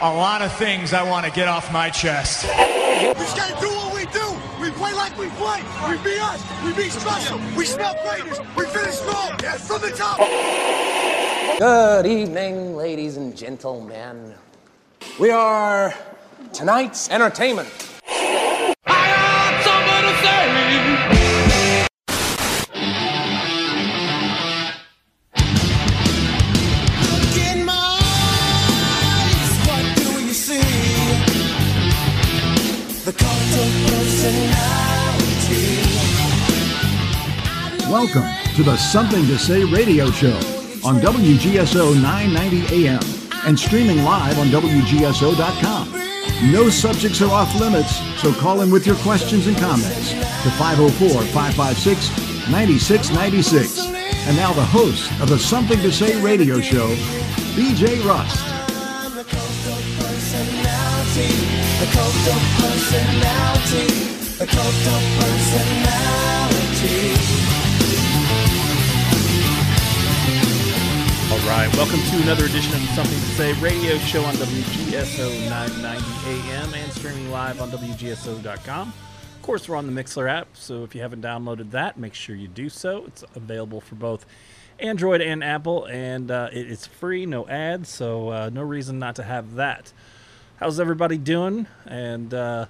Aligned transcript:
a 0.00 0.12
lot 0.12 0.42
of 0.42 0.52
things 0.52 0.92
I 0.92 1.02
want 1.02 1.24
to 1.24 1.32
get 1.32 1.48
off 1.48 1.72
my 1.72 1.88
chest. 1.88 2.44
We 2.44 3.14
just 3.14 3.36
gotta 3.36 3.58
do 3.60 3.68
what 3.68 3.94
we 3.94 4.04
do. 4.06 4.36
We 4.60 4.70
play 4.70 4.92
like 4.92 5.16
we 5.18 5.28
play. 5.30 5.62
We 5.88 5.96
be 6.02 6.18
us. 6.18 6.42
We 6.64 6.74
be 6.74 6.90
special. 6.90 7.40
We 7.56 7.64
smell 7.64 7.94
greatness. 8.04 8.38
We 8.56 8.66
finish 8.66 8.94
strong. 8.94 9.38
Yes, 9.42 9.66
from 9.66 9.80
the 9.80 9.90
top. 9.90 10.18
Good 11.58 12.06
evening, 12.06 12.76
ladies 12.76 13.16
and 13.16 13.34
gentlemen. 13.34 14.34
We 15.18 15.30
are 15.30 15.94
tonight's 16.52 17.10
entertainment. 17.10 17.70
Welcome 38.06 38.54
to 38.54 38.62
the 38.62 38.76
Something 38.76 39.26
to 39.26 39.36
Say 39.36 39.64
radio 39.64 40.12
show 40.12 40.36
on 40.86 41.00
WGSO 41.00 42.00
990 42.00 42.86
AM 42.86 43.00
and 43.44 43.58
streaming 43.58 44.04
live 44.04 44.38
on 44.38 44.46
WGSO.com. 44.46 45.92
No 46.52 46.70
subjects 46.70 47.20
are 47.20 47.32
off 47.32 47.52
limits, 47.58 47.96
so 48.22 48.32
call 48.32 48.60
in 48.60 48.70
with 48.70 48.86
your 48.86 48.94
questions 48.98 49.48
and 49.48 49.56
comments 49.56 50.10
to 50.10 50.50
504 50.50 51.24
556 51.32 52.48
9696. 52.48 53.88
And 54.28 54.36
now 54.36 54.52
the 54.52 54.64
host 54.64 55.10
of 55.20 55.28
the 55.28 55.38
Something 55.38 55.80
to 55.80 55.90
Say 55.90 56.14
radio 56.22 56.60
show, 56.60 56.86
BJ 57.56 58.04
Rust. 58.06 58.38
The 64.38 64.46
cult 64.46 64.86
of 64.94 65.02
personality. 65.18 67.45
Right, 71.56 71.74
welcome 71.74 72.00
to 72.00 72.22
another 72.22 72.44
edition 72.44 72.74
of 72.74 72.82
Something 72.90 73.18
to 73.18 73.26
Say 73.28 73.54
radio 73.62 73.96
show 73.96 74.22
on 74.22 74.34
WGSO 74.34 75.48
990 75.48 76.30
AM 76.30 76.74
and 76.74 76.92
streaming 76.92 77.30
live 77.30 77.62
on 77.62 77.70
WGSO.com. 77.70 78.88
Of 78.88 79.42
course, 79.42 79.66
we're 79.66 79.76
on 79.76 79.86
the 79.86 80.02
Mixlr 80.02 80.28
app, 80.28 80.48
so 80.52 80.84
if 80.84 80.94
you 80.94 81.00
haven't 81.00 81.22
downloaded 81.22 81.70
that, 81.70 81.96
make 81.96 82.12
sure 82.12 82.36
you 82.36 82.46
do 82.46 82.68
so. 82.68 83.06
It's 83.06 83.24
available 83.34 83.80
for 83.80 83.94
both 83.94 84.26
Android 84.80 85.22
and 85.22 85.42
Apple, 85.42 85.86
and 85.86 86.30
uh, 86.30 86.50
it's 86.52 86.86
free, 86.86 87.24
no 87.24 87.48
ads, 87.48 87.88
so 87.88 88.28
uh, 88.28 88.50
no 88.52 88.60
reason 88.60 88.98
not 88.98 89.16
to 89.16 89.22
have 89.22 89.54
that. 89.54 89.94
How's 90.56 90.78
everybody 90.78 91.16
doing? 91.16 91.68
And 91.86 92.34
uh, 92.34 92.66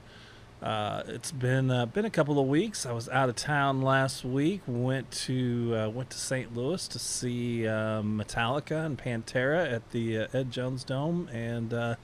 uh, 0.66 1.04
it's 1.06 1.30
been 1.30 1.70
uh, 1.70 1.86
been 1.86 2.04
a 2.04 2.10
couple 2.10 2.40
of 2.40 2.48
weeks. 2.48 2.86
I 2.86 2.90
was 2.90 3.08
out 3.10 3.28
of 3.28 3.36
town 3.36 3.82
last 3.82 4.24
week. 4.24 4.62
Went 4.66 5.08
to 5.12 5.76
uh, 5.76 5.88
went 5.90 6.10
to 6.10 6.18
St. 6.18 6.56
Louis 6.56 6.88
to 6.88 6.98
see 6.98 7.68
um, 7.68 8.20
Metallica 8.20 8.84
and 8.84 8.98
Pantera 8.98 9.72
at 9.72 9.88
the 9.92 10.18
uh, 10.18 10.26
Ed 10.34 10.50
Jones 10.50 10.82
Dome, 10.82 11.28
and 11.32 11.72
uh, 11.72 11.94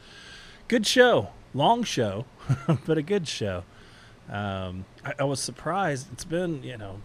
good 0.69 0.87
show, 0.87 1.31
long 1.53 1.83
show, 1.83 2.25
but 2.87 2.97
a 2.97 3.03
good 3.03 3.27
show. 3.27 3.65
Um, 4.31 4.85
I, 5.05 5.15
I 5.19 5.25
was 5.25 5.41
surprised. 5.41 6.13
It's 6.13 6.25
been 6.25 6.63
you 6.63 6.79
know, 6.79 7.01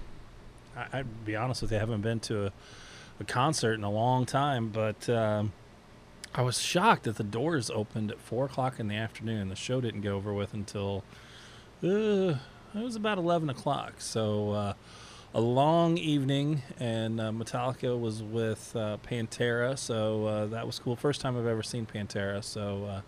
I, 0.75 1.00
I'd 1.00 1.25
be 1.25 1.35
honest 1.35 1.63
with 1.63 1.72
you, 1.72 1.78
I 1.78 1.80
haven't 1.80 2.02
been 2.02 2.19
to 2.19 2.45
a, 2.45 2.52
a 3.19 3.23
concert 3.23 3.73
in 3.73 3.83
a 3.83 3.91
long 3.91 4.28
time, 4.28 4.69
but. 4.69 5.09
Um, 5.09 5.53
I 6.35 6.41
was 6.41 6.59
shocked 6.59 7.06
that 7.06 7.16
the 7.16 7.24
doors 7.24 7.72
opened 7.72 8.12
at 8.12 8.19
four 8.19 8.45
o'clock 8.45 8.79
in 8.79 8.89
the 8.89 8.95
afternoon. 8.95 9.50
The 9.50 9.56
show 9.56 9.81
didn't 9.81 10.01
get 10.01 10.12
over 10.12 10.34
with 10.34 10.53
until 10.53 11.03
uh, 11.83 12.38
it 12.73 12.83
was 12.83 12.95
about 12.95 13.17
eleven 13.17 13.49
o'clock. 13.49 13.93
So 13.99 14.51
uh, 14.51 14.73
a 15.33 15.41
long 15.41 15.97
evening, 15.97 16.63
and 16.79 17.19
uh, 17.19 17.31
Metallica 17.31 17.99
was 17.99 18.23
with 18.23 18.75
uh, 18.75 18.97
Pantera. 19.07 19.77
So 19.77 20.25
uh, 20.25 20.45
that 20.47 20.65
was 20.65 20.79
cool. 20.79 20.95
First 20.95 21.21
time 21.21 21.38
I've 21.38 21.45
ever 21.45 21.63
seen 21.63 21.85
Pantera. 21.85 22.43
So 22.43 23.01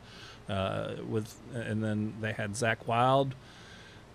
uh, 0.47 0.96
with 1.07 1.35
and 1.53 1.84
then 1.84 2.16
they 2.22 2.34
had 2.34 2.52
Zakk 2.52 2.85
Wylde 2.85 3.35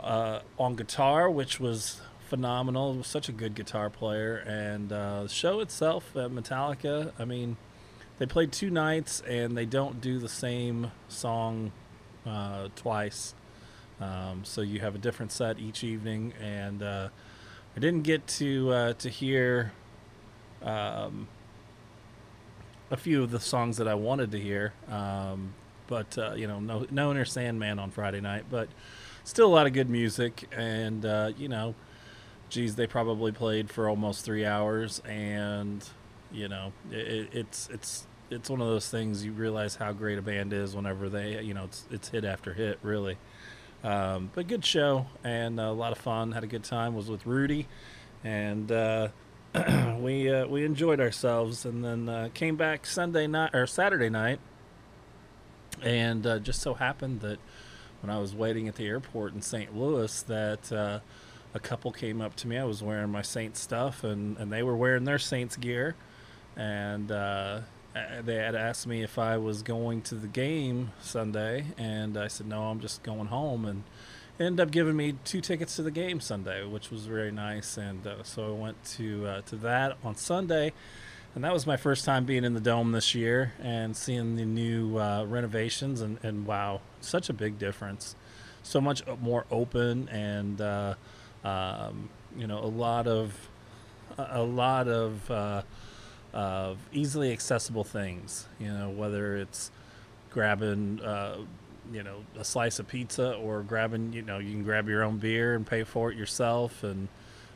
on 0.00 0.76
guitar, 0.76 1.30
which 1.30 1.58
was 1.58 2.00
phenomenal. 2.28 2.94
Was 2.94 3.06
such 3.06 3.28
a 3.28 3.32
good 3.32 3.54
guitar 3.54 3.90
player, 3.90 4.36
and 4.46 4.88
the 4.90 5.26
show 5.28 5.60
itself 5.60 6.16
at 6.16 6.30
Metallica. 6.30 7.12
I 7.18 7.24
mean 7.24 7.56
they 8.18 8.26
played 8.26 8.52
two 8.52 8.70
nights 8.70 9.22
and 9.28 9.56
they 9.56 9.66
don't 9.66 10.00
do 10.00 10.18
the 10.20 10.28
same 10.28 10.92
song 11.08 11.72
twice. 12.76 13.34
Um, 14.00 14.44
so 14.44 14.60
you 14.60 14.80
have 14.80 14.94
a 14.94 14.98
different 14.98 15.32
set 15.32 15.58
each 15.58 15.84
evening, 15.84 16.32
and 16.40 16.82
uh, 16.82 17.08
I 17.76 17.80
didn't 17.80 18.02
get 18.02 18.26
to 18.28 18.70
uh, 18.70 18.92
to 18.94 19.08
hear 19.08 19.72
um, 20.62 21.28
a 22.90 22.96
few 22.96 23.22
of 23.22 23.30
the 23.30 23.40
songs 23.40 23.76
that 23.76 23.88
I 23.88 23.94
wanted 23.94 24.30
to 24.32 24.40
hear. 24.40 24.72
Um, 24.88 25.54
but 25.86 26.16
uh, 26.18 26.34
you 26.34 26.46
know, 26.46 26.60
no 26.60 26.86
no 26.90 27.10
Enter 27.10 27.24
Sandman 27.24 27.78
on 27.78 27.90
Friday 27.90 28.20
night, 28.20 28.44
but 28.50 28.68
still 29.22 29.46
a 29.46 29.54
lot 29.54 29.66
of 29.66 29.72
good 29.72 29.90
music, 29.90 30.48
and 30.56 31.04
uh, 31.04 31.32
you 31.36 31.48
know, 31.48 31.74
geez, 32.48 32.76
they 32.76 32.86
probably 32.86 33.32
played 33.32 33.70
for 33.70 33.88
almost 33.88 34.24
three 34.24 34.44
hours, 34.44 35.00
and 35.06 35.88
you 36.32 36.48
know 36.48 36.72
it, 36.90 37.28
it's 37.32 37.68
it's 37.70 38.06
it's 38.30 38.50
one 38.50 38.60
of 38.60 38.66
those 38.66 38.88
things 38.88 39.24
you 39.24 39.32
realize 39.32 39.76
how 39.76 39.92
great 39.92 40.18
a 40.18 40.22
band 40.22 40.52
is 40.52 40.74
whenever 40.74 41.08
they 41.08 41.40
you 41.42 41.54
know 41.54 41.64
it's 41.64 41.84
it's 41.90 42.08
hit 42.08 42.24
after 42.24 42.54
hit 42.54 42.78
really 42.82 43.16
um, 43.84 44.30
but 44.34 44.48
good 44.48 44.64
show 44.64 45.06
and 45.22 45.60
a 45.60 45.70
lot 45.70 45.92
of 45.92 45.98
fun. 45.98 46.32
Had 46.32 46.42
a 46.42 46.48
good 46.48 46.64
time. 46.64 46.94
Was 46.94 47.08
with 47.08 47.26
rudy 47.26 47.68
and 48.24 48.72
uh, 48.72 49.08
we 50.00 50.28
uh, 50.28 50.46
we 50.46 50.64
enjoyed 50.64 51.00
ourselves. 51.00 51.64
And 51.64 51.84
then 51.84 52.08
uh, 52.08 52.28
came 52.34 52.56
back 52.56 52.86
sunday 52.86 53.26
night 53.26 53.54
or 53.54 53.66
saturday 53.66 54.10
night. 54.10 54.40
And 55.82 56.26
uh, 56.26 56.38
just 56.40 56.60
so 56.60 56.74
happened 56.74 57.20
that 57.20 57.38
when 58.00 58.14
i 58.14 58.18
was 58.18 58.34
waiting 58.34 58.68
at 58.68 58.76
the 58.76 58.86
airport 58.86 59.32
in 59.34 59.40
st 59.42 59.74
louis 59.74 60.22
that 60.22 60.70
uh, 60.72 61.00
a 61.54 61.60
couple 61.60 61.92
came 61.92 62.20
up 62.20 62.34
to 62.36 62.48
me. 62.48 62.58
I 62.58 62.64
was 62.64 62.82
wearing 62.82 63.10
my 63.10 63.22
saints 63.22 63.60
stuff 63.60 64.02
and, 64.02 64.36
and 64.38 64.52
they 64.52 64.62
were 64.62 64.76
wearing 64.76 65.04
their 65.04 65.20
saints 65.20 65.56
gear. 65.56 65.94
And 66.56 67.10
uh, 67.10 67.60
they 68.24 68.36
had 68.36 68.54
asked 68.54 68.86
me 68.86 69.02
if 69.02 69.18
I 69.18 69.36
was 69.36 69.62
going 69.62 70.02
to 70.02 70.14
the 70.16 70.26
game 70.26 70.92
Sunday, 71.00 71.66
and 71.78 72.16
I 72.16 72.28
said 72.28 72.46
no, 72.46 72.64
I'm 72.64 72.80
just 72.80 73.02
going 73.02 73.26
home, 73.26 73.64
and 73.64 73.84
ended 74.40 74.60
up 74.60 74.72
giving 74.72 74.96
me 74.96 75.14
two 75.24 75.40
tickets 75.40 75.76
to 75.76 75.82
the 75.82 75.90
game 75.90 76.20
Sunday, 76.20 76.64
which 76.64 76.90
was 76.90 77.06
very 77.06 77.30
nice, 77.30 77.76
and 77.76 78.06
uh, 78.06 78.22
so 78.22 78.48
I 78.48 78.58
went 78.58 78.84
to 78.96 79.26
uh, 79.26 79.40
to 79.42 79.56
that 79.56 79.96
on 80.02 80.16
Sunday, 80.16 80.72
and 81.34 81.44
that 81.44 81.52
was 81.52 81.66
my 81.66 81.76
first 81.76 82.04
time 82.04 82.24
being 82.24 82.44
in 82.44 82.54
the 82.54 82.60
dome 82.60 82.92
this 82.92 83.14
year 83.14 83.52
and 83.62 83.96
seeing 83.96 84.36
the 84.36 84.44
new 84.44 84.98
uh, 84.98 85.24
renovations, 85.24 86.00
and, 86.00 86.18
and 86.24 86.46
wow, 86.46 86.80
such 87.00 87.28
a 87.28 87.32
big 87.32 87.58
difference, 87.58 88.16
so 88.62 88.80
much 88.80 89.02
more 89.20 89.44
open, 89.50 90.08
and 90.08 90.60
uh, 90.60 90.94
um, 91.44 92.08
you 92.36 92.46
know 92.46 92.58
a 92.58 92.66
lot 92.66 93.06
of 93.06 93.48
a 94.18 94.42
lot 94.42 94.88
of 94.88 95.30
uh, 95.30 95.62
of 96.34 96.78
easily 96.92 97.32
accessible 97.32 97.84
things. 97.84 98.46
You 98.58 98.68
know, 98.68 98.90
whether 98.90 99.36
it's 99.36 99.70
grabbing, 100.30 101.00
uh, 101.00 101.38
you 101.92 102.02
know, 102.02 102.24
a 102.36 102.44
slice 102.44 102.78
of 102.80 102.88
pizza 102.88 103.34
or 103.34 103.62
grabbing, 103.62 104.12
you 104.12 104.22
know, 104.22 104.38
you 104.38 104.50
can 104.50 104.64
grab 104.64 104.88
your 104.88 105.04
own 105.04 105.18
beer 105.18 105.54
and 105.54 105.66
pay 105.66 105.84
for 105.84 106.10
it 106.10 106.18
yourself 106.18 106.82
and 106.82 107.08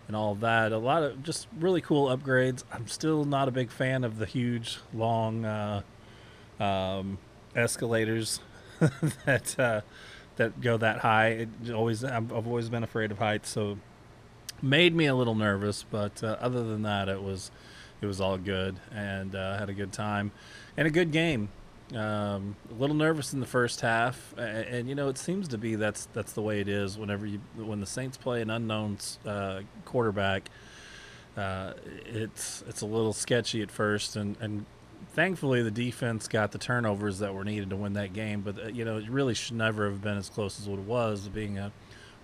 and 0.06 0.16
all 0.16 0.32
of 0.32 0.40
that. 0.40 0.72
A 0.72 0.78
lot 0.78 1.02
of 1.02 1.22
just 1.22 1.48
really 1.58 1.80
cool 1.80 2.06
upgrades. 2.16 2.64
I'm 2.72 2.86
still 2.86 3.24
not 3.24 3.48
a 3.48 3.50
big 3.50 3.70
fan 3.70 4.04
of 4.04 4.18
the 4.18 4.26
huge, 4.26 4.78
long 4.94 5.44
uh, 5.44 5.82
um, 6.58 7.18
escalators 7.54 8.40
that 9.26 9.58
uh, 9.58 9.80
that 10.36 10.60
go 10.60 10.76
that 10.76 11.00
high. 11.00 11.48
It 11.64 11.72
always 11.74 12.04
I've 12.04 12.32
always 12.32 12.68
been 12.68 12.84
afraid 12.84 13.10
of 13.10 13.18
heights, 13.18 13.50
so 13.50 13.78
made 14.62 14.94
me 14.94 15.06
a 15.06 15.14
little 15.16 15.34
nervous. 15.34 15.84
But 15.90 16.22
uh, 16.22 16.36
other 16.40 16.62
than 16.62 16.82
that, 16.82 17.08
it 17.08 17.22
was 17.22 17.50
it 18.00 18.06
was 18.06 18.20
all 18.20 18.38
good 18.38 18.76
and 18.92 19.34
uh, 19.34 19.58
had 19.58 19.68
a 19.68 19.74
good 19.74 19.92
time 19.92 20.32
and 20.76 20.86
a 20.86 20.90
good 20.90 21.12
game. 21.12 21.48
Um, 21.94 22.54
a 22.70 22.74
little 22.74 22.96
nervous 22.96 23.32
in 23.32 23.40
the 23.40 23.46
first 23.46 23.80
half, 23.80 24.34
and, 24.36 24.66
and, 24.66 24.88
you 24.90 24.94
know 24.94 25.08
it 25.08 25.16
seems 25.16 25.48
to 25.48 25.56
be 25.56 25.74
that's 25.74 26.06
that's 26.12 26.34
the 26.34 26.42
way 26.42 26.60
it 26.60 26.68
is 26.68 26.98
whenever 26.98 27.24
you 27.24 27.40
when 27.56 27.80
the 27.80 27.86
Saints 27.86 28.18
play 28.18 28.42
an 28.42 28.50
unknown 28.50 28.98
uh, 29.24 29.60
quarterback. 29.86 30.50
Uh, 31.34 31.72
it's 32.04 32.62
it's 32.68 32.82
a 32.82 32.86
little 32.86 33.14
sketchy 33.14 33.62
at 33.62 33.70
first, 33.70 34.16
and, 34.16 34.36
and 34.38 34.66
thankfully 35.14 35.62
the 35.62 35.70
defense 35.70 36.28
got 36.28 36.52
the 36.52 36.58
turnovers 36.58 37.20
that 37.20 37.32
were 37.32 37.44
needed 37.44 37.70
to 37.70 37.76
win 37.76 37.94
that 37.94 38.12
game. 38.12 38.42
But 38.42 38.62
uh, 38.62 38.68
you 38.68 38.84
know 38.84 38.98
it 38.98 39.08
really 39.08 39.32
should 39.32 39.56
never 39.56 39.88
have 39.88 40.02
been 40.02 40.18
as 40.18 40.28
close 40.28 40.60
as 40.60 40.68
what 40.68 40.78
it 40.78 40.84
was, 40.84 41.26
being 41.28 41.56
a 41.56 41.72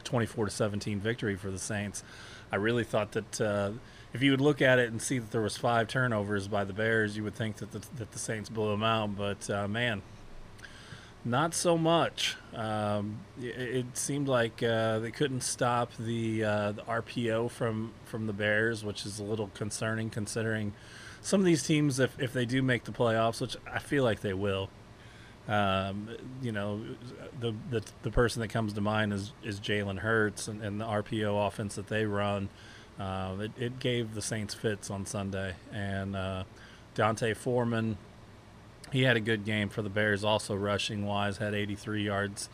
24 0.05 0.45
to 0.45 0.51
17 0.51 1.01
victory 1.01 1.37
for 1.37 1.51
the 1.51 1.59
Saints. 1.59 2.05
I 2.53 2.57
really 2.57 2.85
thought 2.85 3.13
that 3.13 3.41
uh, 3.41 3.71
if 4.15 4.23
you 4.23 4.31
would 4.31 4.41
look 4.41 4.63
at 4.63 4.79
it 4.79 4.91
and 4.91 5.03
see 5.03 5.19
that 5.19 5.33
there 5.33 5.43
was 5.43 5.57
five 5.57 5.89
turnovers 5.89 6.49
by 6.49 6.65
the 6.65 6.73
Bears, 6.73 7.17
you 7.17 7.25
would 7.25 7.35
think 7.35 7.57
that 7.57 7.73
the, 7.73 7.81
that 7.97 8.13
the 8.13 8.19
Saints 8.19 8.49
blew 8.49 8.71
them 8.71 8.85
out. 8.85 9.17
But 9.17 9.51
uh, 9.51 9.69
man, 9.69 10.03
Not 11.25 11.55
so 11.55 11.77
much. 11.77 12.37
Um, 12.55 13.21
it, 13.41 13.59
it 13.59 13.97
seemed 13.99 14.29
like 14.29 14.63
uh, 14.63 14.99
they 15.01 15.11
couldn't 15.11 15.41
stop 15.43 15.91
the, 15.99 16.45
uh, 16.45 16.73
the 16.73 16.83
RPO 16.83 17.51
from 17.51 17.93
from 18.05 18.27
the 18.27 18.33
Bears, 18.33 18.85
which 18.85 19.05
is 19.07 19.19
a 19.19 19.25
little 19.25 19.51
concerning 19.55 20.11
considering 20.11 20.75
some 21.23 21.41
of 21.41 21.47
these 21.47 21.63
teams, 21.63 21.99
if, 21.99 22.21
if 22.21 22.33
they 22.35 22.45
do 22.45 22.63
make 22.63 22.85
the 22.85 22.93
playoffs, 22.93 23.41
which 23.41 23.57
I 23.67 23.79
feel 23.79 24.05
like 24.05 24.21
they 24.21 24.35
will. 24.35 24.69
Um, 25.49 26.09
you 26.43 26.53
know, 26.53 26.83
the, 27.41 27.55
the 27.71 27.83
the 28.03 28.11
person 28.11 28.41
that 28.43 28.49
comes 28.49 28.75
to 28.75 28.81
mind 28.81 29.13
is 29.13 29.33
is 29.43 29.61
Jalen 29.61 29.99
Hurts 29.99 30.47
and, 30.49 30.63
and 30.63 30.81
the 30.81 30.85
RPO 30.85 31.47
offense 31.49 31.75
that 31.77 31.89
they 31.89 32.05
run. 32.07 32.49
Uh, 32.99 33.37
it, 33.41 33.53
it 33.59 33.79
gave 33.81 34.15
the 34.15 34.23
Saints 34.23 34.55
fits 34.55 34.91
on 34.91 35.05
Sunday, 35.07 35.55
and 35.73 36.15
uh, 36.15 36.45
D'Onta 36.95 37.35
Foreman 37.37 37.99
he 38.95 39.03
had 39.03 39.17
a 39.17 39.21
good 39.21 39.45
game 39.45 39.69
for 39.69 39.83
the 39.83 39.89
Bears, 39.89 40.23
also 40.23 40.55
rushing 40.55 41.05
wise, 41.05 41.39
had 41.39 41.53
83 41.53 42.05
yards, 42.05 42.49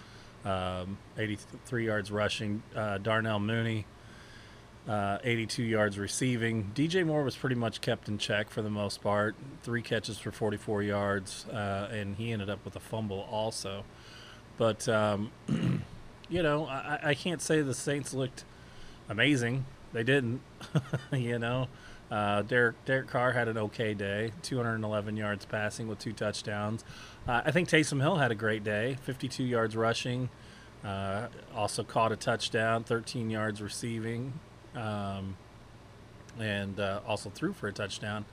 um, 0.46 0.96
83 1.19 1.84
yards 1.84 2.10
rushing. 2.10 2.62
Uh, 2.75 2.96
Darnell 2.96 3.40
Mooney, 3.40 3.84
uh, 4.88 5.19
82 5.22 5.62
yards 5.62 5.98
receiving. 5.98 6.72
DJ 6.75 7.04
Moore 7.04 7.25
was 7.25 7.37
pretty 7.37 7.56
much 7.56 7.82
kept 7.82 8.08
in 8.08 8.16
check 8.16 8.48
for 8.48 8.62
the 8.62 8.70
most 8.70 9.02
part, 9.02 9.34
three 9.62 9.82
catches 9.82 10.19
for 10.19 10.32
44 10.32 10.82
yards, 10.82 11.44
uh, 11.48 11.90
and 11.92 12.16
he 12.16 12.32
ended 12.32 12.48
up 12.48 12.64
with 12.64 12.75
a 12.75 12.81
fumble 12.81 13.28
also. 13.31 13.84
But 14.56 14.88
um, 14.88 15.32
you 16.31 16.42
know, 16.42 16.64
I, 16.64 17.00
I 17.02 17.14
can't 17.14 17.42
say 17.42 17.60
the 17.60 17.75
Saints 17.75 18.14
looked 18.14 18.44
amazing. 19.10 19.66
They 19.92 20.04
didn't, 20.04 20.40
you 21.12 21.38
know. 21.38 21.69
Uh, 22.10 22.42
Derek 22.42 22.84
Derek 22.87 23.06
Carr 23.06 23.32
had 23.32 23.46
an 23.46 23.56
okay 23.56 23.94
day, 23.94 24.32
211 24.42 25.16
yards 25.16 25.44
passing 25.44 25.87
with 25.87 26.00
two 26.00 26.12
touchdowns. 26.12 26.84
Uh, 27.28 27.42
I 27.44 27.52
think 27.52 27.69
Taysom 27.69 28.00
Hill 28.00 28.16
had 28.16 28.32
a 28.32 28.34
great 28.34 28.64
day, 28.64 28.96
52 29.02 29.44
yards 29.44 29.76
rushing, 29.76 30.28
uh, 30.84 31.28
also 31.54 31.84
caught 31.84 32.10
a 32.10 32.16
touchdown, 32.16 32.82
13 32.82 33.31
yards 33.31 33.62
receiving, 33.62 34.32
um, 34.75 35.37
and 36.38 36.81
uh, 36.81 37.00
also 37.06 37.31
threw 37.31 37.52
for 37.52 37.69
a 37.69 37.72
touchdown. 37.72 38.25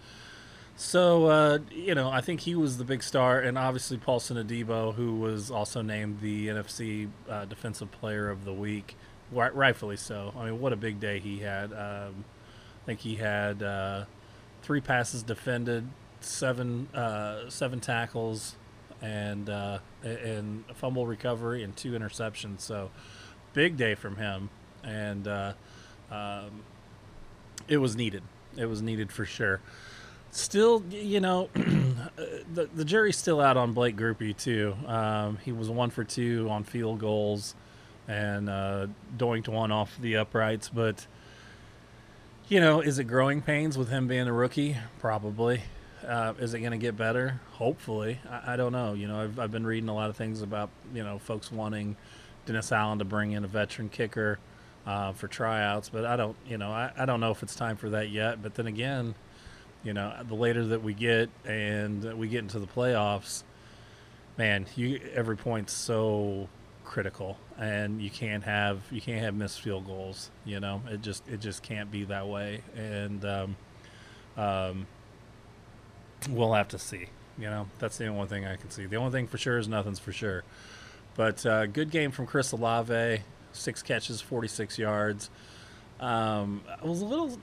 So 0.75 1.27
uh, 1.27 1.59
you 1.69 1.93
know, 1.93 2.09
I 2.09 2.21
think 2.21 2.41
he 2.41 2.55
was 2.55 2.79
the 2.79 2.83
big 2.83 3.03
star, 3.03 3.39
and 3.39 3.59
obviously 3.59 3.97
Paulson 3.97 4.37
Adebo, 4.37 4.95
who 4.95 5.17
was 5.17 5.51
also 5.51 5.83
named 5.83 6.21
the 6.21 6.47
NFC 6.47 7.09
uh, 7.29 7.45
Defensive 7.45 7.91
Player 7.91 8.29
of 8.31 8.43
the 8.43 8.53
Week, 8.53 8.95
rightfully 9.31 9.97
so. 9.97 10.33
I 10.37 10.45
mean, 10.45 10.59
what 10.59 10.73
a 10.73 10.77
big 10.77 10.99
day 10.99 11.19
he 11.19 11.39
had. 11.39 11.71
Um, 11.73 12.25
I 12.83 12.85
think 12.85 12.99
he 13.01 13.15
had 13.15 13.61
uh, 13.61 14.05
three 14.61 14.81
passes 14.81 15.23
defended, 15.23 15.87
seven 16.21 16.87
uh, 16.93 17.49
seven 17.49 17.79
tackles, 17.79 18.55
and 19.01 19.49
uh, 19.49 19.79
and 20.03 20.63
a 20.69 20.73
fumble 20.73 21.05
recovery 21.05 21.63
and 21.63 21.75
two 21.75 21.91
interceptions. 21.91 22.61
So 22.61 22.89
big 23.53 23.77
day 23.77 23.95
from 23.95 24.17
him, 24.17 24.49
and 24.83 25.27
uh, 25.27 25.53
um, 26.11 26.63
it 27.67 27.77
was 27.77 27.95
needed. 27.95 28.23
It 28.55 28.65
was 28.65 28.81
needed 28.81 29.11
for 29.11 29.25
sure. 29.25 29.61
Still, 30.31 30.83
you 30.89 31.19
know, 31.19 31.49
the 31.55 32.69
the 32.73 32.85
jury's 32.85 33.17
still 33.17 33.41
out 33.41 33.57
on 33.57 33.73
Blake 33.73 33.95
Grupe 33.95 34.37
too. 34.37 34.75
Um, 34.85 35.37
he 35.43 35.51
was 35.51 35.69
one 35.69 35.89
for 35.89 36.03
two 36.03 36.47
on 36.49 36.63
field 36.63 36.99
goals, 36.99 37.55
and 38.07 38.49
uh, 38.49 38.87
doinked 39.17 39.47
one 39.47 39.71
off 39.71 39.97
the 39.99 40.17
uprights, 40.17 40.69
but 40.69 41.07
you 42.49 42.61
know, 42.61 42.79
is 42.79 42.97
it 42.97 43.05
growing 43.05 43.41
pains 43.41 43.77
with 43.77 43.89
him 43.89 44.07
being 44.07 44.27
a 44.27 44.33
rookie? 44.33 44.77
Probably. 44.99 45.63
Uh, 46.07 46.33
is 46.39 46.53
it 46.53 46.59
going 46.59 46.71
to 46.71 46.77
get 46.77 46.95
better? 46.95 47.41
Hopefully. 47.53 48.19
I, 48.29 48.53
I, 48.53 48.55
don't 48.55 48.71
know. 48.71 48.93
You 48.93 49.09
know, 49.09 49.19
I've, 49.19 49.37
I've 49.37 49.51
been 49.51 49.65
reading 49.65 49.89
a 49.89 49.93
lot 49.93 50.09
of 50.09 50.15
things 50.15 50.41
about, 50.41 50.69
you 50.93 51.03
know, 51.03 51.19
folks 51.19 51.51
wanting 51.51 51.97
Dennis 52.45 52.71
Allen 52.71 52.99
to 52.99 53.05
bring 53.05 53.33
in 53.33 53.43
a 53.43 53.47
veteran 53.47 53.89
kicker 53.89 54.39
uh, 54.85 55.11
for 55.11 55.27
tryouts, 55.27 55.89
but 55.89 56.05
I 56.05 56.15
don't, 56.15 56.37
you 56.47 56.57
know, 56.57 56.71
I, 56.71 56.91
I 56.97 57.05
don't 57.05 57.19
know 57.19 57.31
if 57.31 57.43
it's 57.43 57.55
time 57.55 57.75
for 57.75 57.89
that 57.89 58.09
yet. 58.09 58.41
But 58.41 58.55
then 58.55 58.67
again, 58.67 59.15
you 59.83 59.93
know, 59.93 60.13
the 60.25 60.35
later 60.35 60.65
that 60.67 60.81
we 60.81 60.93
get 60.93 61.29
and 61.45 62.17
we 62.17 62.29
get 62.29 62.39
into 62.39 62.59
the 62.59 62.67
playoffs, 62.67 63.43
man, 64.37 64.65
you 64.77 65.01
every 65.13 65.35
point's 65.35 65.73
so 65.73 66.47
critical 66.87 67.37
and 67.59 68.01
you 68.01 68.09
can't 68.09 68.45
have 68.45 68.81
you 68.91 69.01
can't 69.01 69.21
have 69.21 69.35
missed 69.35 69.59
field 69.59 69.85
goals 69.85 70.31
you 70.45 70.57
know 70.57 70.81
it 70.89 71.01
just 71.01 71.21
it 71.27 71.41
just 71.41 71.61
can't 71.61 71.91
be 71.91 72.05
that 72.05 72.25
way 72.25 72.61
and 72.77 73.25
um, 73.25 73.55
um, 74.37 74.87
we'll 76.29 76.53
have 76.53 76.69
to 76.69 76.79
see 76.79 77.07
you 77.37 77.45
know 77.45 77.67
that's 77.77 77.97
the 77.97 78.07
only 78.07 78.25
thing 78.25 78.45
i 78.45 78.55
can 78.55 78.71
see 78.71 78.85
the 78.85 78.95
only 78.95 79.11
thing 79.11 79.27
for 79.27 79.37
sure 79.37 79.57
is 79.57 79.67
nothing's 79.67 79.99
for 79.99 80.13
sure 80.13 80.45
but 81.17 81.45
uh, 81.45 81.65
good 81.65 81.91
game 81.91 82.09
from 82.09 82.25
chris 82.25 82.53
olave 82.53 83.21
six 83.51 83.83
catches 83.83 84.21
46 84.21 84.79
yards 84.79 85.29
um, 85.99 86.61
i 86.81 86.85
was 86.85 87.01
a 87.01 87.05
little 87.05 87.37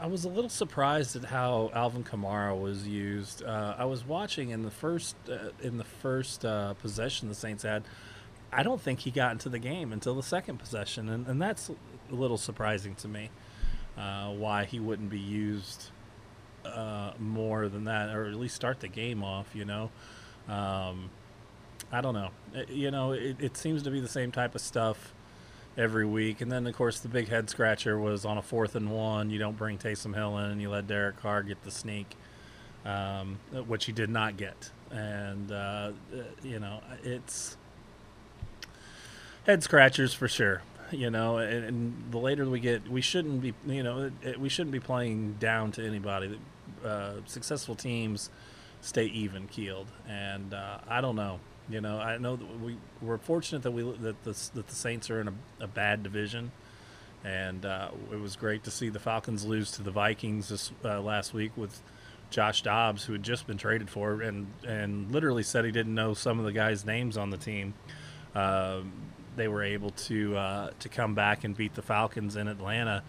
I 0.00 0.06
was 0.06 0.24
a 0.24 0.28
little 0.28 0.50
surprised 0.50 1.16
at 1.16 1.24
how 1.24 1.68
Alvin 1.74 2.04
Kamara 2.04 2.56
was 2.56 2.86
used. 2.86 3.42
Uh, 3.42 3.74
I 3.76 3.84
was 3.86 4.04
watching 4.04 4.50
in 4.50 4.62
the 4.62 4.70
first 4.70 5.16
uh, 5.28 5.48
in 5.60 5.78
the 5.78 5.84
first 5.84 6.44
uh, 6.44 6.74
possession 6.74 7.28
the 7.28 7.34
Saints 7.34 7.64
had. 7.64 7.82
I 8.54 8.62
don't 8.62 8.80
think 8.80 9.00
he 9.00 9.10
got 9.10 9.32
into 9.32 9.48
the 9.48 9.58
game 9.58 9.92
until 9.92 10.14
the 10.14 10.22
second 10.22 10.58
possession, 10.58 11.08
and, 11.08 11.26
and 11.26 11.42
that's 11.42 11.70
a 11.70 12.14
little 12.14 12.38
surprising 12.38 12.94
to 12.96 13.08
me. 13.08 13.30
Uh, 13.98 14.30
why 14.30 14.64
he 14.64 14.80
wouldn't 14.80 15.10
be 15.10 15.20
used 15.20 15.90
uh, 16.64 17.12
more 17.18 17.68
than 17.68 17.84
that, 17.84 18.14
or 18.14 18.26
at 18.26 18.34
least 18.34 18.54
start 18.54 18.80
the 18.80 18.88
game 18.88 19.22
off. 19.22 19.54
You 19.54 19.64
know, 19.64 19.90
um, 20.48 21.10
I 21.92 22.00
don't 22.00 22.14
know. 22.14 22.30
It, 22.54 22.70
you 22.70 22.90
know, 22.90 23.12
it, 23.12 23.36
it, 23.38 23.56
seems 23.56 23.82
to 23.84 23.90
be 23.90 24.00
the 24.00 24.08
same 24.08 24.32
type 24.32 24.54
of 24.54 24.60
stuff 24.60 25.14
every 25.76 26.06
week. 26.06 26.40
And 26.40 26.50
then, 26.50 26.66
of 26.66 26.74
course, 26.74 27.00
the 27.00 27.08
big 27.08 27.28
head 27.28 27.48
scratcher 27.50 27.98
was 27.98 28.24
on 28.24 28.36
a 28.38 28.42
fourth 28.42 28.74
and 28.74 28.90
one. 28.90 29.30
You 29.30 29.38
don't 29.38 29.56
bring 29.56 29.78
Taysom 29.78 30.14
Hill 30.14 30.38
in, 30.38 30.50
and 30.50 30.60
you 30.60 30.70
let 30.70 30.86
Derek 30.86 31.16
Carr 31.20 31.42
get 31.42 31.62
the 31.62 31.70
sneak, 31.70 32.16
um, 32.84 33.38
which 33.66 33.84
he 33.84 33.92
did 33.92 34.10
not 34.10 34.36
get. 34.36 34.70
And 34.90 35.52
uh, 35.52 35.92
you 36.42 36.58
know, 36.58 36.80
it's 37.02 37.56
head 39.44 39.62
scratchers 39.62 40.14
for 40.14 40.28
sure. 40.28 40.62
You 40.90 41.10
know, 41.10 41.38
and, 41.38 41.64
and, 41.64 42.04
the 42.10 42.18
later 42.18 42.48
we 42.48 42.60
get, 42.60 42.88
we 42.88 43.00
shouldn't 43.00 43.40
be, 43.40 43.54
you 43.66 43.82
know, 43.82 44.02
it, 44.02 44.12
it, 44.22 44.40
we 44.40 44.48
shouldn't 44.48 44.70
be 44.70 44.80
playing 44.80 45.36
down 45.40 45.72
to 45.72 45.84
anybody. 45.84 46.38
Uh, 46.84 47.14
successful 47.26 47.74
teams 47.74 48.30
stay 48.80 49.06
even 49.06 49.48
keeled, 49.48 49.90
and 50.06 50.52
uh, 50.52 50.78
I 50.86 51.00
don't 51.00 51.16
know. 51.16 51.40
You 51.68 51.80
know, 51.80 51.98
I 51.98 52.18
know 52.18 52.36
that 52.36 52.60
we 52.60 52.76
we're 53.00 53.18
fortunate 53.18 53.62
that 53.62 53.70
we 53.70 53.82
that 53.82 54.22
the 54.22 54.50
that 54.54 54.68
the 54.68 54.74
Saints 54.74 55.10
are 55.10 55.20
in 55.20 55.28
a, 55.28 55.34
a 55.60 55.66
bad 55.66 56.02
division, 56.02 56.52
and 57.24 57.64
uh, 57.64 57.88
it 58.12 58.20
was 58.20 58.36
great 58.36 58.62
to 58.64 58.70
see 58.70 58.90
the 58.90 59.00
Falcons 59.00 59.44
lose 59.46 59.70
to 59.72 59.82
the 59.82 59.90
Vikings 59.90 60.50
this 60.50 60.70
uh, 60.84 61.00
last 61.00 61.32
week 61.32 61.52
with 61.56 61.80
Josh 62.28 62.62
Dobbs, 62.62 63.04
who 63.04 63.14
had 63.14 63.22
just 63.22 63.46
been 63.46 63.56
traded 63.56 63.88
for, 63.88 64.20
and 64.20 64.46
and 64.66 65.10
literally 65.10 65.42
said 65.42 65.64
he 65.64 65.72
didn't 65.72 65.94
know 65.94 66.12
some 66.12 66.38
of 66.38 66.44
the 66.44 66.52
guys' 66.52 66.84
names 66.84 67.16
on 67.16 67.30
the 67.30 67.38
team. 67.38 67.72
Um, 68.34 68.92
they 69.36 69.48
were 69.48 69.62
able 69.62 69.90
to 69.90 70.36
uh, 70.36 70.70
to 70.80 70.88
come 70.88 71.14
back 71.14 71.44
and 71.44 71.56
beat 71.56 71.74
the 71.74 71.82
Falcons 71.82 72.36
in 72.36 72.48
Atlanta. 72.48 73.02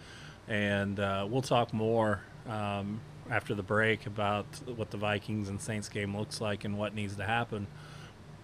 And 0.48 1.00
uh, 1.00 1.26
we'll 1.28 1.42
talk 1.42 1.72
more 1.72 2.20
um, 2.48 3.00
after 3.30 3.54
the 3.54 3.62
break 3.62 4.06
about 4.06 4.46
what 4.76 4.90
the 4.90 4.96
Vikings 4.96 5.48
and 5.48 5.60
Saints 5.60 5.88
game 5.88 6.16
looks 6.16 6.40
like 6.40 6.64
and 6.64 6.78
what 6.78 6.94
needs 6.94 7.16
to 7.16 7.24
happen. 7.24 7.66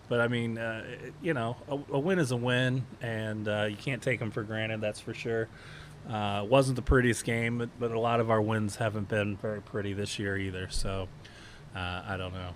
But 0.08 0.20
I 0.20 0.28
mean, 0.28 0.58
uh, 0.58 0.84
you 1.22 1.32
know, 1.32 1.56
a, 1.68 1.78
a, 1.94 1.98
win 1.98 2.18
is 2.18 2.32
a 2.32 2.36
win, 2.36 2.84
and 3.00 3.48
uh, 3.48 3.66
you 3.70 3.76
can't 3.76 4.02
take 4.02 4.18
them 4.18 4.30
for 4.30 4.42
granted. 4.42 4.80
That's 4.80 5.00
for 5.00 5.14
sure. 5.14 5.48
Uh, 6.08 6.44
wasn't 6.48 6.76
the 6.76 6.82
prettiest 6.82 7.24
game, 7.24 7.58
but, 7.58 7.68
but, 7.78 7.92
a 7.92 8.00
lot 8.00 8.18
of 8.18 8.28
our 8.28 8.42
wins 8.42 8.76
haven't 8.76 9.08
been 9.08 9.36
very 9.36 9.62
pretty 9.62 9.92
this 9.92 10.18
year 10.18 10.36
either. 10.36 10.68
So 10.68 11.06
uh, 11.76 12.02
I 12.04 12.16
don't 12.16 12.34
know. 12.34 12.54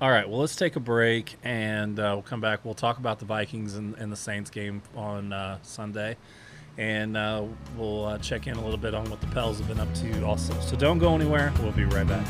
All 0.00 0.10
right, 0.10 0.28
well, 0.28 0.38
let's 0.38 0.54
take 0.54 0.76
a 0.76 0.80
break 0.80 1.36
and 1.42 1.98
uh, 1.98 2.12
we'll 2.14 2.22
come 2.22 2.40
back. 2.40 2.64
We'll 2.64 2.74
talk 2.74 2.98
about 2.98 3.18
the 3.18 3.24
Vikings 3.24 3.74
and, 3.74 3.96
and 3.96 4.12
the 4.12 4.16
Saints 4.16 4.48
game 4.48 4.80
on 4.94 5.32
uh, 5.32 5.58
Sunday. 5.62 6.16
And 6.76 7.16
uh, 7.16 7.42
we'll 7.76 8.04
uh, 8.04 8.18
check 8.18 8.46
in 8.46 8.56
a 8.56 8.62
little 8.62 8.78
bit 8.78 8.94
on 8.94 9.10
what 9.10 9.20
the 9.20 9.26
Pels 9.26 9.58
have 9.58 9.66
been 9.66 9.80
up 9.80 9.92
to 9.94 10.24
also. 10.24 10.54
So 10.60 10.76
don't 10.76 10.98
go 10.98 11.16
anywhere. 11.16 11.52
We'll 11.60 11.72
be 11.72 11.82
right 11.82 12.06
back. 12.06 12.24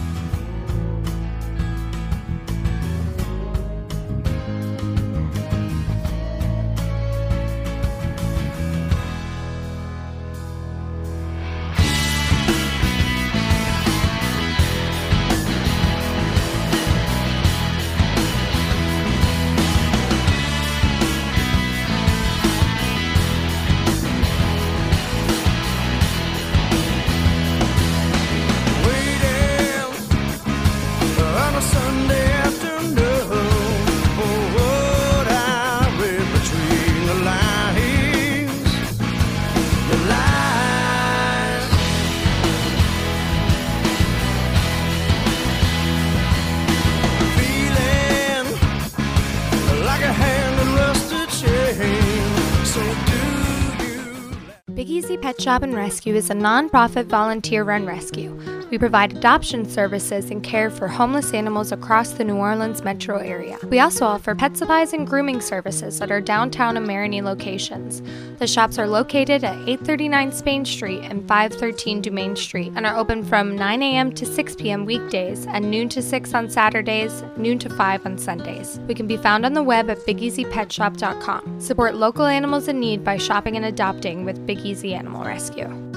Shop 55.48 55.62
and 55.62 55.74
Rescue 55.74 56.14
is 56.14 56.28
a 56.28 56.34
non-profit 56.34 57.06
volunteer 57.06 57.64
run 57.64 57.86
rescue. 57.86 58.57
We 58.70 58.78
provide 58.78 59.16
adoption 59.16 59.68
services 59.68 60.30
and 60.30 60.42
care 60.42 60.70
for 60.70 60.88
homeless 60.88 61.32
animals 61.32 61.72
across 61.72 62.12
the 62.12 62.24
New 62.24 62.36
Orleans 62.36 62.84
metro 62.84 63.18
area. 63.18 63.58
We 63.64 63.80
also 63.80 64.04
offer 64.04 64.34
pet 64.34 64.56
supplies 64.56 64.92
and 64.92 65.06
grooming 65.06 65.40
services 65.40 66.00
at 66.00 66.10
our 66.10 66.20
downtown 66.20 66.76
and 66.76 66.86
Marigny 66.86 67.22
locations. 67.22 68.02
The 68.38 68.46
shops 68.46 68.78
are 68.78 68.86
located 68.86 69.42
at 69.42 69.56
839 69.68 70.32
Spain 70.32 70.64
Street 70.64 71.00
and 71.02 71.26
513 71.26 72.02
Dumaine 72.02 72.36
Street 72.36 72.72
and 72.76 72.84
are 72.84 72.96
open 72.96 73.24
from 73.24 73.56
9 73.56 73.82
a.m. 73.82 74.12
to 74.12 74.26
6 74.26 74.56
p.m. 74.56 74.84
weekdays 74.84 75.46
and 75.46 75.70
noon 75.70 75.88
to 75.88 76.02
6 76.02 76.34
on 76.34 76.50
Saturdays, 76.50 77.24
noon 77.36 77.58
to 77.60 77.70
5 77.70 78.06
on 78.06 78.18
Sundays. 78.18 78.80
We 78.86 78.94
can 78.94 79.06
be 79.06 79.16
found 79.16 79.46
on 79.46 79.54
the 79.54 79.62
web 79.62 79.88
at 79.88 79.98
bigeasypetshop.com. 79.98 81.60
Support 81.60 81.94
local 81.94 82.26
animals 82.26 82.68
in 82.68 82.78
need 82.78 83.02
by 83.02 83.16
shopping 83.16 83.56
and 83.56 83.64
adopting 83.64 84.24
with 84.24 84.46
Big 84.46 84.58
Easy 84.60 84.94
Animal 84.94 85.24
Rescue. 85.24 85.87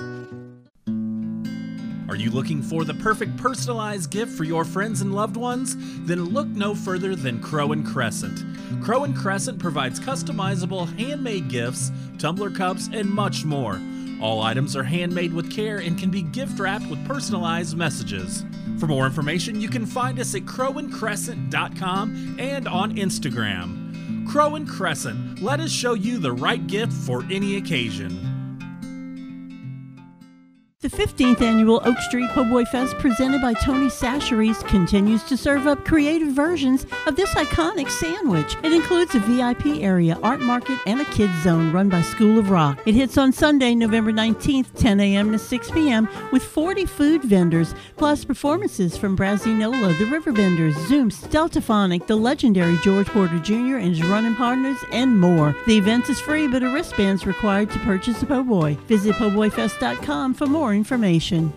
Are 2.12 2.18
you 2.18 2.30
looking 2.30 2.62
for 2.62 2.84
the 2.84 2.94
perfect 2.96 3.38
personalized 3.38 4.12
gift 4.12 4.34
for 4.34 4.44
your 4.44 4.66
friends 4.66 5.00
and 5.00 5.16
loved 5.16 5.38
ones? 5.38 5.78
Then 6.06 6.26
look 6.26 6.50
no 6.50 6.76
further 6.76 7.16
than 7.16 7.42
Crow 7.42 7.72
and 7.72 7.88
Crescent. 7.88 8.44
Crow 8.84 9.06
and 9.06 9.16
Crescent 9.16 9.60
provides 9.60 9.98
customizable 9.98 10.94
handmade 11.00 11.48
gifts, 11.48 11.90
tumbler 12.20 12.52
cups, 12.52 12.90
and 12.92 13.10
much 13.10 13.46
more. 13.46 13.80
All 14.22 14.42
items 14.42 14.76
are 14.76 14.84
handmade 14.84 15.32
with 15.32 15.50
care 15.50 15.78
and 15.78 15.98
can 15.98 16.10
be 16.10 16.22
gift 16.22 16.60
wrapped 16.60 16.88
with 16.88 17.08
personalized 17.08 17.78
messages. 17.78 18.44
For 18.78 18.88
more 18.88 19.06
information, 19.06 19.62
you 19.62 19.70
can 19.70 19.86
find 19.86 20.20
us 20.20 20.36
at 20.36 20.42
crowandcrescent.com 20.42 22.36
and 22.40 22.68
on 22.68 22.98
Instagram. 22.98 24.28
Crow 24.30 24.56
and 24.56 24.68
Crescent, 24.68 25.42
let 25.42 25.62
us 25.62 25.72
show 25.72 25.94
you 25.94 26.18
the 26.18 26.34
right 26.34 26.68
gift 26.68 26.92
for 26.92 27.24
any 27.32 27.56
occasion. 27.56 28.31
The 30.82 30.90
15th 30.90 31.44
annual 31.44 31.80
Oak 31.86 32.00
Street 32.00 32.28
Po' 32.32 32.44
Boy 32.44 32.66
Fest, 32.66 32.96
presented 32.96 33.40
by 33.40 33.54
Tony 33.54 33.86
Chachere's, 33.86 34.64
continues 34.64 35.22
to 35.26 35.38
serve 35.38 35.68
up 35.68 35.86
creative 35.86 36.30
versions 36.30 36.88
of 37.06 37.16
this 37.16 37.30
iconic 37.36 37.88
sandwich. 37.88 38.56
It 38.64 38.74
includes 38.74 39.14
a 39.14 39.20
VIP 39.20 39.84
area, 39.84 40.18
art 40.24 40.40
market, 40.40 40.80
and 40.88 41.00
a 41.00 41.06
kids 41.06 41.40
zone 41.44 41.72
run 41.72 41.90
by 41.90 42.02
School 42.02 42.40
of 42.40 42.50
Rock. 42.50 42.80
It 42.88 42.96
hits 42.96 43.20
on 43.20 43.32
Sunday, 43.32 43.76
November 43.76 44.12
19th, 44.12 44.74
10 44.76 45.00
a.m. 45.02 45.32
to 45.32 45.38
6 45.38 45.70
p.m., 45.70 46.10
with 46.32 46.42
40 46.42 46.88
food 46.88 47.22
vendors, 47.26 47.76
plus 47.98 48.26
performances 48.26 48.98
from 48.98 49.16
Brazinola, 49.16 49.96
the 50.00 50.06
Riverbenders, 50.06 50.74
Zoom, 50.88 51.12
Deltaphonic, 51.12 52.08
the 52.08 52.16
legendary 52.16 52.80
George 52.80 53.06
Porter 53.06 53.38
Jr. 53.38 53.78
and 53.78 53.96
his 53.96 54.04
running 54.04 54.34
partners, 54.34 54.78
and 54.92 55.20
more. 55.20 55.56
The 55.68 55.78
event 55.78 56.10
is 56.10 56.20
free, 56.20 56.48
but 56.48 56.64
a 56.64 56.70
wristband 56.72 57.20
is 57.20 57.28
required 57.28 57.70
to 57.70 57.78
purchase 57.82 58.24
a 58.24 58.26
Po' 58.26 58.42
Boy. 58.42 58.80
Visit 58.88 59.14
po'boyfest.com 59.18 60.34
for 60.34 60.48
more 60.48 60.71
information. 60.74 61.54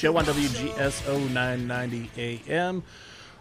Show 0.00 0.16
on 0.16 0.24
WGSO 0.24 1.30
990 1.30 2.10
AM. 2.48 2.82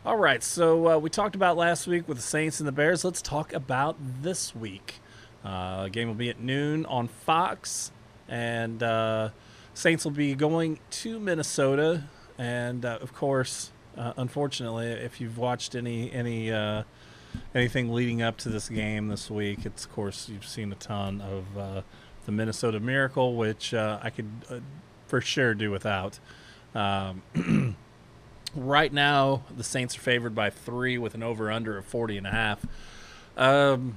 All 0.06 0.18
right, 0.18 0.44
so 0.44 0.90
uh, 0.90 0.98
we 0.98 1.10
talked 1.10 1.34
about 1.34 1.56
last 1.56 1.88
week 1.88 2.06
with 2.06 2.18
the 2.18 2.24
Saints 2.24 2.60
and 2.60 2.68
the 2.68 2.74
Bears. 2.74 3.06
Let's 3.06 3.22
talk 3.22 3.54
about 3.54 3.96
this 4.22 4.54
week. 4.54 4.96
Uh, 5.42 5.88
game 5.88 6.10
will 6.10 6.16
be 6.16 6.30
at 6.30 6.42
noon 6.42 6.86
on 6.88 7.08
Fox, 7.08 7.94
and 8.28 8.84
uh, 8.84 9.30
Saints 9.74 10.04
will 10.04 10.12
be 10.12 10.36
going 10.36 10.80
to 10.90 11.18
Minnesota. 11.18 12.04
And 12.38 12.84
uh, 12.84 13.00
of 13.02 13.14
course, 13.14 13.72
uh, 13.98 14.12
unfortunately, 14.18 14.88
if 14.88 15.22
you've 15.22 15.38
watched 15.38 15.76
any 15.76 16.12
any 16.12 16.52
uh, 16.52 16.84
anything 17.56 17.94
leading 17.94 18.22
up 18.22 18.36
to 18.40 18.50
this 18.50 18.68
game 18.68 19.08
this 19.08 19.32
week, 19.32 19.66
it's 19.66 19.86
of 19.86 19.94
course 19.94 20.28
you've 20.28 20.46
seen 20.46 20.74
a 20.74 20.76
ton 20.76 21.22
of 21.22 21.86
the 22.26 22.32
Minnesota 22.34 22.82
Miracle, 22.82 23.38
which 23.38 23.74
I 23.74 24.10
could 24.14 24.30
for 25.08 25.22
sure 25.22 25.54
do 25.54 25.72
without. 25.72 26.20
Um, 26.76 27.24
right 28.56 28.92
now, 28.92 29.44
the 29.56 29.64
Saints 29.64 29.98
are 29.98 30.02
favored 30.02 30.36
by 30.36 30.50
three 30.50 30.98
with 30.98 31.16
an 31.16 31.24
over 31.24 31.52
under 31.52 31.78
of 31.78 31.86
40 31.86 32.18
and 32.18 32.28
a 32.28 32.32
half. 32.32 32.66
Um, 33.38 33.96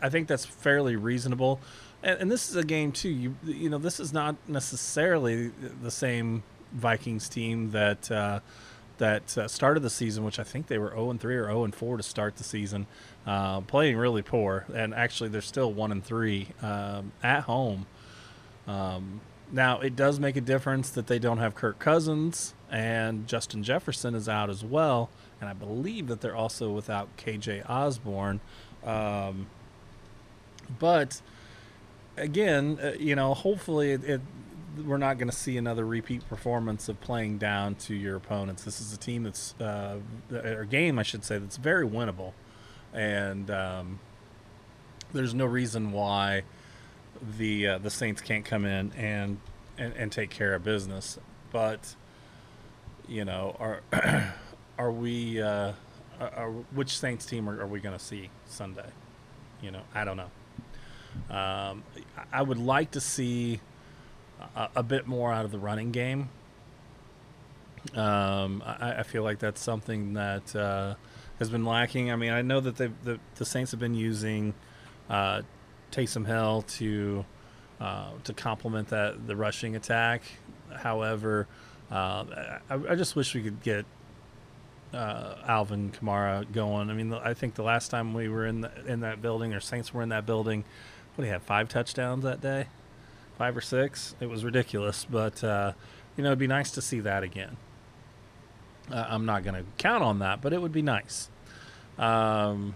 I 0.00 0.08
think 0.08 0.28
that's 0.28 0.44
fairly 0.44 0.96
reasonable. 0.96 1.60
And, 2.02 2.20
and 2.20 2.30
this 2.30 2.48
is 2.48 2.56
a 2.56 2.64
game 2.64 2.92
too. 2.92 3.08
You 3.08 3.36
you 3.44 3.70
know 3.70 3.78
this 3.78 4.00
is 4.00 4.12
not 4.12 4.36
necessarily 4.48 5.52
the 5.82 5.90
same 5.90 6.42
Vikings 6.72 7.28
team 7.28 7.70
that 7.72 8.10
uh, 8.10 8.40
that 8.98 9.36
uh, 9.36 9.48
started 9.48 9.80
the 9.80 9.90
season, 9.90 10.24
which 10.24 10.38
I 10.38 10.44
think 10.44 10.66
they 10.66 10.78
were 10.78 10.90
0 10.90 11.10
and 11.10 11.20
3 11.20 11.36
or 11.36 11.46
0 11.46 11.64
and 11.64 11.74
4 11.74 11.96
to 11.96 12.02
start 12.02 12.36
the 12.36 12.44
season, 12.44 12.86
uh, 13.26 13.60
playing 13.62 13.96
really 13.96 14.22
poor. 14.22 14.64
And 14.74 14.94
actually, 14.94 15.30
they're 15.30 15.40
still 15.40 15.72
1 15.72 15.92
and 15.92 16.04
3 16.04 16.48
um, 16.62 17.12
at 17.22 17.42
home. 17.42 17.86
Um, 18.66 19.20
now 19.52 19.80
it 19.80 19.94
does 19.94 20.18
make 20.18 20.36
a 20.36 20.40
difference 20.40 20.90
that 20.90 21.06
they 21.06 21.18
don't 21.18 21.38
have 21.38 21.54
Kirk 21.54 21.78
Cousins 21.78 22.54
and 22.70 23.28
Justin 23.28 23.62
Jefferson 23.62 24.14
is 24.14 24.28
out 24.28 24.48
as 24.48 24.64
well, 24.64 25.10
and 25.40 25.48
I 25.48 25.52
believe 25.52 26.08
that 26.08 26.22
they're 26.22 26.34
also 26.34 26.70
without 26.70 27.14
KJ 27.18 27.68
Osborne. 27.68 28.40
Um, 28.82 29.46
but 30.78 31.20
again, 32.16 32.78
uh, 32.82 32.92
you 32.98 33.14
know, 33.14 33.34
hopefully 33.34 33.92
it, 33.92 34.04
it 34.04 34.20
we're 34.86 34.96
not 34.96 35.18
going 35.18 35.28
to 35.28 35.36
see 35.36 35.58
another 35.58 35.84
repeat 35.84 36.26
performance 36.30 36.88
of 36.88 36.98
playing 37.02 37.36
down 37.36 37.74
to 37.74 37.94
your 37.94 38.16
opponents. 38.16 38.64
This 38.64 38.80
is 38.80 38.94
a 38.94 38.96
team 38.96 39.24
that's 39.24 39.54
uh, 39.60 39.98
or 40.32 40.64
game, 40.64 40.98
I 40.98 41.02
should 41.02 41.24
say, 41.24 41.36
that's 41.36 41.58
very 41.58 41.86
winnable, 41.86 42.32
and 42.94 43.50
um, 43.50 44.00
there's 45.12 45.34
no 45.34 45.44
reason 45.44 45.92
why 45.92 46.44
the 47.38 47.66
uh, 47.68 47.78
the 47.78 47.90
Saints 47.90 48.20
can't 48.20 48.44
come 48.44 48.64
in 48.64 48.92
and, 48.96 49.38
and 49.78 49.92
and 49.94 50.12
take 50.12 50.30
care 50.30 50.54
of 50.54 50.64
business. 50.64 51.18
But 51.50 51.94
you 53.08 53.24
know, 53.24 53.56
are 53.58 53.80
are 54.78 54.92
we? 54.92 55.40
Uh, 55.40 55.72
are, 56.20 56.50
which 56.50 56.96
Saints 56.98 57.26
team 57.26 57.48
are, 57.48 57.60
are 57.62 57.66
we 57.66 57.80
going 57.80 57.98
to 57.98 58.04
see 58.04 58.30
Sunday? 58.46 58.88
You 59.60 59.72
know, 59.72 59.82
I 59.94 60.04
don't 60.04 60.16
know. 60.16 60.30
Um, 61.34 61.82
I- 62.16 62.24
I 62.32 62.42
would 62.42 62.58
like 62.58 62.92
to 62.92 63.00
see 63.00 63.60
a, 64.54 64.68
a 64.76 64.82
bit 64.82 65.06
more 65.06 65.32
out 65.32 65.44
of 65.44 65.50
the 65.50 65.58
running 65.58 65.90
game. 65.90 66.28
Um, 67.94 68.62
I, 68.64 68.94
I 68.98 69.02
feel 69.02 69.22
like 69.24 69.38
that's 69.40 69.60
something 69.60 70.14
that 70.14 70.54
uh, 70.54 70.94
has 71.38 71.50
been 71.50 71.64
lacking. 71.64 72.10
I 72.12 72.16
mean, 72.16 72.30
I 72.32 72.42
know 72.42 72.60
that 72.60 72.76
the 72.76 73.18
the 73.34 73.44
Saints 73.44 73.72
have 73.72 73.80
been 73.80 73.94
using 73.94 74.54
uh, 75.10 75.42
Taysom 75.92 76.26
Hill 76.26 76.62
to 76.62 77.24
uh, 77.80 78.10
to 78.24 78.32
complement 78.32 78.88
that 78.88 79.26
the 79.26 79.36
rushing 79.36 79.76
attack. 79.76 80.22
However, 80.74 81.46
uh, 81.90 82.24
I, 82.70 82.74
I 82.90 82.94
just 82.94 83.14
wish 83.16 83.34
we 83.34 83.42
could 83.42 83.62
get 83.62 83.84
uh, 84.94 85.36
Alvin 85.46 85.90
Kamara 85.90 86.50
going. 86.52 86.90
I 86.90 86.94
mean, 86.94 87.12
I 87.12 87.34
think 87.34 87.54
the 87.54 87.62
last 87.62 87.90
time 87.90 88.14
we 88.14 88.28
were 88.28 88.46
in 88.46 88.62
the, 88.62 88.70
in 88.86 89.00
that 89.00 89.20
building, 89.20 89.52
or 89.54 89.60
Saints 89.60 89.92
were 89.92 90.02
in 90.02 90.08
that 90.10 90.26
building, 90.26 90.64
what 91.14 91.22
do 91.22 91.26
you 91.26 91.32
have? 91.32 91.42
Five 91.42 91.68
touchdowns 91.68 92.24
that 92.24 92.40
day, 92.40 92.66
five 93.36 93.56
or 93.56 93.60
six. 93.60 94.14
It 94.20 94.28
was 94.28 94.44
ridiculous, 94.44 95.06
but 95.08 95.42
uh, 95.44 95.72
you 96.16 96.22
know, 96.22 96.30
it'd 96.30 96.38
be 96.38 96.46
nice 96.46 96.70
to 96.72 96.82
see 96.82 97.00
that 97.00 97.22
again. 97.22 97.56
I'm 98.90 99.24
not 99.24 99.44
going 99.44 99.54
to 99.54 99.64
count 99.78 100.02
on 100.02 100.18
that, 100.18 100.42
but 100.42 100.52
it 100.52 100.60
would 100.60 100.72
be 100.72 100.82
nice. 100.82 101.30
Um, 101.98 102.74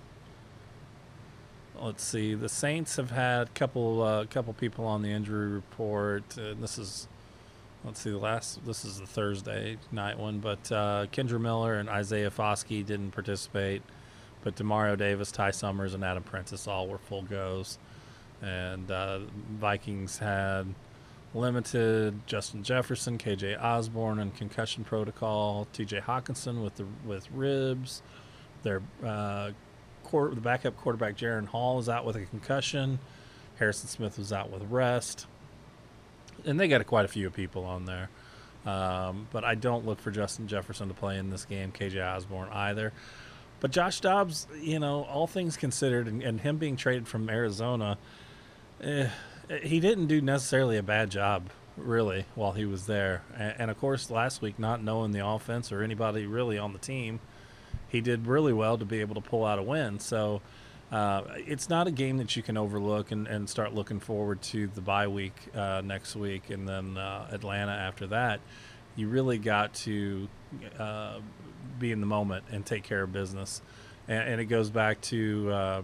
let's 1.80 2.04
see. 2.04 2.34
The 2.34 2.48
Saints 2.48 2.96
have 2.96 3.10
had 3.10 3.48
a 3.48 3.50
couple 3.50 4.02
uh, 4.02 4.24
couple 4.26 4.52
people 4.52 4.84
on 4.84 5.02
the 5.02 5.10
injury 5.10 5.48
report. 5.48 6.24
Uh, 6.38 6.54
this 6.60 6.78
is 6.78 7.08
let's 7.84 8.00
see 8.00 8.10
the 8.10 8.18
last. 8.18 8.64
This 8.66 8.84
is 8.84 8.98
the 8.98 9.06
Thursday 9.06 9.78
night 9.92 10.18
one, 10.18 10.38
but 10.38 10.70
uh, 10.72 11.06
Kendre 11.12 11.40
Miller 11.40 11.74
and 11.74 11.88
Isaiah 11.88 12.30
Foskey 12.30 12.84
didn't 12.84 13.12
participate, 13.12 13.82
but 14.42 14.56
Demario 14.56 14.96
Davis, 14.96 15.30
Ty 15.30 15.52
Summers, 15.52 15.94
and 15.94 16.04
Adam 16.04 16.22
Prentice 16.22 16.66
all 16.66 16.88
were 16.88 16.98
full 16.98 17.22
goes, 17.22 17.78
and 18.42 18.90
uh, 18.90 19.20
Vikings 19.58 20.18
had 20.18 20.66
limited 21.34 22.26
Justin 22.26 22.62
Jefferson, 22.62 23.18
KJ 23.18 23.62
Osborne, 23.62 24.18
and 24.18 24.34
concussion 24.34 24.84
protocol. 24.84 25.68
T.J. 25.72 26.00
Hockenson 26.00 26.62
with 26.62 26.76
the 26.76 26.86
with 27.04 27.30
ribs. 27.30 28.02
Their 28.62 28.82
uh, 29.04 29.50
quarter, 30.06 30.34
the 30.34 30.40
backup 30.40 30.76
quarterback 30.76 31.16
Jaren 31.16 31.46
Hall 31.46 31.78
is 31.78 31.88
out 31.88 32.04
with 32.04 32.16
a 32.16 32.24
concussion. 32.24 32.98
Harrison 33.58 33.88
Smith 33.88 34.18
was 34.18 34.32
out 34.32 34.50
with 34.50 34.62
rest, 34.70 35.26
and 36.44 36.58
they 36.58 36.68
got 36.68 36.86
quite 36.86 37.04
a 37.04 37.08
few 37.08 37.30
people 37.30 37.64
on 37.64 37.84
there. 37.84 38.08
Um, 38.66 39.28
but 39.32 39.44
I 39.44 39.54
don't 39.54 39.86
look 39.86 40.00
for 40.00 40.10
Justin 40.10 40.48
Jefferson 40.48 40.88
to 40.88 40.94
play 40.94 41.18
in 41.18 41.30
this 41.30 41.44
game. 41.44 41.72
KJ 41.72 42.04
Osborne 42.04 42.48
either. 42.50 42.92
But 43.60 43.70
Josh 43.70 44.00
Dobbs, 44.00 44.46
you 44.60 44.78
know, 44.78 45.04
all 45.04 45.26
things 45.26 45.56
considered, 45.56 46.08
and, 46.08 46.22
and 46.22 46.40
him 46.40 46.58
being 46.58 46.76
traded 46.76 47.08
from 47.08 47.30
Arizona, 47.30 47.96
eh, 48.82 49.08
he 49.62 49.80
didn't 49.80 50.06
do 50.06 50.20
necessarily 50.20 50.76
a 50.76 50.82
bad 50.82 51.10
job, 51.10 51.48
really, 51.76 52.26
while 52.34 52.52
he 52.52 52.66
was 52.66 52.86
there. 52.86 53.22
And, 53.34 53.54
and 53.58 53.70
of 53.70 53.78
course, 53.78 54.10
last 54.10 54.42
week, 54.42 54.58
not 54.58 54.82
knowing 54.82 55.12
the 55.12 55.26
offense 55.26 55.72
or 55.72 55.82
anybody 55.82 56.26
really 56.26 56.58
on 56.58 56.72
the 56.72 56.78
team, 56.78 57.20
he 57.88 58.00
did 58.00 58.26
really 58.26 58.52
well 58.52 58.78
to 58.78 58.84
be 58.84 59.00
able 59.00 59.14
to 59.14 59.20
pull 59.20 59.44
out 59.44 59.58
a 59.58 59.62
win. 59.62 59.98
So 59.98 60.42
uh, 60.90 61.22
it's 61.36 61.68
not 61.68 61.86
a 61.86 61.90
game 61.90 62.18
that 62.18 62.36
you 62.36 62.42
can 62.42 62.56
overlook 62.56 63.10
and, 63.10 63.26
and 63.26 63.48
start 63.48 63.74
looking 63.74 64.00
forward 64.00 64.40
to 64.42 64.68
the 64.68 64.80
bye 64.80 65.08
week 65.08 65.34
uh, 65.54 65.82
next 65.84 66.14
week 66.16 66.50
and 66.50 66.68
then 66.68 66.96
uh, 66.96 67.28
Atlanta 67.32 67.72
after 67.72 68.06
that. 68.08 68.40
You 68.94 69.08
really 69.08 69.38
got 69.38 69.74
to 69.74 70.28
uh, 70.78 71.18
be 71.78 71.92
in 71.92 72.00
the 72.00 72.06
moment 72.06 72.44
and 72.50 72.64
take 72.64 72.84
care 72.84 73.02
of 73.02 73.12
business. 73.12 73.60
And, 74.08 74.28
and 74.28 74.40
it 74.40 74.46
goes 74.46 74.70
back 74.70 75.00
to 75.02 75.50
uh, 75.52 75.82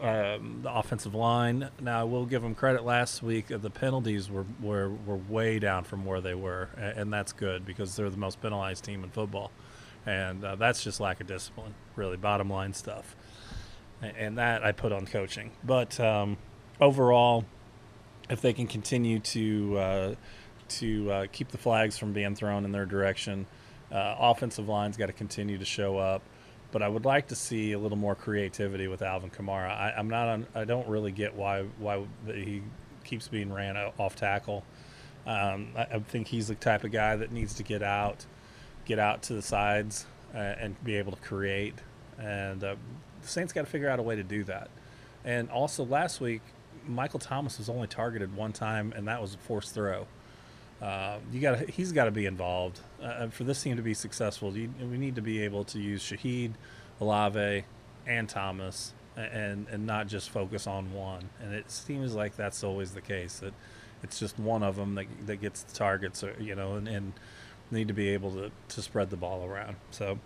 um, 0.00 0.60
the 0.62 0.74
offensive 0.74 1.14
line. 1.14 1.68
Now, 1.80 2.00
I 2.00 2.04
will 2.04 2.24
give 2.24 2.42
them 2.42 2.54
credit. 2.54 2.84
Last 2.84 3.22
week, 3.22 3.52
uh, 3.52 3.58
the 3.58 3.70
penalties 3.70 4.30
were, 4.30 4.46
were, 4.62 4.88
were 4.88 5.16
way 5.16 5.58
down 5.58 5.84
from 5.84 6.04
where 6.04 6.20
they 6.20 6.34
were, 6.34 6.70
and, 6.76 6.98
and 6.98 7.12
that's 7.12 7.32
good 7.32 7.66
because 7.66 7.96
they're 7.96 8.10
the 8.10 8.16
most 8.16 8.40
penalized 8.40 8.84
team 8.84 9.04
in 9.04 9.10
football, 9.10 9.50
and 10.10 10.44
uh, 10.44 10.56
that's 10.56 10.82
just 10.82 11.00
lack 11.00 11.20
of 11.20 11.26
discipline, 11.26 11.74
really, 11.96 12.16
bottom 12.16 12.50
line 12.50 12.72
stuff. 12.72 13.14
And 14.02 14.38
that 14.38 14.64
I 14.64 14.72
put 14.72 14.92
on 14.92 15.06
coaching, 15.06 15.50
but 15.62 16.00
um, 16.00 16.38
overall, 16.80 17.44
if 18.30 18.40
they 18.40 18.54
can 18.54 18.66
continue 18.66 19.18
to 19.18 19.78
uh, 19.78 20.14
to 20.68 21.12
uh, 21.12 21.26
keep 21.30 21.48
the 21.48 21.58
flags 21.58 21.98
from 21.98 22.12
being 22.12 22.34
thrown 22.34 22.64
in 22.64 22.72
their 22.72 22.86
direction, 22.86 23.46
uh, 23.92 24.16
offensive 24.18 24.68
line's 24.68 24.96
got 24.96 25.06
to 25.06 25.12
continue 25.12 25.58
to 25.58 25.66
show 25.66 25.98
up 25.98 26.22
but 26.72 26.82
I 26.82 26.88
would 26.88 27.04
like 27.04 27.28
to 27.28 27.34
see 27.34 27.72
a 27.72 27.78
little 27.78 27.98
more 27.98 28.14
creativity 28.14 28.88
with 28.88 29.02
Alvin 29.02 29.30
Kamara. 29.30 29.70
I, 29.70 29.94
I'm 29.96 30.08
not. 30.08 30.28
On, 30.28 30.46
I 30.54 30.64
don't 30.64 30.86
really 30.88 31.12
get 31.12 31.34
why 31.34 31.62
why 31.78 32.04
he 32.26 32.62
keeps 33.04 33.28
being 33.28 33.52
ran 33.52 33.76
off 33.76 34.16
tackle. 34.16 34.64
Um, 35.26 35.72
I, 35.76 35.82
I 35.82 35.98
think 35.98 36.28
he's 36.28 36.48
the 36.48 36.54
type 36.54 36.84
of 36.84 36.92
guy 36.92 37.16
that 37.16 37.32
needs 37.32 37.54
to 37.54 37.62
get 37.62 37.82
out, 37.82 38.24
get 38.84 38.98
out 38.98 39.22
to 39.24 39.34
the 39.34 39.42
sides, 39.42 40.06
uh, 40.34 40.38
and 40.38 40.82
be 40.84 40.96
able 40.96 41.12
to 41.12 41.20
create. 41.20 41.74
And 42.18 42.62
uh, 42.62 42.76
the 43.22 43.28
Saints 43.28 43.52
got 43.52 43.62
to 43.62 43.70
figure 43.70 43.88
out 43.88 43.98
a 43.98 44.02
way 44.02 44.16
to 44.16 44.22
do 44.22 44.44
that. 44.44 44.68
And 45.24 45.50
also 45.50 45.84
last 45.84 46.20
week, 46.20 46.42
Michael 46.86 47.20
Thomas 47.20 47.58
was 47.58 47.68
only 47.68 47.86
targeted 47.86 48.34
one 48.34 48.52
time, 48.52 48.92
and 48.96 49.06
that 49.08 49.20
was 49.20 49.34
a 49.34 49.38
forced 49.38 49.74
throw. 49.74 50.06
Uh, 50.80 51.18
you 51.30 51.40
got 51.40 51.68
he's 51.68 51.92
got 51.92 52.06
to 52.06 52.10
be 52.10 52.24
involved 52.24 52.80
uh, 53.02 53.28
for 53.28 53.44
this 53.44 53.62
team 53.62 53.76
to 53.76 53.82
be 53.82 53.92
successful. 53.92 54.56
You, 54.56 54.72
we 54.80 54.96
need 54.96 55.14
to 55.16 55.22
be 55.22 55.42
able 55.42 55.64
to 55.64 55.78
use 55.78 56.02
Shaheed, 56.02 56.52
Olave, 57.00 57.64
and 58.06 58.28
Thomas, 58.28 58.94
and 59.14 59.66
and 59.70 59.86
not 59.86 60.08
just 60.08 60.30
focus 60.30 60.66
on 60.66 60.94
one. 60.94 61.28
And 61.42 61.52
it 61.52 61.70
seems 61.70 62.14
like 62.14 62.34
that's 62.36 62.64
always 62.64 62.92
the 62.92 63.02
case 63.02 63.40
that 63.40 63.52
it's 64.02 64.18
just 64.18 64.38
one 64.38 64.62
of 64.62 64.76
them 64.76 64.94
that 64.94 65.06
that 65.26 65.36
gets 65.36 65.62
the 65.64 65.74
targets, 65.74 66.24
you 66.38 66.54
know, 66.54 66.76
and, 66.76 66.88
and 66.88 67.12
need 67.70 67.88
to 67.88 67.94
be 67.94 68.10
able 68.10 68.32
to 68.32 68.50
to 68.68 68.82
spread 68.82 69.10
the 69.10 69.16
ball 69.16 69.44
around. 69.44 69.76
So. 69.90 70.18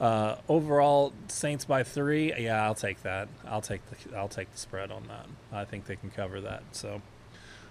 Uh, 0.00 0.36
overall, 0.48 1.12
Saints 1.28 1.66
by 1.66 1.82
three. 1.82 2.32
Yeah, 2.34 2.64
I'll 2.64 2.74
take 2.74 3.02
that. 3.02 3.28
I'll 3.46 3.60
take 3.60 3.82
the 3.90 4.16
I'll 4.16 4.28
take 4.28 4.50
the 4.50 4.56
spread 4.56 4.90
on 4.90 5.06
that. 5.08 5.26
I 5.52 5.66
think 5.66 5.84
they 5.84 5.96
can 5.96 6.08
cover 6.08 6.40
that. 6.40 6.62
So, 6.72 7.02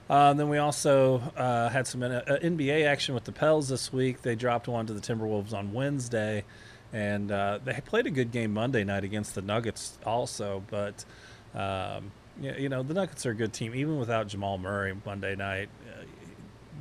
uh, 0.10 0.34
then 0.34 0.48
we 0.48 0.60
also 0.60 1.24
uh, 1.36 1.70
had 1.70 1.88
some 1.88 2.04
uh, 2.04 2.22
NBA 2.28 2.86
action 2.86 3.16
with 3.16 3.24
the 3.24 3.32
Pels 3.32 3.68
this 3.68 3.92
week. 3.92 4.22
They 4.22 4.36
dropped 4.36 4.68
one 4.68 4.86
to 4.86 4.94
the 4.94 5.02
Timberwolves 5.02 5.54
on 5.54 5.74
Wednesday, 5.74 6.44
and 6.94 7.32
uh, 7.32 7.60
they 7.64 7.80
played 7.86 8.06
a 8.06 8.12
good 8.12 8.32
game 8.32 8.54
Monday 8.54 8.84
night 8.84 9.04
against 9.04 9.34
the 9.34 9.42
Nuggets 9.42 9.98
also. 10.06 10.62
But 10.70 11.06
um, 11.56 12.12
you 12.42 12.70
know 12.70 12.84
the 12.84 12.94
Nuggets 12.94 13.26
are 13.26 13.32
a 13.32 13.36
good 13.36 13.54
team 13.54 13.76
even 13.76 14.00
without 14.00 14.28
Jamal 14.28 14.58
Murray 14.58 14.96
Monday 15.06 15.36
night. 15.36 15.70
Uh, 15.88 16.04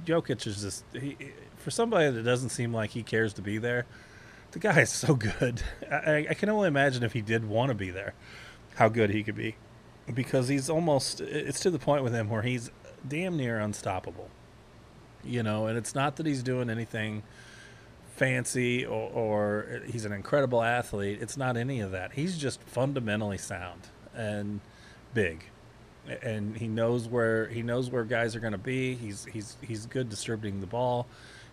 Jokic 0.07 0.47
is 0.47 0.63
just 0.63 0.85
he, 0.93 1.17
for 1.69 1.73
somebody 1.73 2.11
that 2.11 2.23
doesn't 2.23 2.49
seem 2.49 2.73
like 2.73 2.89
he 2.93 3.03
cares 3.03 3.35
to 3.35 3.43
be 3.43 3.59
there. 3.59 3.85
The 4.53 4.59
guy 4.59 4.81
is 4.81 4.89
so 4.89 5.15
good. 5.39 5.63
I, 5.93 6.27
I 6.31 6.33
can 6.33 6.49
only 6.49 6.67
imagine 6.67 7.03
if 7.03 7.13
he 7.13 7.21
did 7.21 7.47
want 7.47 7.69
to 7.69 7.75
be 7.75 7.91
there, 7.91 8.15
how 8.77 8.89
good 8.89 9.11
he 9.11 9.23
could 9.23 9.35
be. 9.35 9.57
Because 10.15 10.49
he's 10.49 10.71
almost 10.71 11.21
it's 11.21 11.61
to 11.61 11.71
the 11.71 11.79
point 11.79 12.05
with 12.05 12.15
him 12.15 12.31
where 12.31 12.41
he's 12.41 12.71
damn 13.07 13.37
near 13.37 13.59
unstoppable. 13.59 14.31
You 15.23 15.43
know 15.43 15.67
and 15.67 15.77
it's 15.77 15.95
not 15.95 16.17
that 16.17 16.25
he's 16.25 16.43
doing 16.43 16.71
anything 16.71 17.23
fancy 18.17 18.87
or, 18.87 19.11
or 19.11 19.83
he's 19.87 20.07
an 20.07 20.13
incredible 20.15 20.63
athlete. 20.63 21.19
It's 21.21 21.37
not 21.37 21.59
any 21.59 21.81
of 21.81 21.91
that. 21.91 22.13
He's 22.15 22.39
just 22.39 22.63
fundamentally 22.63 23.37
sound 23.37 23.89
and 24.15 24.61
big. 25.13 25.45
And 26.23 26.57
he 26.57 26.67
knows 26.67 27.07
where 27.07 27.47
he 27.49 27.61
knows 27.61 27.91
where 27.91 28.05
guys 28.05 28.35
are 28.35 28.41
going 28.41 28.53
to 28.53 28.59
be. 28.59 28.95
He's 28.95 29.27
he's 29.27 29.59
he's 29.61 29.85
good 29.85 30.09
distributing 30.09 30.63
the 30.63 30.67
ball 30.67 31.07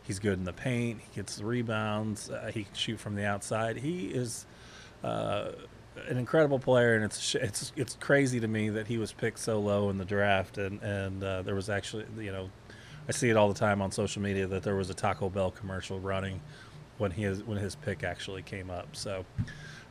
he's 0.05 0.19
good 0.19 0.37
in 0.37 0.45
the 0.45 0.53
paint 0.53 1.01
he 1.01 1.15
gets 1.15 1.41
rebounds 1.41 2.29
uh, 2.29 2.49
he 2.53 2.63
can 2.63 2.73
shoot 2.73 2.99
from 2.99 3.15
the 3.15 3.25
outside 3.25 3.77
he 3.77 4.07
is 4.07 4.45
uh, 5.03 5.51
an 6.07 6.17
incredible 6.17 6.59
player, 6.59 6.95
and 6.95 7.03
it's 7.03 7.35
it's 7.35 7.71
it's 7.75 7.95
crazy 7.99 8.39
to 8.39 8.47
me 8.47 8.69
that 8.69 8.87
he 8.87 8.97
was 8.97 9.11
picked 9.11 9.39
so 9.39 9.59
low 9.59 9.89
in 9.89 9.97
the 9.97 10.05
draft, 10.05 10.57
and 10.57 10.81
and 10.81 11.23
uh, 11.23 11.41
there 11.41 11.55
was 11.55 11.69
actually 11.69 12.05
you 12.17 12.31
know, 12.31 12.49
I 13.07 13.11
see 13.11 13.29
it 13.29 13.37
all 13.37 13.47
the 13.47 13.59
time 13.59 13.81
on 13.81 13.91
social 13.91 14.21
media 14.21 14.47
that 14.47 14.63
there 14.63 14.75
was 14.75 14.89
a 14.89 14.93
Taco 14.93 15.29
Bell 15.29 15.51
commercial 15.51 15.99
running 15.99 16.41
when 16.97 17.11
his 17.11 17.43
when 17.43 17.57
his 17.57 17.75
pick 17.75 18.03
actually 18.03 18.41
came 18.41 18.69
up. 18.69 18.95
So, 18.95 19.25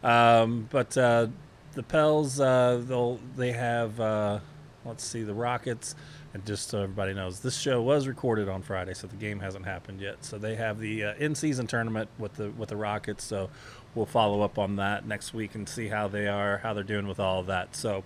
um, 0.03 0.69
but 0.71 0.97
uh, 0.97 1.29
the 1.73 1.83
Pels 1.83 2.41
uh, 2.41 2.83
they'll 2.87 3.19
they 3.37 3.53
have 3.53 3.99
uh, 3.99 4.41
let's 4.85 5.05
see 5.05 5.23
the 5.23 5.35
Rockets. 5.35 5.95
And 6.35 6.45
just 6.45 6.69
so 6.69 6.83
everybody 6.83 7.15
knows, 7.15 7.41
this 7.41 7.57
show 7.57 7.81
was 7.81 8.09
recorded 8.09 8.49
on 8.49 8.63
Friday, 8.63 8.93
so 8.93 9.07
the 9.07 9.15
game 9.15 9.39
hasn't 9.39 9.65
happened 9.65 10.01
yet. 10.01 10.25
So 10.25 10.37
they 10.37 10.57
have 10.57 10.81
the 10.81 11.05
uh, 11.05 11.15
in-season 11.15 11.69
tournament 11.69 12.11
with 12.19 12.35
the 12.35 12.51
with 12.51 12.71
the 12.71 12.77
Rockets. 12.77 13.23
So 13.23 13.51
we'll 13.95 14.05
follow 14.05 14.43
up 14.43 14.59
on 14.59 14.77
that 14.77 15.07
next 15.07 15.33
week 15.33 15.55
and 15.55 15.69
see 15.69 15.87
how 15.87 16.09
they 16.09 16.27
are, 16.27 16.59
how 16.59 16.75
they're 16.75 16.83
doing 16.83 17.07
with 17.07 17.21
all 17.21 17.39
of 17.39 17.47
that. 17.47 17.77
So 17.77 18.03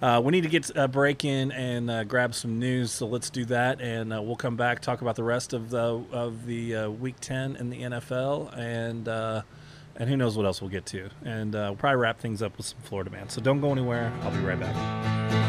uh, 0.00 0.22
we 0.24 0.32
need 0.32 0.42
to 0.42 0.48
get 0.48 0.70
a 0.74 0.88
break 0.88 1.24
in 1.24 1.52
and 1.52 1.90
uh, 1.90 2.04
grab 2.04 2.34
some 2.34 2.58
news. 2.58 2.90
So 2.92 3.06
let's 3.06 3.30
do 3.30 3.44
that, 3.46 3.80
and 3.80 4.12
uh, 4.12 4.22
we'll 4.22 4.36
come 4.36 4.56
back 4.56 4.80
talk 4.80 5.02
about 5.02 5.16
the 5.16 5.24
rest 5.24 5.52
of 5.52 5.70
the 5.70 6.02
of 6.12 6.46
the 6.46 6.76
uh, 6.76 6.90
Week 6.90 7.16
Ten 7.20 7.56
in 7.56 7.70
the 7.70 7.82
NFL, 7.82 8.56
and 8.56 9.06
uh, 9.06 9.42
and 9.96 10.08
who 10.08 10.16
knows 10.16 10.36
what 10.36 10.46
else 10.46 10.60
we'll 10.60 10.70
get 10.70 10.86
to. 10.86 11.10
And 11.24 11.54
uh, 11.54 11.66
we'll 11.68 11.76
probably 11.76 12.00
wrap 12.00 12.20
things 12.20 12.42
up 12.42 12.56
with 12.56 12.66
some 12.66 12.78
Florida 12.84 13.10
man. 13.10 13.28
So 13.28 13.40
don't 13.40 13.60
go 13.60 13.70
anywhere. 13.70 14.12
I'll 14.22 14.30
be 14.30 14.38
right 14.38 14.58
back. 14.58 15.43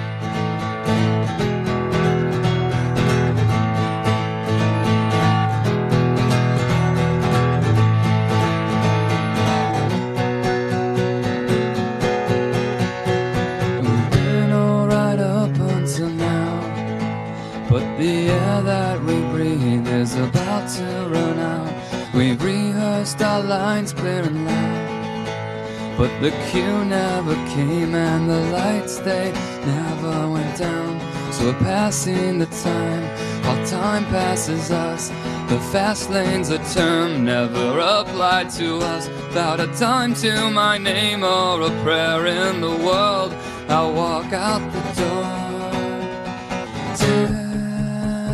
The 17.98 18.30
air 18.30 18.62
that 18.62 19.00
we 19.04 19.22
breathe 19.32 19.88
is 19.88 20.16
about 20.16 20.70
to 20.76 20.84
run 21.10 21.40
out. 21.40 22.14
We've 22.14 22.42
rehearsed 22.44 23.22
our 23.22 23.42
lines 23.42 23.94
clear 23.94 24.22
and 24.22 24.46
loud. 24.46 25.98
But 25.98 26.12
the 26.20 26.32
cue 26.52 26.84
never 26.84 27.36
came 27.56 27.96
and 27.96 28.30
the 28.30 28.42
lights 28.52 28.98
they 28.98 29.32
never 29.66 30.30
went 30.30 30.58
down. 30.58 31.00
So 31.32 31.46
we're 31.46 31.60
passing 31.60 32.40
the 32.40 32.48
time 32.48 33.04
while 33.46 33.66
time 33.66 34.06
passes 34.06 34.72
us. 34.72 35.08
The 35.50 35.60
fast 35.72 36.10
lane's 36.10 36.50
a 36.50 36.60
term 36.74 37.24
never 37.24 37.80
applied 37.80 38.50
to 38.52 38.80
us. 38.80 39.08
Without 39.08 39.62
a 39.62 39.68
time 39.78 40.14
to 40.16 40.50
my 40.50 40.78
name 40.78 41.24
or 41.24 41.62
a 41.62 41.70
prayer 41.84 42.26
in 42.26 42.60
the 42.60 42.76
world, 42.86 43.34
I'll 43.70 43.94
walk 43.94 44.34
out 44.34 44.62
the 44.74 45.02
door 45.02 45.45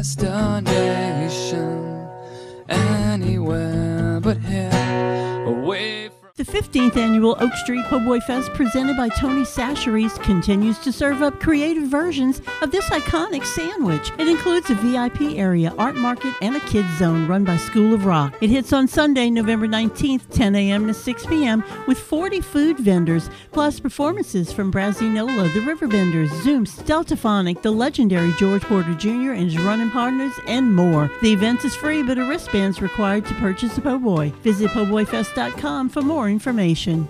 destination 0.01 1.29
anywhere 2.67 4.19
but 4.19 4.35
here 4.37 5.45
away 5.45 6.00
15th 6.37 6.95
annual 6.95 7.35
Oak 7.39 7.53
Street 7.55 7.85
Po' 7.85 8.19
Fest 8.21 8.53
presented 8.53 8.95
by 8.95 9.09
Tony 9.09 9.41
Chachere's 9.41 10.17
continues 10.19 10.79
to 10.79 10.91
serve 10.91 11.21
up 11.21 11.39
creative 11.39 11.83
versions 11.83 12.41
of 12.61 12.71
this 12.71 12.85
iconic 12.85 13.45
sandwich. 13.45 14.11
It 14.17 14.27
includes 14.27 14.69
a 14.69 14.75
VIP 14.75 15.37
area, 15.37 15.73
art 15.77 15.95
market, 15.95 16.33
and 16.41 16.55
a 16.55 16.59
kids 16.61 16.87
zone 16.97 17.27
run 17.27 17.43
by 17.43 17.57
School 17.57 17.93
of 17.93 18.05
Rock. 18.05 18.33
It 18.41 18.49
hits 18.49 18.71
on 18.71 18.87
Sunday, 18.87 19.29
November 19.29 19.67
19th, 19.67 20.29
10 20.31 20.55
a.m. 20.55 20.87
to 20.87 20.93
6 20.93 21.25
p.m. 21.25 21.63
with 21.85 21.99
40 21.99 22.41
food 22.41 22.79
vendors, 22.79 23.29
plus 23.51 23.79
performances 23.79 24.51
from 24.51 24.71
Brazinola, 24.71 25.53
the 25.53 25.59
Riverbenders, 25.59 26.29
Zoom, 26.43 26.65
Deltaphonic, 26.65 27.61
the 27.61 27.71
legendary 27.71 28.33
George 28.39 28.63
Porter 28.63 28.93
Jr. 28.95 29.33
and 29.33 29.51
his 29.51 29.61
running 29.61 29.91
partners, 29.91 30.33
and 30.47 30.73
more. 30.73 31.11
The 31.21 31.33
event 31.33 31.65
is 31.65 31.75
free, 31.75 32.03
but 32.03 32.17
a 32.17 32.25
wristband 32.25 32.75
is 32.75 32.81
required 32.81 33.25
to 33.25 33.33
purchase 33.35 33.77
a 33.77 33.81
po' 33.81 33.99
boy. 33.99 34.29
Visit 34.43 34.71
po'boyfest.com 34.71 35.89
for 35.89 36.01
more 36.01 36.20
information. 36.29 37.07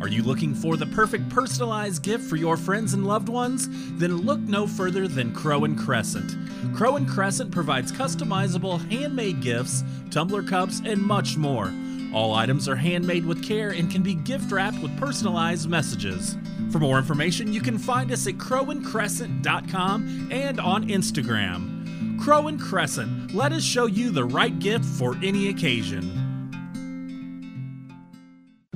Are 0.00 0.08
you 0.08 0.22
looking 0.22 0.54
for 0.54 0.76
the 0.76 0.86
perfect 0.86 1.28
personalized 1.28 2.02
gift 2.02 2.24
for 2.24 2.36
your 2.36 2.56
friends 2.56 2.94
and 2.94 3.06
loved 3.06 3.28
ones? 3.28 3.68
Then 3.98 4.16
look 4.16 4.38
no 4.40 4.66
further 4.66 5.08
than 5.08 5.34
Crow 5.34 5.64
and 5.64 5.76
Crescent. 5.76 6.34
Crow 6.74 6.96
and 6.96 7.06
Crescent 7.06 7.50
provides 7.50 7.92
customizable 7.92 8.78
handmade 8.90 9.42
gifts, 9.42 9.84
tumbler 10.10 10.42
cups, 10.42 10.80
and 10.84 11.02
much 11.02 11.36
more. 11.36 11.74
All 12.14 12.34
items 12.34 12.68
are 12.68 12.76
handmade 12.76 13.26
with 13.26 13.44
care 13.44 13.70
and 13.70 13.90
can 13.90 14.02
be 14.02 14.14
gift 14.14 14.50
wrapped 14.50 14.78
with 14.78 14.96
personalized 14.98 15.68
messages. 15.68 16.38
For 16.70 16.78
more 16.78 16.98
information, 16.98 17.52
you 17.52 17.60
can 17.60 17.76
find 17.76 18.10
us 18.10 18.26
at 18.26 18.34
crowandcrescent.com 18.34 20.28
and 20.30 20.60
on 20.60 20.88
Instagram. 20.88 22.18
Crow 22.18 22.48
and 22.48 22.60
Crescent, 22.60 23.34
let 23.34 23.52
us 23.52 23.62
show 23.62 23.86
you 23.86 24.10
the 24.10 24.24
right 24.24 24.58
gift 24.58 24.84
for 24.84 25.16
any 25.22 25.48
occasion. 25.48 26.27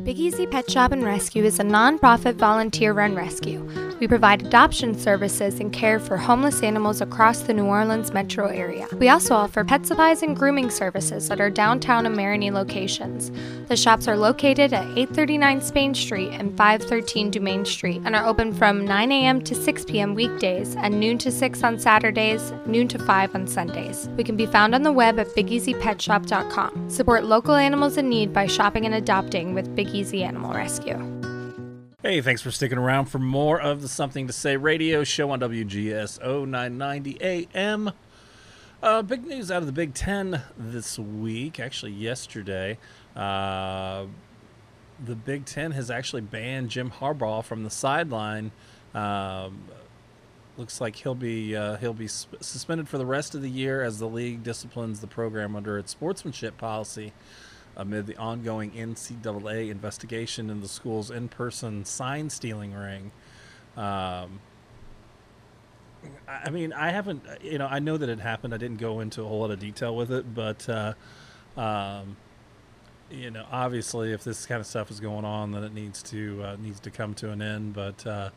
Big 0.04 0.18
Easy 0.18 0.48
Pet 0.48 0.68
Shop 0.68 0.90
and 0.90 1.04
Rescue 1.04 1.44
is 1.44 1.60
a 1.60 1.64
non-profit 1.64 2.34
volunteer 2.34 2.92
run 2.92 3.14
rescue. 3.14 3.91
We 4.02 4.08
provide 4.08 4.44
adoption 4.44 4.98
services 4.98 5.60
and 5.60 5.72
care 5.72 6.00
for 6.00 6.16
homeless 6.16 6.64
animals 6.64 7.00
across 7.00 7.42
the 7.42 7.54
New 7.54 7.66
Orleans 7.66 8.12
metro 8.12 8.48
area. 8.48 8.88
We 8.98 9.08
also 9.08 9.36
offer 9.36 9.62
pet 9.62 9.86
supplies 9.86 10.24
and 10.24 10.36
grooming 10.36 10.70
services 10.70 11.30
at 11.30 11.40
our 11.40 11.50
downtown 11.50 12.04
and 12.04 12.16
Marigny 12.16 12.50
locations. 12.50 13.30
The 13.68 13.76
shops 13.76 14.08
are 14.08 14.16
located 14.16 14.72
at 14.72 14.82
839 14.98 15.60
Spain 15.60 15.94
Street 15.94 16.30
and 16.32 16.50
513 16.56 17.30
Dumaine 17.30 17.64
Street 17.64 18.02
and 18.04 18.16
are 18.16 18.26
open 18.26 18.52
from 18.52 18.84
9 18.84 19.12
a.m. 19.12 19.40
to 19.42 19.54
6 19.54 19.84
p.m. 19.84 20.16
weekdays 20.16 20.74
and 20.74 20.98
noon 20.98 21.16
to 21.18 21.30
6 21.30 21.62
on 21.62 21.78
Saturdays, 21.78 22.52
noon 22.66 22.88
to 22.88 22.98
5 22.98 23.36
on 23.36 23.46
Sundays. 23.46 24.08
We 24.16 24.24
can 24.24 24.36
be 24.36 24.46
found 24.46 24.74
on 24.74 24.82
the 24.82 24.90
web 24.90 25.20
at 25.20 25.28
bigeasypetshop.com. 25.28 26.90
Support 26.90 27.22
local 27.22 27.54
animals 27.54 27.96
in 27.96 28.08
need 28.08 28.32
by 28.32 28.48
shopping 28.48 28.84
and 28.84 28.96
adopting 28.96 29.54
with 29.54 29.76
Big 29.76 29.90
Easy 29.90 30.24
Animal 30.24 30.54
Rescue. 30.54 31.31
Hey, 32.02 32.20
thanks 32.20 32.42
for 32.42 32.50
sticking 32.50 32.78
around 32.78 33.04
for 33.04 33.20
more 33.20 33.60
of 33.60 33.80
the 33.80 33.86
Something 33.86 34.26
to 34.26 34.32
Say 34.32 34.56
radio 34.56 35.04
show 35.04 35.30
on 35.30 35.38
WGSO 35.38 36.48
990 36.48 37.18
AM. 37.22 37.92
Uh, 38.82 39.02
big 39.02 39.24
news 39.24 39.52
out 39.52 39.58
of 39.58 39.66
the 39.66 39.72
Big 39.72 39.94
Ten 39.94 40.42
this 40.58 40.98
week, 40.98 41.60
actually 41.60 41.92
yesterday. 41.92 42.76
Uh, 43.14 44.06
the 45.04 45.14
Big 45.14 45.44
Ten 45.44 45.70
has 45.70 45.92
actually 45.92 46.22
banned 46.22 46.70
Jim 46.70 46.90
Harbaugh 46.90 47.44
from 47.44 47.62
the 47.62 47.70
sideline. 47.70 48.50
Um, 48.94 49.62
looks 50.56 50.80
like 50.80 50.96
he'll 50.96 51.14
be 51.14 51.54
uh, 51.54 51.76
he'll 51.76 51.94
be 51.94 52.08
suspended 52.08 52.88
for 52.88 52.98
the 52.98 53.06
rest 53.06 53.36
of 53.36 53.42
the 53.42 53.50
year 53.50 53.84
as 53.84 54.00
the 54.00 54.08
league 54.08 54.42
disciplines 54.42 54.98
the 54.98 55.06
program 55.06 55.54
under 55.54 55.78
its 55.78 55.92
sportsmanship 55.92 56.58
policy 56.58 57.12
amid 57.76 58.06
the 58.06 58.16
ongoing 58.16 58.70
NCAA 58.72 59.70
investigation 59.70 60.50
in 60.50 60.60
the 60.60 60.68
school's 60.68 61.10
in-person 61.10 61.84
sign 61.84 62.30
stealing 62.30 62.74
ring. 62.74 63.12
Um, 63.76 64.40
I 66.28 66.50
mean, 66.50 66.72
I 66.72 66.90
haven't, 66.90 67.22
you 67.42 67.58
know, 67.58 67.66
I 67.66 67.78
know 67.78 67.96
that 67.96 68.08
it 68.08 68.18
happened. 68.18 68.52
I 68.52 68.56
didn't 68.56 68.78
go 68.78 69.00
into 69.00 69.22
a 69.22 69.24
whole 69.24 69.40
lot 69.40 69.50
of 69.50 69.60
detail 69.60 69.94
with 69.94 70.10
it, 70.10 70.34
but, 70.34 70.68
uh, 70.68 70.94
um, 71.56 72.16
you 73.10 73.30
know, 73.30 73.44
obviously, 73.50 74.12
if 74.12 74.24
this 74.24 74.46
kind 74.46 74.60
of 74.60 74.66
stuff 74.66 74.90
is 74.90 74.98
going 74.98 75.24
on, 75.24 75.52
then 75.52 75.62
it 75.64 75.74
needs 75.74 76.02
to 76.04 76.42
uh, 76.42 76.56
needs 76.58 76.80
to 76.80 76.90
come 76.90 77.14
to 77.14 77.30
an 77.30 77.42
end. 77.42 77.74
But 77.74 78.06
uh, 78.06 78.30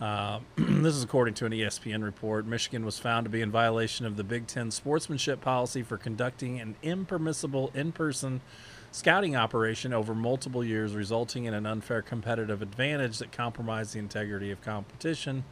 uh, 0.00 0.40
this 0.56 0.94
is 0.94 1.02
according 1.04 1.34
to 1.34 1.46
an 1.46 1.52
ESPN 1.52 2.02
report. 2.02 2.46
Michigan 2.46 2.84
was 2.84 2.98
found 2.98 3.24
to 3.24 3.30
be 3.30 3.42
in 3.42 3.50
violation 3.50 4.06
of 4.06 4.16
the 4.16 4.24
Big 4.24 4.46
Ten 4.46 4.70
sportsmanship 4.70 5.40
policy 5.40 5.82
for 5.82 5.96
conducting 5.96 6.58
an 6.60 6.74
impermissible 6.82 7.70
in-person 7.74 8.40
scouting 8.94 9.34
operation 9.34 9.92
over 9.92 10.14
multiple 10.14 10.62
years, 10.62 10.94
resulting 10.94 11.46
in 11.46 11.52
an 11.52 11.66
unfair 11.66 12.00
competitive 12.00 12.62
advantage 12.62 13.18
that 13.18 13.32
compromised 13.32 13.92
the 13.92 13.98
integrity 13.98 14.52
of 14.52 14.62
competition. 14.62 15.42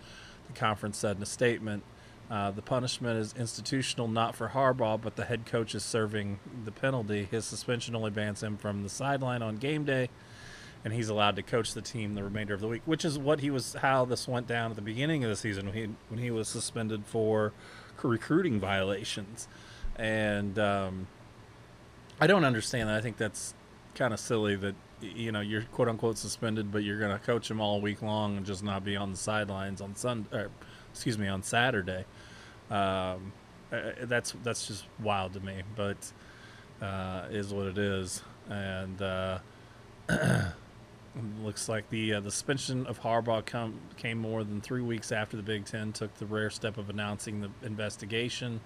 The 0.46 0.52
conference 0.52 0.96
said 0.96 1.16
in 1.16 1.22
a 1.24 1.26
statement. 1.26 1.82
Uh, 2.30 2.52
the 2.52 2.62
punishment 2.62 3.18
is 3.18 3.34
institutional, 3.36 4.06
not 4.06 4.36
for 4.36 4.50
Harbaugh, 4.50 5.00
but 5.02 5.16
the 5.16 5.24
head 5.24 5.44
coach 5.44 5.74
is 5.74 5.82
serving 5.82 6.38
the 6.64 6.70
penalty. 6.70 7.26
His 7.28 7.44
suspension 7.44 7.96
only 7.96 8.12
bans 8.12 8.44
him 8.44 8.56
from 8.56 8.84
the 8.84 8.88
sideline 8.88 9.42
on 9.42 9.56
game 9.56 9.84
day, 9.84 10.08
and 10.84 10.94
he's 10.94 11.08
allowed 11.08 11.34
to 11.34 11.42
coach 11.42 11.74
the 11.74 11.82
team 11.82 12.14
the 12.14 12.22
remainder 12.22 12.54
of 12.54 12.60
the 12.60 12.68
week, 12.68 12.82
which 12.84 13.04
is 13.04 13.18
what 13.18 13.40
he 13.40 13.50
was 13.50 13.74
how 13.74 14.04
this 14.04 14.28
went 14.28 14.46
down 14.46 14.70
at 14.70 14.76
the 14.76 14.82
beginning 14.82 15.24
of 15.24 15.30
the 15.30 15.36
season 15.36 15.66
when 15.66 15.74
he 15.74 15.88
when 16.08 16.20
he 16.20 16.30
was 16.30 16.46
suspended 16.46 17.04
for 17.06 17.52
recruiting 18.04 18.60
violations, 18.60 19.48
and 19.96 20.60
um, 20.60 21.08
I 22.22 22.28
don't 22.28 22.44
understand 22.44 22.88
that. 22.88 22.94
I 22.94 23.00
think 23.00 23.16
that's 23.16 23.52
kind 23.96 24.14
of 24.14 24.20
silly 24.20 24.54
that 24.54 24.76
you 25.00 25.32
know 25.32 25.40
you're 25.40 25.62
quote 25.62 25.88
unquote 25.88 26.16
suspended, 26.18 26.70
but 26.70 26.84
you're 26.84 27.00
going 27.00 27.10
to 27.10 27.18
coach 27.18 27.50
him 27.50 27.60
all 27.60 27.80
week 27.80 28.00
long 28.00 28.36
and 28.36 28.46
just 28.46 28.62
not 28.62 28.84
be 28.84 28.94
on 28.94 29.10
the 29.10 29.16
sidelines 29.16 29.80
on 29.80 29.96
Sunday. 29.96 30.28
or 30.32 30.50
excuse 30.92 31.18
me 31.18 31.26
on 31.26 31.42
Saturday. 31.42 32.04
Um, 32.70 33.32
uh, 33.72 33.80
that's 34.02 34.36
that's 34.44 34.68
just 34.68 34.84
wild 35.00 35.32
to 35.32 35.40
me, 35.40 35.62
but 35.74 36.12
uh, 36.80 37.24
is 37.32 37.52
what 37.52 37.66
it 37.66 37.78
is, 37.78 38.22
and 38.48 39.02
uh, 39.02 39.38
looks 41.42 41.68
like 41.68 41.90
the 41.90 42.14
uh, 42.14 42.20
the 42.20 42.30
suspension 42.30 42.86
of 42.86 43.00
Harbaugh 43.00 43.44
come, 43.44 43.80
came 43.96 44.18
more 44.18 44.44
than 44.44 44.60
three 44.60 44.82
weeks 44.82 45.10
after 45.10 45.36
the 45.36 45.42
Big 45.42 45.64
Ten 45.64 45.92
took 45.92 46.14
the 46.18 46.26
rare 46.26 46.50
step 46.50 46.78
of 46.78 46.88
announcing 46.88 47.40
the 47.40 47.50
investigation 47.66 48.60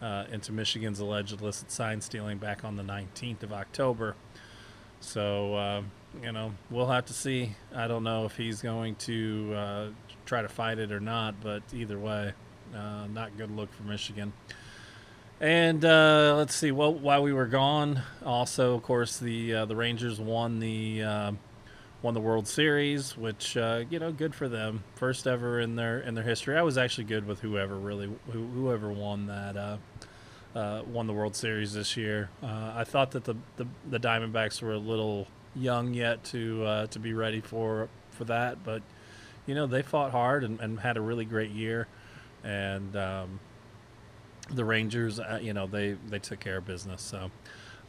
uh, 0.00 0.24
into 0.32 0.52
Michigan's 0.52 1.00
alleged 1.00 1.40
illicit 1.40 1.70
sign 1.70 2.00
stealing 2.00 2.38
back 2.38 2.64
on 2.64 2.76
the 2.76 2.82
19th 2.82 3.42
of 3.42 3.52
October. 3.52 4.14
So, 5.00 5.54
uh, 5.54 5.82
you 6.22 6.32
know, 6.32 6.52
we'll 6.70 6.88
have 6.88 7.06
to 7.06 7.12
see. 7.12 7.56
I 7.74 7.88
don't 7.88 8.04
know 8.04 8.24
if 8.24 8.36
he's 8.36 8.62
going 8.62 8.96
to 8.96 9.54
uh, 9.56 9.86
try 10.26 10.42
to 10.42 10.48
fight 10.48 10.78
it 10.78 10.92
or 10.92 11.00
not, 11.00 11.36
but 11.42 11.62
either 11.72 11.98
way, 11.98 12.32
uh, 12.74 13.06
not 13.12 13.36
good 13.36 13.50
look 13.50 13.72
for 13.72 13.82
Michigan. 13.84 14.32
And 15.40 15.82
uh, 15.84 16.34
let's 16.36 16.54
see. 16.54 16.70
Well, 16.70 16.92
while 16.92 17.22
we 17.22 17.32
were 17.32 17.46
gone, 17.46 18.02
also, 18.24 18.74
of 18.74 18.82
course, 18.82 19.18
the 19.18 19.54
uh, 19.54 19.64
the 19.64 19.74
Rangers 19.74 20.20
won 20.20 20.60
the 20.60 21.02
won 22.02 22.14
the 22.14 22.20
World 22.20 22.46
Series, 22.48 23.16
which 23.16 23.56
uh, 23.56 23.84
you 23.90 23.98
know, 23.98 24.12
good 24.12 24.34
for 24.34 24.48
them. 24.48 24.84
First 24.94 25.26
ever 25.26 25.60
in 25.60 25.76
their 25.76 26.00
in 26.00 26.14
their 26.14 26.24
history. 26.24 26.56
I 26.56 26.62
was 26.62 26.78
actually 26.78 27.04
good 27.04 27.26
with 27.26 27.40
whoever 27.40 27.76
really 27.76 28.10
who, 28.32 28.46
whoever 28.46 28.90
won 28.90 29.26
that 29.26 29.56
uh, 29.56 29.76
uh, 30.54 30.82
won 30.86 31.06
the 31.06 31.12
World 31.12 31.36
Series 31.36 31.72
this 31.72 31.96
year. 31.96 32.30
Uh, 32.42 32.72
I 32.76 32.84
thought 32.84 33.12
that 33.12 33.24
the, 33.24 33.34
the 33.56 33.66
the 33.88 33.98
Diamondbacks 33.98 34.62
were 34.62 34.72
a 34.72 34.78
little 34.78 35.26
young 35.54 35.94
yet 35.94 36.24
to 36.24 36.64
uh, 36.64 36.86
to 36.86 36.98
be 36.98 37.12
ready 37.12 37.40
for 37.40 37.88
for 38.10 38.24
that, 38.24 38.64
but 38.64 38.82
you 39.46 39.54
know 39.54 39.66
they 39.66 39.82
fought 39.82 40.12
hard 40.12 40.44
and, 40.44 40.60
and 40.60 40.80
had 40.80 40.96
a 40.96 41.00
really 41.00 41.24
great 41.24 41.50
year, 41.50 41.86
and 42.42 42.96
um, 42.96 43.40
the 44.50 44.64
Rangers, 44.64 45.20
uh, 45.20 45.38
you 45.40 45.52
know, 45.52 45.66
they 45.66 45.96
they 46.08 46.18
took 46.18 46.40
care 46.40 46.58
of 46.58 46.66
business. 46.66 47.02
So. 47.02 47.30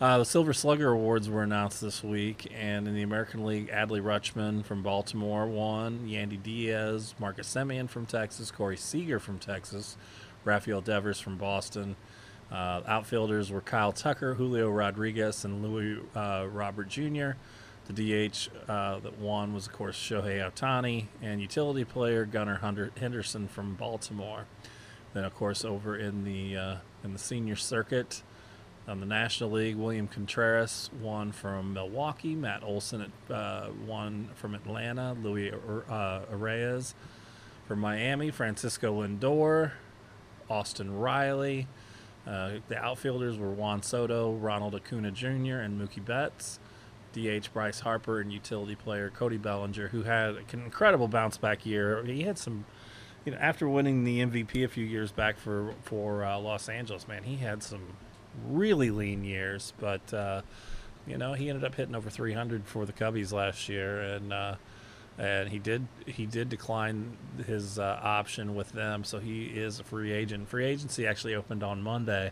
Uh, 0.02 0.18
the 0.18 0.26
Silver 0.26 0.52
Slugger 0.52 0.90
Awards 0.90 1.30
were 1.30 1.44
announced 1.44 1.80
this 1.80 2.04
week, 2.04 2.52
and 2.58 2.88
in 2.88 2.96
the 2.96 3.04
American 3.04 3.46
League, 3.46 3.70
Adley 3.70 4.02
Rutschman 4.02 4.66
from 4.66 4.82
Baltimore 4.82 5.46
won. 5.46 6.08
Yandy 6.08 6.42
Diaz, 6.42 7.14
Marcus 7.20 7.48
Semien 7.48 7.88
from 7.88 8.08
Texas, 8.08 8.50
Corey 8.50 8.78
Seager 8.78 9.20
from 9.20 9.38
Texas, 9.38 9.98
Rafael 10.44 10.82
Devers 10.82 11.20
from 11.20 11.38
Boston. 11.38 11.96
Uh, 12.52 12.82
outfielders 12.88 13.52
were 13.52 13.62
Kyle 13.62 13.92
Tucker, 13.92 14.34
Julio 14.34 14.72
Rodriguez, 14.72 15.46
and 15.46 15.62
Luis 15.62 16.00
uh, 16.16 16.48
Robert 16.52 16.90
Jr. 16.90 17.34
The 17.86 17.94
DH 18.28 18.50
uh, 18.68 18.98
that 19.02 19.20
won 19.20 19.54
was, 19.54 19.68
of 19.68 19.74
course, 19.74 19.96
Shohei 19.96 20.44
Ohtani, 20.44 21.06
and 21.22 21.40
utility 21.40 21.86
player 21.86 22.26
Gunnar 22.26 22.60
Henderson 22.98 23.48
from 23.48 23.76
Baltimore. 23.76 24.46
Then, 25.14 25.26
of 25.26 25.36
course, 25.36 25.64
over 25.64 25.96
in 25.96 26.24
the 26.24 26.58
uh, 26.58 26.76
in 27.04 27.14
the 27.14 27.20
senior 27.20 27.56
circuit, 27.56 28.24
on 28.88 29.00
the 29.00 29.06
National 29.06 29.52
League, 29.52 29.76
William 29.76 30.08
Contreras 30.08 30.90
won 31.02 31.32
from 31.32 31.74
Milwaukee. 31.74 32.36
Matt 32.36 32.64
Olson 32.64 33.02
at, 33.30 33.34
uh, 33.34 33.70
won 33.86 34.30
from 34.36 34.56
Atlanta. 34.56 35.16
Luis 35.22 35.54
uh, 35.54 36.22
Arraez 36.34 36.94
from 37.68 37.80
Miami. 37.80 38.32
Francisco 38.32 39.02
Lindor, 39.02 39.72
Austin 40.50 40.98
Riley, 40.98 41.68
Uh, 42.28 42.60
the 42.68 42.78
outfielders 42.78 43.38
were 43.40 43.50
Juan 43.50 43.82
Soto, 43.82 44.34
Ronald 44.34 44.76
Acuna 44.76 45.10
Jr., 45.12 45.58
and 45.58 45.80
Mookie 45.80 46.04
Betts. 46.06 46.60
DH 47.14 47.52
Bryce 47.52 47.82
Harper 47.82 48.22
and 48.22 48.32
utility 48.32 48.76
player 48.76 49.10
Cody 49.10 49.38
Bellinger, 49.38 49.90
who 49.90 50.04
had 50.04 50.36
an 50.36 50.46
incredible 50.64 51.08
bounce 51.10 51.38
back 51.38 51.66
year. 51.66 52.02
He 52.06 52.22
had 52.24 52.38
some, 52.38 52.64
you 53.26 53.34
know, 53.34 53.38
after 53.38 53.68
winning 53.68 54.04
the 54.06 54.20
MVP 54.20 54.64
a 54.64 54.68
few 54.70 54.86
years 54.86 55.12
back 55.12 55.38
for 55.38 55.74
for 55.82 56.24
uh, 56.24 56.38
Los 56.40 56.70
Angeles, 56.70 57.08
man, 57.10 57.24
he 57.24 57.36
had 57.38 57.64
some 57.64 57.98
really 58.48 58.92
lean 58.92 59.24
years. 59.24 59.74
But 59.80 60.14
uh, 60.14 60.42
you 61.08 61.18
know, 61.18 61.34
he 61.34 61.50
ended 61.50 61.64
up 61.64 61.76
hitting 61.76 61.96
over 61.96 62.10
300 62.10 62.66
for 62.66 62.86
the 62.86 62.94
Cubbies 62.94 63.32
last 63.32 63.70
year, 63.70 64.02
and 64.02 64.34
uh, 64.34 64.56
and 65.18 65.50
he 65.50 65.60
did 65.60 65.88
he 66.06 66.26
did 66.26 66.50
decline 66.50 67.18
his 67.46 67.80
uh, 67.80 68.00
option 68.02 68.56
with 68.56 68.72
them, 68.72 69.04
so 69.04 69.20
he 69.20 69.46
is 69.46 69.80
a 69.80 69.84
free 69.84 70.12
agent. 70.12 70.50
Free 70.50 70.66
agency 70.66 71.08
actually 71.08 71.36
opened 71.36 71.64
on 71.64 71.82
Monday 71.82 72.32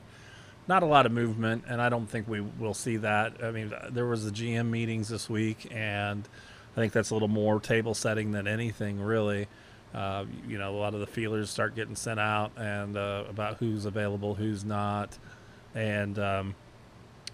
not 0.70 0.84
a 0.84 0.86
lot 0.86 1.08
of 1.08 1.12
movement, 1.12 1.64
and 1.68 1.82
I 1.82 1.90
don't 1.90 2.06
think 2.06 2.28
we 2.28 2.42
will 2.42 2.76
see 2.76 2.98
that. 2.98 3.44
I 3.44 3.50
mean, 3.50 3.74
there 3.90 4.06
was 4.06 4.24
the 4.24 4.32
GM 4.32 4.70
meetings 4.70 5.10
this 5.10 5.28
week, 5.28 5.68
and 5.72 6.30
I 6.74 6.80
think 6.80 6.94
that's 6.94 7.10
a 7.10 7.16
little 7.16 7.28
more 7.28 7.60
table 7.60 7.96
setting 7.96 8.32
than 8.32 8.48
anything, 8.48 9.02
really. 9.02 9.48
Uh, 9.96 10.26
you 10.48 10.60
know, 10.60 10.70
a 10.70 10.78
lot 10.78 10.94
of 10.94 11.00
the 11.00 11.08
feelers 11.08 11.50
start 11.50 11.76
getting 11.76 11.96
sent 11.96 12.20
out 12.20 12.52
and 12.56 12.96
uh, 12.96 13.24
about 13.28 13.58
who's 13.58 13.86
available, 13.86 14.36
who's 14.36 14.64
not, 14.64 15.18
and 15.76 16.18
um, 16.20 16.56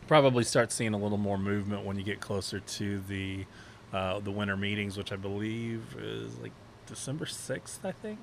probably 0.08 0.44
start 0.44 0.72
seeing 0.72 0.94
a 0.94 0.98
little 0.98 1.18
more 1.18 1.38
movement 1.38 1.86
when 1.86 1.98
you 1.98 2.04
get 2.04 2.20
closer 2.20 2.60
to 2.60 3.00
the 3.02 3.46
uh, 3.94 4.20
the 4.20 4.32
winter 4.32 4.58
meetings, 4.58 4.98
which 4.98 5.12
I 5.12 5.16
believe 5.16 5.96
is 6.00 6.38
like 6.40 6.52
December 6.86 7.26
sixth. 7.26 7.86
I 7.86 7.92
think. 7.92 8.20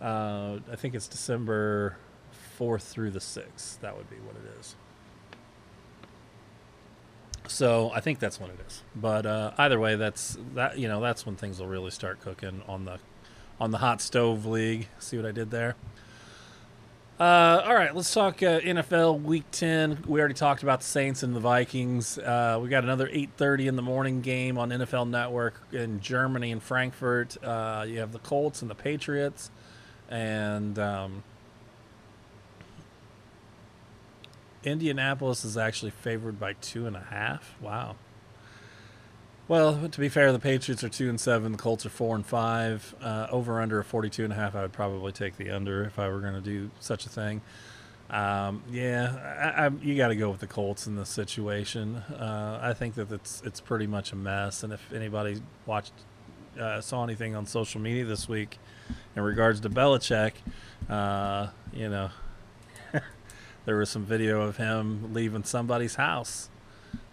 Uh, 0.00 0.58
I 0.70 0.76
think 0.76 0.94
it's 0.94 1.06
December 1.06 1.96
fourth 2.56 2.82
through 2.82 3.10
the 3.12 3.20
sixth. 3.20 3.80
That 3.80 3.96
would 3.96 4.10
be 4.10 4.16
what 4.16 4.34
it 4.36 4.58
is. 4.58 4.74
So 7.48 7.90
I 7.94 8.00
think 8.00 8.18
that's 8.18 8.40
what 8.40 8.50
it 8.50 8.58
is. 8.66 8.82
But 8.94 9.26
uh, 9.26 9.52
either 9.58 9.78
way, 9.78 9.96
that's 9.96 10.38
that. 10.54 10.78
You 10.78 10.88
know, 10.88 11.00
that's 11.00 11.24
when 11.26 11.36
things 11.36 11.60
will 11.60 11.68
really 11.68 11.90
start 11.90 12.20
cooking 12.20 12.62
on 12.66 12.84
the 12.84 12.98
on 13.60 13.70
the 13.70 13.78
hot 13.78 14.00
stove 14.00 14.44
league. 14.46 14.88
See 14.98 15.16
what 15.16 15.26
I 15.26 15.32
did 15.32 15.50
there? 15.50 15.76
Uh, 17.22 17.62
all 17.64 17.74
right, 17.76 17.94
let's 17.94 18.12
talk 18.12 18.42
uh, 18.42 18.58
NFL 18.58 19.22
Week 19.22 19.44
Ten. 19.52 20.02
We 20.08 20.18
already 20.18 20.34
talked 20.34 20.64
about 20.64 20.80
the 20.80 20.86
Saints 20.86 21.22
and 21.22 21.36
the 21.36 21.38
Vikings. 21.38 22.18
Uh, 22.18 22.58
we 22.60 22.68
got 22.68 22.82
another 22.82 23.06
8:30 23.06 23.68
in 23.68 23.76
the 23.76 23.82
morning 23.82 24.22
game 24.22 24.58
on 24.58 24.70
NFL 24.70 25.08
Network 25.08 25.54
in 25.70 26.00
Germany 26.00 26.50
and 26.50 26.60
Frankfurt. 26.60 27.36
Uh, 27.44 27.84
you 27.86 28.00
have 28.00 28.10
the 28.10 28.18
Colts 28.18 28.60
and 28.60 28.68
the 28.68 28.74
Patriots, 28.74 29.52
and 30.08 30.76
um, 30.80 31.22
Indianapolis 34.64 35.44
is 35.44 35.56
actually 35.56 35.92
favored 35.92 36.40
by 36.40 36.54
two 36.54 36.88
and 36.88 36.96
a 36.96 37.06
half. 37.08 37.54
Wow. 37.60 37.94
Well, 39.52 39.86
to 39.86 40.00
be 40.00 40.08
fair, 40.08 40.32
the 40.32 40.38
Patriots 40.38 40.82
are 40.82 40.88
two 40.88 41.10
and 41.10 41.20
seven. 41.20 41.52
The 41.52 41.58
Colts 41.58 41.84
are 41.84 41.90
four 41.90 42.16
and 42.16 42.24
five. 42.24 42.94
Uh, 43.02 43.26
over 43.30 43.60
under 43.60 43.78
a 43.78 43.84
forty-two 43.84 44.24
and 44.24 44.32
a 44.32 44.36
half. 44.36 44.54
I 44.54 44.62
would 44.62 44.72
probably 44.72 45.12
take 45.12 45.36
the 45.36 45.50
under 45.50 45.84
if 45.84 45.98
I 45.98 46.08
were 46.08 46.20
going 46.20 46.32
to 46.32 46.40
do 46.40 46.70
such 46.80 47.04
a 47.04 47.10
thing. 47.10 47.42
Um, 48.08 48.62
yeah, 48.70 49.52
I, 49.54 49.66
I, 49.66 49.70
you 49.82 49.94
got 49.94 50.08
to 50.08 50.16
go 50.16 50.30
with 50.30 50.40
the 50.40 50.46
Colts 50.46 50.86
in 50.86 50.96
this 50.96 51.10
situation. 51.10 51.96
Uh, 51.96 52.60
I 52.62 52.72
think 52.72 52.94
that 52.94 53.12
it's 53.12 53.42
it's 53.44 53.60
pretty 53.60 53.86
much 53.86 54.12
a 54.12 54.16
mess. 54.16 54.62
And 54.62 54.72
if 54.72 54.90
anybody 54.90 55.42
watched 55.66 55.92
uh, 56.58 56.80
saw 56.80 57.04
anything 57.04 57.36
on 57.36 57.44
social 57.44 57.78
media 57.78 58.06
this 58.06 58.26
week 58.26 58.58
in 59.14 59.22
regards 59.22 59.60
to 59.60 59.68
Belichick, 59.68 60.32
uh, 60.88 61.48
you 61.74 61.90
know, 61.90 62.08
there 63.66 63.76
was 63.76 63.90
some 63.90 64.06
video 64.06 64.40
of 64.40 64.56
him 64.56 65.12
leaving 65.12 65.44
somebody's 65.44 65.96
house. 65.96 66.48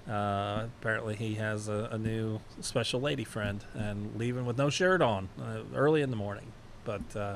Uh, 0.09 0.65
apparently, 0.79 1.15
he 1.15 1.35
has 1.35 1.67
a, 1.67 1.89
a, 1.91 1.97
new 1.97 2.39
special 2.61 2.99
lady 2.99 3.23
friend 3.23 3.63
and 3.75 4.15
leaving 4.17 4.43
with 4.43 4.57
no 4.57 4.69
shirt 4.69 5.03
on 5.03 5.29
uh, 5.39 5.59
early 5.75 6.01
in 6.01 6.09
the 6.09 6.15
morning. 6.15 6.51
But 6.83 7.15
uh, 7.15 7.35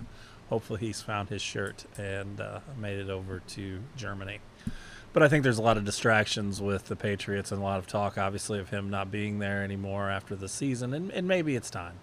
hopefully, 0.49 0.79
he's 0.79 0.99
found 0.99 1.29
his 1.29 1.41
shirt 1.41 1.85
and 1.99 2.41
uh, 2.41 2.61
made 2.75 2.97
it 2.97 3.11
over 3.11 3.41
to 3.49 3.79
Germany. 3.95 4.39
But 5.13 5.21
I 5.21 5.27
think 5.27 5.43
there's 5.43 5.59
a 5.59 5.63
lot 5.63 5.77
of 5.77 5.85
distractions 5.85 6.59
with 6.59 6.87
the 6.87 6.95
Patriots 6.95 7.51
and 7.51 7.61
a 7.61 7.63
lot 7.63 7.77
of 7.77 7.85
talk, 7.85 8.17
obviously, 8.17 8.57
of 8.57 8.69
him 8.69 8.89
not 8.89 9.11
being 9.11 9.37
there 9.37 9.63
anymore 9.63 10.09
after 10.09 10.35
the 10.35 10.49
season. 10.49 10.95
And, 10.95 11.11
and 11.11 11.27
maybe 11.27 11.55
it's 11.55 11.69
time. 11.69 11.99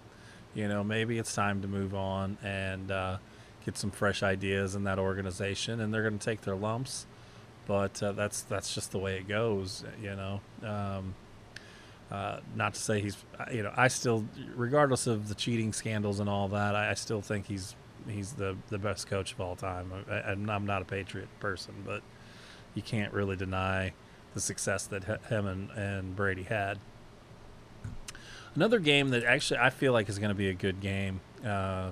You 0.53 0.69
know, 0.69 0.85
maybe 0.85 1.17
it's 1.17 1.35
time 1.35 1.61
to 1.63 1.67
move 1.67 1.93
on 1.93 2.37
and 2.41 2.89
uh, 2.89 3.17
get 3.65 3.77
some 3.77 3.91
fresh 3.91 4.23
ideas 4.23 4.75
in 4.75 4.85
that 4.85 4.99
organization, 4.99 5.81
and 5.81 5.93
they're 5.93 6.01
going 6.01 6.17
to 6.17 6.25
take 6.25 6.41
their 6.41 6.55
lumps. 6.55 7.05
But 7.67 8.01
uh, 8.01 8.11
that's 8.13 8.41
that's 8.41 8.73
just 8.73 8.91
the 8.91 8.99
way 8.99 9.17
it 9.17 9.27
goes, 9.27 9.83
you 10.01 10.15
know. 10.15 10.41
Um, 10.63 11.15
uh, 12.11 12.39
not 12.55 12.73
to 12.73 12.79
say 12.79 12.99
he's, 12.99 13.23
you 13.53 13.63
know, 13.63 13.71
I 13.75 13.87
still, 13.87 14.25
regardless 14.55 15.07
of 15.07 15.29
the 15.29 15.35
cheating 15.35 15.71
scandals 15.71 16.19
and 16.19 16.27
all 16.29 16.49
that, 16.49 16.75
I, 16.75 16.91
I 16.91 16.93
still 16.95 17.21
think 17.21 17.45
he's 17.47 17.75
he's 18.07 18.33
the 18.33 18.57
the 18.69 18.77
best 18.77 19.07
coach 19.07 19.31
of 19.31 19.39
all 19.39 19.55
time. 19.55 19.91
I, 20.09 20.31
am 20.31 20.65
not 20.65 20.81
a 20.81 20.85
Patriot 20.85 21.29
person, 21.39 21.73
but 21.85 22.01
you 22.75 22.81
can't 22.81 23.13
really 23.13 23.35
deny 23.35 23.93
the 24.33 24.41
success 24.41 24.87
that 24.87 25.03
him 25.03 25.45
and, 25.45 25.69
and 25.71 26.15
Brady 26.15 26.43
had. 26.43 26.79
Another 28.55 28.79
game 28.79 29.09
that 29.09 29.23
actually 29.23 29.59
I 29.59 29.69
feel 29.69 29.93
like 29.93 30.09
is 30.09 30.19
going 30.19 30.29
to 30.29 30.35
be 30.35 30.49
a 30.49 30.53
good 30.53 30.81
game. 30.81 31.21
Uh, 31.45 31.91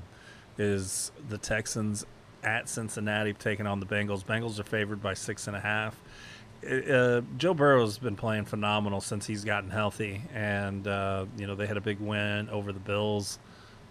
is 0.57 1.13
the 1.29 1.37
Texans 1.37 2.05
at 2.43 2.69
Cincinnati 2.69 3.33
taking 3.33 3.67
on 3.67 3.79
the 3.79 3.85
Bengals. 3.85 4.23
Bengals 4.23 4.59
are 4.59 4.63
favored 4.63 5.01
by 5.01 5.13
six 5.13 5.47
and 5.47 5.55
a 5.55 5.59
half. 5.59 5.99
Uh, 6.65 7.21
Joe 7.37 7.53
Burrow 7.53 7.81
has 7.85 7.97
been 7.97 8.17
playing 8.17 8.45
phenomenal 8.45 8.99
since 8.99 9.25
he's 9.25 9.45
gotten 9.45 9.69
healthy, 9.69 10.23
and 10.33 10.87
uh, 10.87 11.25
you 11.37 11.47
know 11.47 11.55
they 11.55 11.67
had 11.67 11.77
a 11.77 11.81
big 11.81 11.99
win 11.99 12.49
over 12.49 12.73
the 12.73 12.79
Bills 12.79 13.39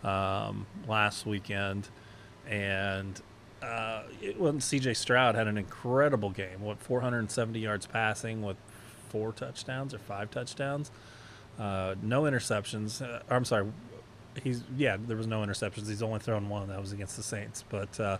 um, 0.04 0.66
last 0.87 1.24
weekend, 1.24 1.88
and 2.46 3.20
uh, 3.62 4.02
it, 4.20 4.62
C.J. 4.62 4.94
Stroud 4.94 5.34
had 5.34 5.48
an 5.48 5.56
incredible 5.56 6.30
game. 6.30 6.61
What 6.61 6.78
470 6.78 7.58
yards 7.58 7.87
passing 7.87 8.42
with 8.42 8.56
four 9.08 9.32
touchdowns 9.32 9.94
or 9.94 9.98
five 9.98 10.30
touchdowns, 10.30 10.90
uh, 11.58 11.94
no 12.02 12.22
interceptions. 12.22 13.00
Uh, 13.00 13.22
I'm 13.30 13.46
sorry, 13.46 13.72
he's 14.42 14.62
yeah, 14.77 14.96
there 14.98 15.16
was 15.16 15.27
no 15.27 15.42
interceptions. 15.42 15.88
He's 15.88 16.03
only 16.03 16.20
thrown 16.20 16.48
one. 16.48 16.68
That 16.68 16.81
was 16.81 16.92
against 16.92 17.16
the 17.16 17.22
Saints. 17.22 17.64
But 17.68 17.98
uh, 18.01 18.18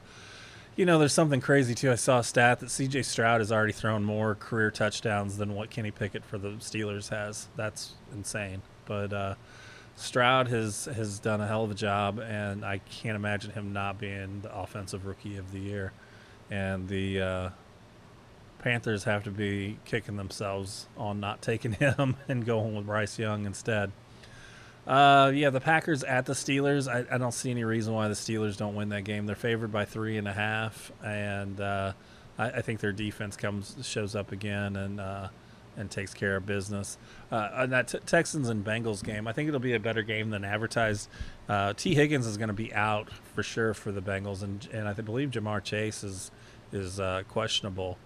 you 0.77 0.87
know, 0.87 0.99
there's 0.99 1.13
something 1.13 1.41
crazy 1.41 1.75
too. 1.75 1.91
I 1.91 1.97
saw 1.97 2.21
a 2.21 2.25
stat 2.25 2.61
that 2.61 2.71
C.J. 2.71 3.03
Stroud 3.03 3.41
has 3.41 3.51
already 3.51 3.73
thrown 3.73 4.05
more 4.05 4.35
career 4.35 4.71
touchdowns 4.71 5.37
than 5.37 5.55
what 5.55 5.71
Kenny 5.71 5.91
Pickett 5.91 6.25
for 6.25 6.39
the 6.39 6.51
Steelers 6.61 7.09
has. 7.09 7.49
That's 7.57 7.95
insane. 8.13 8.63
But 8.87 9.13
uh, 9.13 9.35
Stroud 9.97 10.49
has 10.49 10.85
has 10.87 11.19
done 11.19 11.41
a 11.41 11.47
hell 11.47 11.65
of 11.65 11.71
a 11.71 11.75
job, 11.75 12.21
and 12.21 12.65
I 12.65 12.79
can't 12.79 13.17
imagine 13.17 13.51
him 13.51 13.73
not 13.73 13.99
being 13.99 14.41
the 14.43 14.57
offensive 14.57 15.07
rookie 15.07 15.37
of 15.37 15.51
the 15.53 15.59
year. 15.59 15.93
And 16.51 16.89
the 16.89 17.21
uh, 17.21 17.51
Panthers 18.61 19.05
have 19.05 19.25
to 19.25 19.31
be 19.31 19.79
kicking 19.85 20.17
themselves 20.17 20.87
on 20.97 21.21
not 21.21 21.43
taking 21.43 21.73
him 21.75 22.17
and 22.29 22.47
going 22.47 22.77
with 22.77 22.87
Bryce 22.87 23.19
Young 23.19 23.45
instead. 23.47 23.93
Uh, 24.88 25.31
yeah, 25.35 25.51
the 25.51 25.61
Packers 25.61 26.03
at 26.03 26.24
the 26.24 26.33
Steelers. 26.33 26.90
I, 26.90 27.14
I, 27.14 27.18
don't 27.18 27.35
see 27.35 27.51
any 27.51 27.62
reason 27.62 27.92
why 27.92 28.09
the 28.09 28.14
Steelers 28.14 28.57
don't 28.57 28.74
win 28.74 28.88
that 28.88 29.05
game. 29.05 29.27
They're 29.27 29.37
favored 29.37 29.70
by 29.70 29.85
three 29.85 30.16
and 30.16 30.27
a 30.27 30.33
half, 30.33 30.90
and 31.05 31.61
uh, 31.61 31.92
I, 32.38 32.51
I, 32.51 32.62
think 32.62 32.81
their 32.81 32.92
defense 32.92 33.37
comes 33.37 33.77
shows 33.83 34.16
up 34.16 34.33
again 34.33 34.77
and 34.77 34.98
uh, 34.98 35.29
and 35.77 35.90
takes 35.90 36.14
care 36.14 36.37
of 36.37 36.46
business. 36.46 36.96
Uh, 37.31 37.51
on 37.53 37.70
that 37.70 37.88
t- 37.88 37.98
Texans 38.07 38.48
and 38.48 38.64
Bengals 38.64 39.05
game, 39.05 39.29
I 39.29 39.33
think 39.35 39.48
it'll 39.48 39.61
be 39.61 39.74
a 39.74 39.81
better 39.81 40.03
game 40.03 40.31
than 40.31 40.42
advertised. 40.42 41.11
Uh, 41.51 41.74
Tee 41.74 41.94
Higgins 41.94 42.27
is 42.27 42.38
going 42.38 42.48
to 42.48 42.55
be 42.55 42.72
out 42.72 43.11
for 43.35 43.42
sure 43.42 43.74
for 43.74 43.92
the 43.92 44.01
Bengals, 44.01 44.42
and 44.42 44.66
and 44.72 44.88
I 44.88 44.94
believe 44.94 45.33
Ja'Marr 45.33 45.62
Chase 45.62 46.03
is 46.03 46.31
is 46.72 46.98
uh, 46.98 47.24
questionable. 47.29 47.98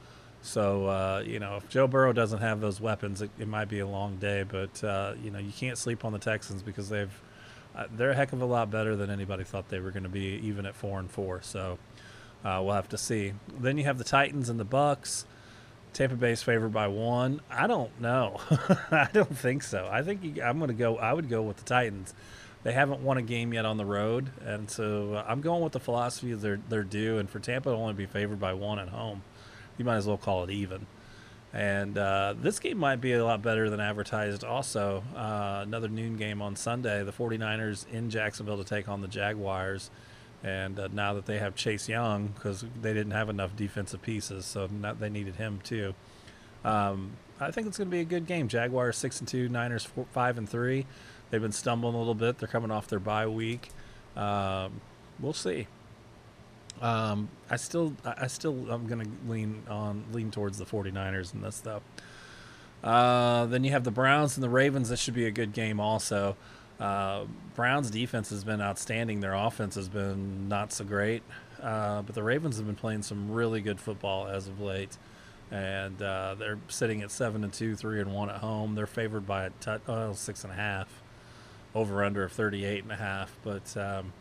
So 0.42 0.86
uh, 0.86 1.22
you 1.24 1.38
know, 1.38 1.56
if 1.56 1.68
Joe 1.68 1.86
Burrow 1.86 2.12
doesn't 2.12 2.40
have 2.40 2.60
those 2.60 2.80
weapons, 2.80 3.22
it, 3.22 3.30
it 3.38 3.48
might 3.48 3.68
be 3.68 3.78
a 3.78 3.86
long 3.86 4.16
day. 4.16 4.42
But 4.42 4.82
uh, 4.84 5.14
you 5.22 5.30
know, 5.30 5.38
you 5.38 5.52
can't 5.52 5.78
sleep 5.78 6.04
on 6.04 6.12
the 6.12 6.18
Texans 6.18 6.62
because 6.62 6.88
they've 6.88 7.22
uh, 7.74 7.86
they're 7.96 8.10
a 8.10 8.14
heck 8.14 8.32
of 8.32 8.42
a 8.42 8.44
lot 8.46 8.70
better 8.70 8.96
than 8.96 9.08
anybody 9.08 9.44
thought 9.44 9.68
they 9.68 9.80
were 9.80 9.92
going 9.92 10.02
to 10.02 10.08
be, 10.08 10.40
even 10.44 10.66
at 10.66 10.74
four 10.74 10.98
and 10.98 11.10
four. 11.10 11.40
So 11.42 11.78
uh, 12.44 12.60
we'll 12.62 12.74
have 12.74 12.88
to 12.90 12.98
see. 12.98 13.32
Then 13.58 13.78
you 13.78 13.84
have 13.84 13.98
the 13.98 14.04
Titans 14.04 14.48
and 14.48 14.58
the 14.58 14.64
Bucks. 14.64 15.24
Tampa 15.92 16.16
Bay's 16.16 16.42
favored 16.42 16.72
by 16.72 16.88
one. 16.88 17.40
I 17.50 17.66
don't 17.66 17.98
know. 18.00 18.40
I 18.90 19.08
don't 19.12 19.36
think 19.36 19.62
so. 19.62 19.88
I 19.90 20.02
think 20.02 20.24
you, 20.24 20.42
I'm 20.42 20.58
going 20.58 20.68
to 20.68 20.74
go. 20.74 20.96
I 20.96 21.12
would 21.12 21.28
go 21.28 21.42
with 21.42 21.58
the 21.58 21.64
Titans. 21.64 22.14
They 22.64 22.72
haven't 22.72 23.00
won 23.00 23.18
a 23.18 23.22
game 23.22 23.52
yet 23.52 23.64
on 23.64 23.76
the 23.76 23.84
road, 23.84 24.30
and 24.44 24.70
so 24.70 25.14
uh, 25.14 25.24
I'm 25.26 25.40
going 25.40 25.62
with 25.62 25.72
the 25.72 25.80
philosophy 25.80 26.32
they're 26.34 26.60
they're 26.68 26.84
due. 26.84 27.18
And 27.18 27.28
for 27.28 27.38
Tampa 27.38 27.70
to 27.70 27.76
only 27.76 27.94
be 27.94 28.06
favored 28.06 28.40
by 28.40 28.54
one 28.54 28.78
at 28.78 28.88
home 28.88 29.22
you 29.82 29.86
might 29.86 29.96
as 29.96 30.06
well 30.06 30.16
call 30.16 30.44
it 30.44 30.50
even. 30.50 30.86
And 31.52 31.98
uh, 31.98 32.34
this 32.40 32.60
game 32.60 32.78
might 32.78 33.00
be 33.00 33.12
a 33.12 33.24
lot 33.24 33.42
better 33.42 33.68
than 33.68 33.80
advertised. 33.80 34.44
Also, 34.44 35.02
uh, 35.14 35.60
another 35.62 35.88
noon 35.88 36.16
game 36.16 36.40
on 36.40 36.56
Sunday. 36.56 37.02
The 37.02 37.12
49ers 37.12 37.84
in 37.92 38.08
Jacksonville 38.08 38.56
to 38.56 38.64
take 38.64 38.88
on 38.88 39.02
the 39.02 39.08
Jaguars. 39.08 39.90
And 40.44 40.78
uh, 40.78 40.88
now 40.92 41.14
that 41.14 41.26
they 41.26 41.38
have 41.38 41.54
Chase 41.54 41.88
Young, 41.88 42.28
because 42.28 42.64
they 42.80 42.94
didn't 42.94 43.12
have 43.12 43.28
enough 43.28 43.54
defensive 43.54 44.02
pieces, 44.02 44.46
so 44.46 44.66
they 44.66 45.08
needed 45.08 45.36
him 45.36 45.60
too. 45.62 45.94
Um, 46.64 47.12
I 47.40 47.50
think 47.50 47.66
it's 47.66 47.78
going 47.78 47.90
to 47.90 47.94
be 47.94 48.00
a 48.00 48.04
good 48.04 48.26
game. 48.26 48.48
Jaguars 48.48 48.96
six 48.96 49.18
and 49.18 49.28
two, 49.28 49.48
Niners 49.48 49.84
four, 49.84 50.06
five 50.12 50.38
and 50.38 50.48
three. 50.48 50.86
They've 51.30 51.42
been 51.42 51.52
stumbling 51.52 51.94
a 51.94 51.98
little 51.98 52.14
bit. 52.14 52.38
They're 52.38 52.48
coming 52.48 52.70
off 52.70 52.86
their 52.86 53.00
bye 53.00 53.26
week. 53.26 53.70
Um, 54.16 54.80
we'll 55.20 55.32
see. 55.32 55.66
Um, 56.82 57.28
I 57.48 57.56
still, 57.56 57.94
I 58.04 58.26
still, 58.26 58.70
I'm 58.70 58.86
to 59.04 59.30
lean 59.30 59.62
on, 59.70 60.04
lean 60.12 60.30
towards 60.30 60.58
the 60.58 60.64
49ers 60.64 61.32
and 61.32 61.42
this 61.42 61.56
stuff. 61.56 61.82
Uh, 62.82 63.46
then 63.46 63.62
you 63.62 63.70
have 63.70 63.84
the 63.84 63.92
Browns 63.92 64.36
and 64.36 64.42
the 64.42 64.48
Ravens. 64.48 64.88
This 64.88 65.00
should 65.00 65.14
be 65.14 65.26
a 65.26 65.30
good 65.30 65.52
game 65.52 65.78
also. 65.78 66.36
Uh, 66.80 67.26
Browns 67.54 67.90
defense 67.90 68.30
has 68.30 68.42
been 68.42 68.60
outstanding. 68.60 69.20
Their 69.20 69.34
offense 69.34 69.76
has 69.76 69.88
been 69.88 70.48
not 70.48 70.72
so 70.72 70.84
great. 70.84 71.22
Uh, 71.62 72.02
but 72.02 72.16
the 72.16 72.24
Ravens 72.24 72.56
have 72.56 72.66
been 72.66 72.74
playing 72.74 73.02
some 73.02 73.30
really 73.30 73.60
good 73.60 73.78
football 73.78 74.26
as 74.26 74.48
of 74.48 74.60
late. 74.60 74.98
And 75.52 76.02
uh, 76.02 76.34
they're 76.36 76.58
sitting 76.66 77.02
at 77.02 77.12
seven 77.12 77.44
and 77.44 77.52
two, 77.52 77.76
three 77.76 78.00
and 78.00 78.12
one 78.12 78.30
at 78.30 78.38
home. 78.38 78.74
They're 78.74 78.86
favored 78.86 79.26
by 79.26 79.44
a 79.44 79.50
tou- 79.60 79.80
oh, 79.86 80.14
six 80.14 80.42
and 80.42 80.52
a 80.52 80.56
half, 80.56 80.88
over 81.74 82.02
under 82.02 82.24
of 82.24 82.32
38 82.32 82.82
and 82.82 82.90
a 82.92 82.96
half. 82.96 83.36
But 83.44 83.76
um, 83.76 84.12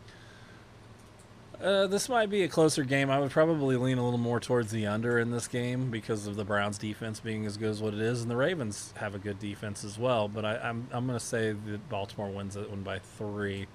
uh, 1.62 1.86
this 1.86 2.08
might 2.08 2.28
be 2.28 2.42
a 2.42 2.48
closer 2.48 2.82
game. 2.82 3.10
I 3.10 3.20
would 3.20 3.30
probably 3.30 3.76
lean 3.76 3.98
a 3.98 4.04
little 4.04 4.18
more 4.18 4.40
towards 4.40 4.72
the 4.72 4.86
under 4.86 5.18
in 5.18 5.30
this 5.30 5.46
game 5.46 5.90
because 5.90 6.26
of 6.26 6.36
the 6.36 6.44
Browns' 6.44 6.76
defense 6.76 7.20
being 7.20 7.46
as 7.46 7.56
good 7.56 7.70
as 7.70 7.80
what 7.80 7.94
it 7.94 8.00
is, 8.00 8.22
and 8.22 8.30
the 8.30 8.36
Ravens 8.36 8.92
have 8.96 9.14
a 9.14 9.18
good 9.18 9.38
defense 9.38 9.84
as 9.84 9.98
well. 9.98 10.28
But 10.28 10.44
I, 10.44 10.56
I'm 10.56 10.88
I'm 10.90 11.06
going 11.06 11.18
to 11.18 11.24
say 11.24 11.52
that 11.52 11.88
Baltimore 11.88 12.30
wins 12.30 12.54
that 12.54 12.68
one 12.68 12.82
by 12.82 12.98
three. 12.98 13.66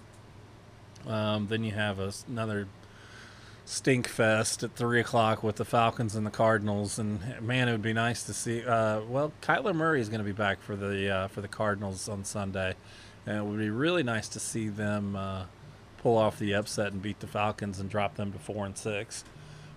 Um, 1.06 1.48
then 1.48 1.64
you 1.64 1.72
have 1.72 2.00
a, 2.00 2.12
another 2.28 2.68
stink 3.64 4.08
fest 4.08 4.64
at 4.64 4.76
three 4.76 5.00
o'clock 5.00 5.44
with 5.44 5.58
the 5.58 5.66
Falcons 5.66 6.16
and 6.16 6.26
the 6.26 6.32
Cardinals, 6.32 7.00
and 7.00 7.42
man, 7.42 7.70
it 7.70 7.72
would 7.72 7.82
be 7.82 7.94
nice 7.94 8.24
to 8.24 8.34
see. 8.34 8.66
Uh, 8.66 9.02
well, 9.02 9.32
Kyler 9.42 9.74
Murray 9.74 10.02
is 10.02 10.10
going 10.10 10.20
to 10.20 10.26
be 10.26 10.32
back 10.34 10.62
for 10.62 10.76
the 10.76 11.10
uh, 11.10 11.28
for 11.28 11.40
the 11.40 11.48
Cardinals 11.48 12.10
on 12.10 12.26
Sunday, 12.26 12.76
and 13.26 13.38
it 13.38 13.46
would 13.46 13.60
be 13.60 13.70
really 13.70 14.04
nice 14.04 14.28
to 14.30 14.40
see 14.40 14.68
them 14.68 15.16
uh, 15.16 15.44
pull 15.98 16.18
off 16.18 16.40
the 16.40 16.54
upset 16.54 16.92
and 16.92 17.02
beat 17.02 17.20
the 17.20 17.28
Falcons 17.28 17.80
and 17.80 17.90
drop 17.90 18.16
them 18.16 18.32
to 18.32 18.40
four 18.40 18.66
and 18.66 18.78
six. 18.78 19.24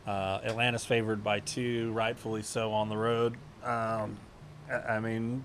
Uh, 0.06 0.40
Atlanta's 0.44 0.84
favored 0.84 1.22
by 1.22 1.40
two, 1.40 1.92
rightfully 1.92 2.42
so, 2.42 2.72
on 2.72 2.88
the 2.88 2.96
road. 2.96 3.34
Um, 3.62 4.16
I, 4.70 4.96
I 4.96 5.00
mean, 5.00 5.44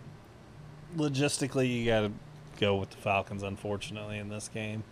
logistically, 0.95 1.73
you 1.73 1.85
got 1.85 2.01
to 2.01 2.11
go 2.59 2.75
with 2.75 2.91
the 2.91 2.97
Falcons, 2.97 3.43
unfortunately, 3.43 4.17
in 4.17 4.29
this 4.29 4.47
game. 4.47 4.83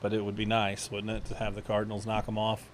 But 0.00 0.12
it 0.12 0.24
would 0.24 0.36
be 0.36 0.46
nice, 0.46 0.90
wouldn't 0.90 1.12
it, 1.12 1.24
to 1.26 1.34
have 1.36 1.54
the 1.54 1.62
Cardinals 1.62 2.06
knock 2.06 2.26
them 2.26 2.38
off? 2.38 2.68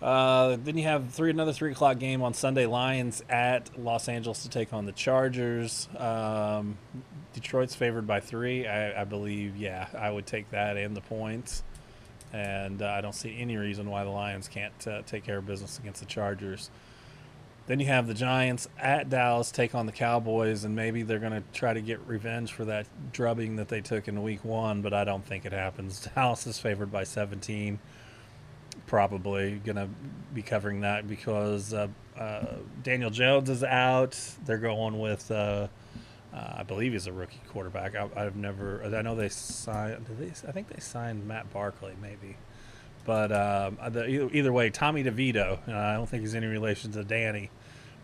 Uh, 0.00 0.56
then 0.62 0.78
you 0.78 0.84
have 0.84 1.10
three 1.10 1.30
another 1.30 1.52
three 1.52 1.72
o'clock 1.72 1.98
game 1.98 2.22
on 2.22 2.32
Sunday. 2.32 2.66
Lions 2.66 3.22
at 3.28 3.76
Los 3.78 4.08
Angeles 4.08 4.42
to 4.44 4.48
take 4.48 4.72
on 4.72 4.86
the 4.86 4.92
Chargers. 4.92 5.88
Um, 5.96 6.78
Detroit's 7.32 7.74
favored 7.74 8.06
by 8.06 8.20
three. 8.20 8.66
I, 8.66 9.02
I 9.02 9.04
believe, 9.04 9.56
yeah, 9.56 9.88
I 9.96 10.10
would 10.10 10.26
take 10.26 10.50
that 10.50 10.76
and 10.76 10.96
the 10.96 11.00
points. 11.00 11.62
And 12.32 12.82
uh, 12.82 12.86
I 12.86 13.00
don't 13.00 13.14
see 13.14 13.36
any 13.38 13.56
reason 13.56 13.88
why 13.90 14.04
the 14.04 14.10
Lions 14.10 14.48
can't 14.48 14.86
uh, 14.86 15.02
take 15.02 15.24
care 15.24 15.38
of 15.38 15.46
business 15.46 15.78
against 15.78 16.00
the 16.00 16.06
Chargers. 16.06 16.70
Then 17.66 17.80
you 17.80 17.86
have 17.86 18.06
the 18.06 18.14
Giants 18.14 18.66
at 18.78 19.10
Dallas 19.10 19.50
take 19.50 19.74
on 19.74 19.86
the 19.86 19.92
Cowboys, 19.92 20.64
and 20.64 20.74
maybe 20.74 21.02
they're 21.02 21.18
going 21.18 21.32
to 21.32 21.42
try 21.52 21.74
to 21.74 21.82
get 21.82 22.00
revenge 22.06 22.52
for 22.52 22.64
that 22.64 22.86
drubbing 23.12 23.56
that 23.56 23.68
they 23.68 23.80
took 23.80 24.08
in 24.08 24.22
Week 24.22 24.44
One, 24.44 24.80
but 24.80 24.94
I 24.94 25.04
don't 25.04 25.24
think 25.24 25.44
it 25.44 25.52
happens. 25.52 26.08
Dallas 26.14 26.46
is 26.46 26.58
favored 26.58 26.90
by 26.90 27.04
17 27.04 27.78
probably 28.86 29.56
going 29.64 29.76
to 29.76 29.88
be 30.34 30.42
covering 30.42 30.80
that 30.80 31.08
because 31.08 31.72
uh, 31.72 31.88
uh, 32.18 32.46
Daniel 32.82 33.10
Jones 33.10 33.50
is 33.50 33.64
out. 33.64 34.18
They're 34.44 34.58
going 34.58 34.98
with, 34.98 35.30
uh, 35.30 35.68
uh, 36.34 36.54
I 36.58 36.62
believe 36.62 36.92
he's 36.92 37.06
a 37.06 37.12
rookie 37.12 37.40
quarterback. 37.48 37.94
I, 37.94 38.08
I've 38.16 38.36
never, 38.36 38.82
I 38.84 39.02
know 39.02 39.14
they 39.14 39.28
signed, 39.28 40.06
they, 40.18 40.28
I 40.48 40.52
think 40.52 40.68
they 40.68 40.80
signed 40.80 41.26
Matt 41.26 41.52
Barkley 41.52 41.94
maybe. 42.00 42.36
But 43.04 43.32
um, 43.32 43.78
the, 43.90 44.06
either, 44.06 44.28
either 44.32 44.52
way, 44.52 44.68
Tommy 44.68 45.02
DeVito, 45.02 45.66
I 45.66 45.94
don't 45.94 46.06
think 46.06 46.22
he's 46.22 46.34
any 46.34 46.46
relation 46.46 46.92
to 46.92 47.04
Danny, 47.04 47.50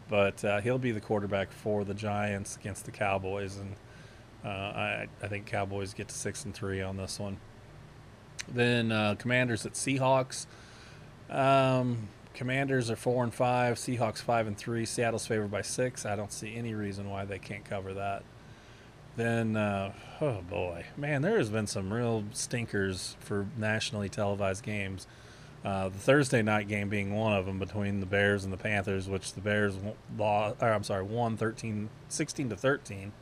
but 0.08 0.42
uh, 0.44 0.60
he'll 0.62 0.78
be 0.78 0.92
the 0.92 1.00
quarterback 1.00 1.52
for 1.52 1.84
the 1.84 1.92
Giants 1.92 2.56
against 2.56 2.86
the 2.86 2.90
Cowboys. 2.90 3.58
And 3.58 3.76
uh, 4.44 4.48
I, 4.48 5.08
I 5.22 5.28
think 5.28 5.44
Cowboys 5.44 5.92
get 5.92 6.08
to 6.08 6.14
six 6.14 6.46
and 6.46 6.54
three 6.54 6.80
on 6.80 6.96
this 6.96 7.18
one. 7.18 7.36
Then 8.48 8.92
uh, 8.92 9.16
Commanders 9.18 9.66
at 9.66 9.72
Seahawks. 9.72 10.46
Um, 11.30 12.08
Commanders 12.34 12.90
are 12.90 12.96
four 12.96 13.22
and 13.22 13.32
five. 13.32 13.76
Seahawks 13.76 14.18
five 14.18 14.46
and 14.46 14.56
three. 14.56 14.84
Seattle's 14.84 15.26
favored 15.26 15.50
by 15.50 15.62
six. 15.62 16.04
I 16.04 16.16
don't 16.16 16.32
see 16.32 16.56
any 16.56 16.74
reason 16.74 17.08
why 17.08 17.24
they 17.24 17.38
can't 17.38 17.64
cover 17.64 17.94
that. 17.94 18.24
Then, 19.16 19.56
uh, 19.56 19.92
oh 20.20 20.42
boy, 20.42 20.86
man, 20.96 21.22
there 21.22 21.38
has 21.38 21.48
been 21.48 21.68
some 21.68 21.92
real 21.92 22.24
stinkers 22.32 23.16
for 23.20 23.46
nationally 23.56 24.08
televised 24.08 24.64
games. 24.64 25.06
Uh, 25.64 25.88
the 25.88 25.98
Thursday 25.98 26.42
night 26.42 26.66
game 26.68 26.88
being 26.88 27.14
one 27.14 27.32
of 27.32 27.46
them 27.46 27.58
between 27.58 28.00
the 28.00 28.06
Bears 28.06 28.42
and 28.44 28.52
the 28.52 28.56
Panthers, 28.56 29.08
which 29.08 29.32
the 29.32 29.40
Bears 29.40 29.76
lost, 30.18 30.56
or 30.60 30.72
I'm 30.72 30.82
sorry, 30.82 31.04
won 31.04 31.36
13, 31.36 31.88
16 32.08 32.50
to 32.50 32.56
13. 32.56 33.12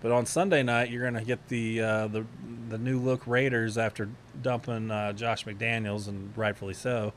But 0.00 0.12
on 0.12 0.26
Sunday 0.26 0.62
night, 0.62 0.90
you're 0.90 1.02
going 1.02 1.14
to 1.14 1.24
get 1.24 1.48
the 1.48 1.80
uh, 1.80 2.06
the 2.06 2.24
the 2.68 2.78
new 2.78 2.98
look 2.98 3.26
Raiders 3.26 3.76
after 3.76 4.08
dumping 4.40 4.90
uh, 4.90 5.12
Josh 5.12 5.44
McDaniels, 5.44 6.06
and 6.06 6.36
rightfully 6.36 6.74
so, 6.74 7.12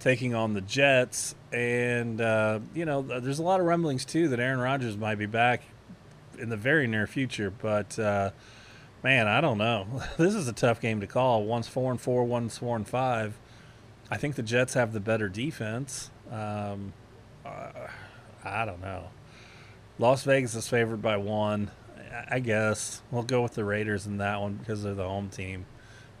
taking 0.00 0.34
on 0.34 0.54
the 0.54 0.60
Jets. 0.60 1.34
And 1.52 2.20
uh, 2.20 2.60
you 2.74 2.84
know, 2.84 3.02
there's 3.02 3.38
a 3.38 3.42
lot 3.42 3.60
of 3.60 3.66
rumblings 3.66 4.04
too 4.04 4.28
that 4.28 4.40
Aaron 4.40 4.60
Rodgers 4.60 4.96
might 4.96 5.16
be 5.16 5.26
back 5.26 5.62
in 6.38 6.48
the 6.48 6.56
very 6.56 6.86
near 6.86 7.06
future. 7.06 7.50
But 7.50 7.98
uh, 7.98 8.30
man, 9.02 9.26
I 9.26 9.40
don't 9.40 9.58
know. 9.58 9.86
This 10.16 10.34
is 10.34 10.48
a 10.48 10.52
tough 10.52 10.80
game 10.80 11.00
to 11.00 11.06
call. 11.06 11.44
One's 11.44 11.68
four 11.68 11.90
and 11.90 12.00
four, 12.00 12.24
one's 12.24 12.58
four 12.58 12.76
and 12.76 12.86
five. 12.86 13.38
I 14.10 14.16
think 14.16 14.36
the 14.36 14.42
Jets 14.42 14.74
have 14.74 14.92
the 14.92 15.00
better 15.00 15.28
defense. 15.28 16.10
Um, 16.30 16.92
uh, 17.44 17.88
I 18.44 18.64
don't 18.64 18.80
know. 18.80 19.08
Las 19.98 20.22
Vegas 20.24 20.54
is 20.54 20.68
favored 20.68 21.02
by 21.02 21.16
one. 21.16 21.70
I 22.30 22.38
guess 22.38 23.02
we'll 23.10 23.22
go 23.22 23.42
with 23.42 23.54
the 23.54 23.64
Raiders 23.64 24.06
in 24.06 24.18
that 24.18 24.40
one 24.40 24.54
because 24.54 24.82
they're 24.82 24.94
the 24.94 25.08
home 25.08 25.28
team. 25.28 25.66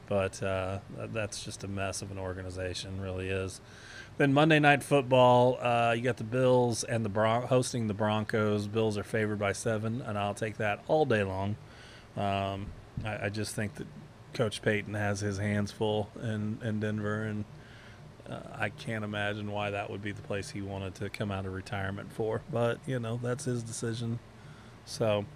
But 0.08 0.42
uh, 0.42 0.78
that's 1.12 1.44
just 1.44 1.64
a 1.64 1.68
mess 1.68 2.00
of 2.02 2.10
an 2.10 2.18
organization, 2.18 3.00
really 3.00 3.28
is. 3.28 3.60
Then 4.16 4.32
Monday 4.32 4.58
Night 4.58 4.82
Football, 4.82 5.58
uh, 5.60 5.92
you 5.96 6.02
got 6.02 6.16
the 6.16 6.24
Bills 6.24 6.82
and 6.82 7.04
the 7.04 7.08
Bron- 7.08 7.46
hosting 7.46 7.86
the 7.86 7.94
Broncos. 7.94 8.66
Bills 8.66 8.98
are 8.98 9.04
favored 9.04 9.38
by 9.38 9.52
seven, 9.52 10.02
and 10.02 10.18
I'll 10.18 10.34
take 10.34 10.56
that 10.56 10.82
all 10.88 11.04
day 11.04 11.22
long. 11.22 11.56
Um, 12.16 12.66
I, 13.04 13.26
I 13.26 13.28
just 13.28 13.54
think 13.54 13.74
that 13.74 13.86
Coach 14.34 14.62
Payton 14.62 14.94
has 14.94 15.20
his 15.20 15.38
hands 15.38 15.70
full 15.70 16.10
in, 16.20 16.58
in 16.64 16.80
Denver, 16.80 17.22
and 17.22 17.44
uh, 18.28 18.40
I 18.56 18.70
can't 18.70 19.04
imagine 19.04 19.52
why 19.52 19.70
that 19.70 19.90
would 19.90 20.02
be 20.02 20.12
the 20.12 20.22
place 20.22 20.50
he 20.50 20.62
wanted 20.62 20.94
to 20.96 21.08
come 21.10 21.30
out 21.30 21.46
of 21.46 21.52
retirement 21.52 22.12
for. 22.12 22.42
But, 22.50 22.78
you 22.86 22.98
know, 22.98 23.20
that's 23.22 23.44
his 23.44 23.62
decision. 23.62 24.18
So, 24.84 25.26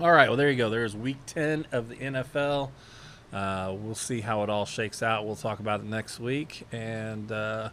all 0.00 0.12
right. 0.12 0.28
Well, 0.28 0.36
there 0.36 0.50
you 0.50 0.56
go. 0.56 0.68
There's 0.68 0.96
week 0.96 1.18
10 1.26 1.66
of 1.70 1.88
the 1.88 1.96
NFL. 1.96 2.70
Uh, 3.34 3.74
we'll 3.76 3.96
see 3.96 4.20
how 4.20 4.44
it 4.44 4.50
all 4.50 4.64
shakes 4.64 5.02
out. 5.02 5.26
We'll 5.26 5.34
talk 5.34 5.58
about 5.58 5.80
it 5.80 5.86
next 5.86 6.20
week. 6.20 6.66
And 6.70 7.32
uh, 7.32 7.70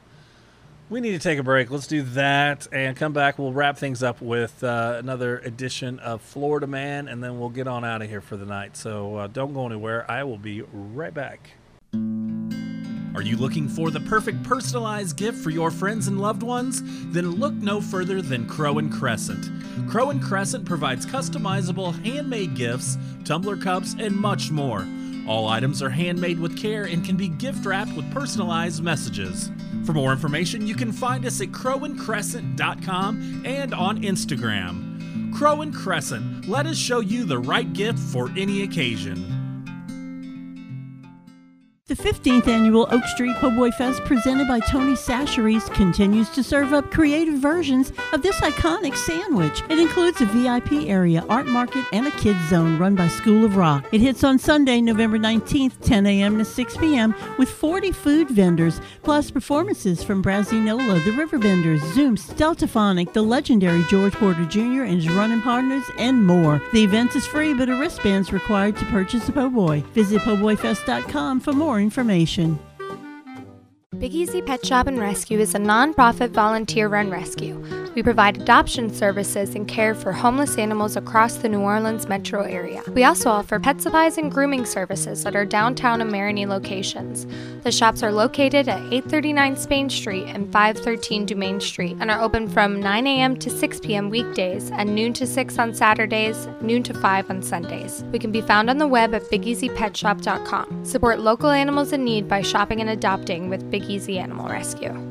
we 0.89 0.99
need 0.99 1.11
to 1.11 1.19
take 1.19 1.37
a 1.37 1.43
break. 1.43 1.69
Let's 1.69 1.85
do 1.85 2.01
that 2.01 2.67
and 2.71 2.97
come 2.97 3.13
back. 3.13 3.37
We'll 3.37 3.53
wrap 3.53 3.77
things 3.77 4.01
up 4.01 4.21
with 4.21 4.63
uh, 4.63 4.95
another 4.97 5.37
edition 5.37 5.99
of 5.99 6.21
Florida 6.21 6.65
Man, 6.65 7.07
and 7.07 7.23
then 7.23 7.39
we'll 7.39 7.49
get 7.49 7.67
on 7.67 7.85
out 7.85 8.01
of 8.01 8.09
here 8.09 8.21
for 8.21 8.37
the 8.37 8.45
night. 8.45 8.75
So 8.75 9.17
uh, 9.17 9.27
don't 9.27 9.53
go 9.53 9.67
anywhere. 9.67 10.09
I 10.09 10.23
will 10.23 10.39
be 10.39 10.63
right 10.73 11.13
back. 11.13 11.51
Are 13.13 13.21
you 13.21 13.37
looking 13.37 13.67
for 13.67 13.91
the 13.91 13.99
perfect 13.99 14.41
personalized 14.41 15.17
gift 15.17 15.37
for 15.37 15.49
your 15.49 15.69
friends 15.69 16.07
and 16.07 16.19
loved 16.19 16.43
ones? 16.43 16.81
Then 17.11 17.31
look 17.31 17.53
no 17.53 17.81
further 17.81 18.21
than 18.21 18.47
Crow 18.47 18.79
and 18.79 18.91
Crescent. 18.91 19.49
Crow 19.89 20.09
and 20.09 20.23
Crescent 20.23 20.65
provides 20.65 21.05
customizable 21.05 22.03
handmade 22.03 22.55
gifts, 22.55 22.97
tumbler 23.25 23.57
cups, 23.57 23.95
and 23.99 24.15
much 24.15 24.49
more. 24.49 24.87
All 25.27 25.47
items 25.47 25.81
are 25.81 25.89
handmade 25.89 26.39
with 26.39 26.57
care 26.57 26.85
and 26.85 27.05
can 27.05 27.15
be 27.15 27.27
gift 27.27 27.65
wrapped 27.65 27.93
with 27.93 28.11
personalized 28.11 28.83
messages. 28.83 29.51
For 29.85 29.93
more 29.93 30.11
information, 30.11 30.67
you 30.67 30.75
can 30.75 30.91
find 30.91 31.25
us 31.25 31.41
at 31.41 31.49
crowandcrescent.com 31.49 33.43
and 33.45 33.73
on 33.73 34.01
Instagram. 34.01 35.33
Crow 35.33 35.61
and 35.61 35.73
Crescent, 35.73 36.47
let 36.47 36.65
us 36.65 36.77
show 36.77 36.99
you 36.99 37.23
the 37.23 37.39
right 37.39 37.71
gift 37.73 37.99
for 37.99 38.29
any 38.37 38.63
occasion. 38.63 39.40
The 41.91 41.97
15th 41.97 42.47
annual 42.47 42.87
Oak 42.89 43.03
Street 43.03 43.35
Po' 43.35 43.69
Fest 43.71 44.05
presented 44.05 44.47
by 44.47 44.61
Tony 44.61 44.93
Chachere's 44.93 45.67
continues 45.71 46.29
to 46.29 46.41
serve 46.41 46.71
up 46.71 46.89
creative 46.89 47.33
versions 47.33 47.91
of 48.13 48.21
this 48.21 48.37
iconic 48.37 48.95
sandwich. 48.95 49.61
It 49.67 49.77
includes 49.77 50.21
a 50.21 50.25
VIP 50.27 50.87
area, 50.87 51.25
art 51.27 51.47
market, 51.47 51.83
and 51.91 52.07
a 52.07 52.11
kids 52.11 52.39
zone 52.47 52.79
run 52.79 52.95
by 52.95 53.09
School 53.09 53.43
of 53.43 53.57
Rock. 53.57 53.89
It 53.91 53.99
hits 53.99 54.23
on 54.23 54.39
Sunday, 54.39 54.79
November 54.79 55.19
19th, 55.19 55.81
10 55.81 56.05
a.m. 56.05 56.37
to 56.37 56.45
6 56.45 56.77
p.m. 56.77 57.13
with 57.37 57.49
40 57.49 57.91
food 57.91 58.29
vendors, 58.29 58.79
plus 59.03 59.29
performances 59.29 60.01
from 60.01 60.23
Brazinola, 60.23 61.03
the 61.03 61.11
Riverbenders, 61.11 61.81
Zoom, 61.93 62.15
Deltaphonic, 62.15 63.11
the 63.11 63.21
legendary 63.21 63.83
George 63.89 64.13
Porter 64.13 64.45
Jr. 64.45 64.83
and 64.83 65.01
his 65.01 65.09
running 65.09 65.41
partners, 65.41 65.83
and 65.97 66.25
more. 66.25 66.61
The 66.71 66.85
event 66.85 67.17
is 67.17 67.27
free, 67.27 67.53
but 67.53 67.67
a 67.67 67.75
wristband 67.75 68.27
is 68.27 68.31
required 68.31 68.77
to 68.77 68.85
purchase 68.85 69.27
a 69.27 69.33
po' 69.33 69.49
boy. 69.49 69.81
Visit 69.93 70.21
po'boyfest.com 70.21 71.41
for 71.41 71.51
more 71.51 71.80
information. 71.81 72.59
Big 74.01 74.15
Easy 74.15 74.41
Pet 74.41 74.65
Shop 74.65 74.87
and 74.87 74.99
Rescue 74.99 75.37
is 75.37 75.53
a 75.53 75.59
nonprofit 75.59 76.31
volunteer 76.31 76.87
run 76.87 77.11
rescue. 77.11 77.63
We 77.93 78.01
provide 78.01 78.41
adoption 78.41 78.91
services 78.91 79.53
and 79.53 79.67
care 79.67 79.93
for 79.93 80.11
homeless 80.11 80.57
animals 80.57 80.95
across 80.95 81.35
the 81.35 81.49
New 81.49 81.59
Orleans 81.59 82.07
metro 82.07 82.41
area. 82.41 82.81
We 82.87 83.03
also 83.03 83.29
offer 83.29 83.59
pet 83.59 83.79
supplies 83.79 84.17
and 84.17 84.31
grooming 84.31 84.65
services 84.65 85.23
at 85.25 85.35
our 85.35 85.45
downtown 85.45 86.01
and 86.01 86.11
Marigny 86.11 86.47
locations. 86.47 87.27
The 87.63 87.71
shops 87.71 88.01
are 88.01 88.11
located 88.11 88.67
at 88.69 88.79
839 88.91 89.55
Spain 89.57 89.89
Street 89.89 90.23
and 90.29 90.51
513 90.51 91.27
Dumaine 91.27 91.61
Street 91.61 91.97
and 91.99 92.09
are 92.09 92.21
open 92.21 92.47
from 92.47 92.79
9 92.79 93.05
a.m. 93.05 93.37
to 93.37 93.51
6 93.51 93.79
p.m. 93.81 94.09
weekdays 94.09 94.71
and 94.71 94.95
noon 94.95 95.13
to 95.13 95.27
6 95.27 95.59
on 95.59 95.75
Saturdays, 95.75 96.47
noon 96.61 96.81
to 96.83 96.93
5 96.93 97.29
on 97.29 97.43
Sundays. 97.43 98.03
We 98.11 98.17
can 98.19 98.31
be 98.31 98.41
found 98.41 98.69
on 98.69 98.77
the 98.77 98.87
web 98.87 99.13
at 99.13 99.23
bigeasypetshop.com. 99.23 100.85
Support 100.85 101.19
local 101.19 101.51
animals 101.51 101.91
in 101.91 102.03
need 102.03 102.27
by 102.27 102.41
shopping 102.41 102.79
and 102.79 102.89
adopting 102.89 103.49
with 103.49 103.69
Big 103.69 103.83
Easy 103.91 104.19
Animal 104.19 104.47
Rescue. 104.47 105.10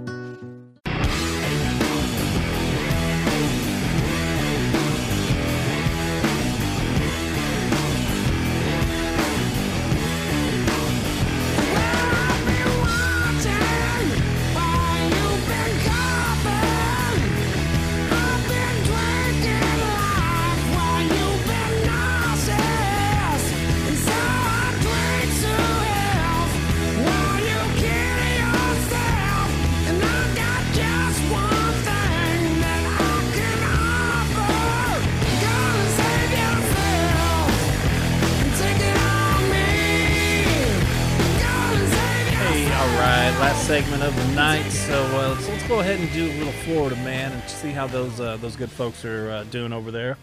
Those 47.90 48.20
uh, 48.20 48.36
those 48.38 48.56
good 48.56 48.70
folks 48.70 49.04
are 49.04 49.30
uh, 49.30 49.44
doing 49.44 49.72
over 49.72 49.90
there. 49.90 50.16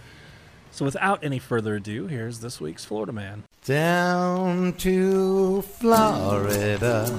So 0.72 0.86
without 0.86 1.24
any 1.24 1.40
further 1.40 1.76
ado, 1.76 2.08
here's 2.08 2.40
this 2.40 2.62
week's 2.62 2.86
Florida 2.86 3.12
man. 3.12 3.44
Down 3.66 4.74
to 4.74 5.62
Florida. 5.62 7.10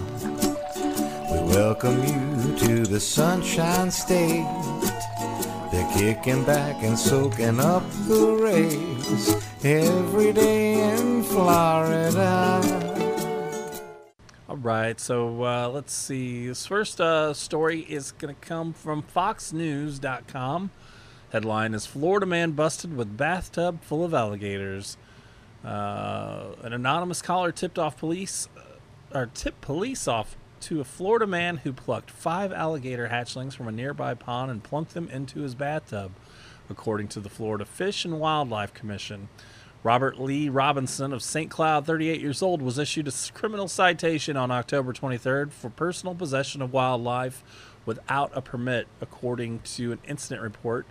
We 1.31 1.39
welcome 1.55 1.99
you 2.05 2.57
to 2.59 2.87
the 2.87 3.01
Sunshine 3.01 3.91
State. 3.91 4.47
They're 5.73 5.93
kicking 5.93 6.45
back 6.45 6.83
and 6.83 6.99
soaking 6.99 7.61
up 7.61 7.83
the 8.07 8.39
rays 8.41 9.35
every 9.65 10.33
day 10.33 10.97
in 10.97 11.23
Florida. 11.25 12.98
All 14.49 14.57
right, 14.57 14.99
so 14.99 15.45
uh, 15.45 15.69
let's 15.69 15.93
see. 15.93 16.47
This 16.47 16.65
first 16.65 17.03
uh, 17.03 17.35
story 17.35 17.81
is 17.81 18.13
going 18.13 18.35
to 18.35 18.41
come 18.41 18.73
from 18.73 19.03
FoxNews.com. 19.03 20.71
Headline 21.33 21.75
is 21.75 21.85
Florida 21.85 22.25
man 22.25 22.53
busted 22.53 22.97
with 22.97 23.15
bathtub 23.15 23.83
full 23.83 24.03
of 24.03 24.15
alligators. 24.15 24.97
Uh, 25.63 26.53
an 26.63 26.73
anonymous 26.73 27.21
caller 27.21 27.53
tipped 27.53 27.79
off 27.79 27.99
police, 27.99 28.49
uh, 28.57 29.19
or 29.19 29.27
tipped 29.35 29.61
police 29.61 30.09
off 30.09 30.35
to 30.61 30.81
a 30.81 30.85
Florida 30.85 31.27
man 31.27 31.59
who 31.59 31.75
plucked 31.75 32.11
five 32.11 32.51
alligator 32.51 33.09
hatchlings 33.09 33.53
from 33.53 33.69
a 33.69 33.73
nearby 33.73 34.15
pond 34.15 34.51
and 34.51 34.65
plunked 34.65 34.95
them 34.95 35.11
into 35.11 35.41
his 35.41 35.55
bathtub, 35.55 36.13
according 36.71 37.09
to 37.09 37.21
the 37.21 37.29
Florida 37.29 37.67
Fish 37.67 38.07
and 38.07 38.19
Wildlife 38.19 38.73
Commission. 38.73 39.29
Robert 39.85 40.19
Lee 40.19 40.49
Robinson 40.49 41.13
of 41.13 41.23
St. 41.23 41.51
Cloud, 41.51 41.87
38 41.87 42.21
years 42.21 42.43
old, 42.43 42.61
was 42.61 42.79
issued 42.79 43.07
a 43.07 43.13
criminal 43.33 43.69
citation 43.69 44.37
on 44.37 44.51
October 44.51 44.93
23rd 44.93 45.53
for 45.53 45.71
personal 45.71 46.17
possession 46.17 46.61
of 46.61 46.73
wildlife 46.73 47.45
without 47.87 48.31
a 48.35 48.43
permit, 48.43 48.89
according 49.01 49.61
to 49.61 49.93
an 49.93 50.01
incident 50.07 50.43
report 50.43 50.85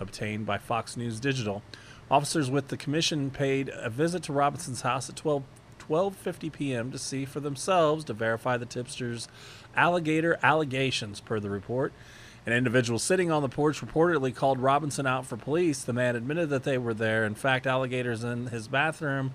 obtained 0.00 0.44
by 0.44 0.58
Fox 0.58 0.96
News 0.96 1.20
Digital. 1.20 1.62
Officers 2.10 2.50
with 2.50 2.68
the 2.68 2.76
commission 2.76 3.30
paid 3.30 3.70
a 3.74 3.88
visit 3.88 4.24
to 4.24 4.32
Robinson's 4.32 4.82
house 4.82 5.08
at 5.08 5.16
12 5.16 5.44
12:50 5.78 6.52
p.m. 6.52 6.92
to 6.92 6.98
see 6.98 7.24
for 7.24 7.40
themselves 7.40 8.04
to 8.04 8.12
verify 8.12 8.56
the 8.56 8.66
tipster's 8.66 9.28
alligator 9.74 10.38
allegations 10.42 11.20
per 11.20 11.40
the 11.40 11.50
report. 11.50 11.92
An 12.44 12.52
individual 12.52 12.98
sitting 12.98 13.30
on 13.30 13.42
the 13.42 13.48
porch 13.48 13.80
reportedly 13.80 14.34
called 14.34 14.58
Robinson 14.58 15.06
out 15.06 15.26
for 15.26 15.36
police. 15.36 15.84
The 15.84 15.92
man 15.92 16.16
admitted 16.16 16.50
that 16.50 16.64
they 16.64 16.76
were 16.76 16.94
there, 16.94 17.24
in 17.24 17.36
fact, 17.36 17.66
alligators 17.66 18.24
in 18.24 18.46
his 18.48 18.66
bathroom, 18.66 19.32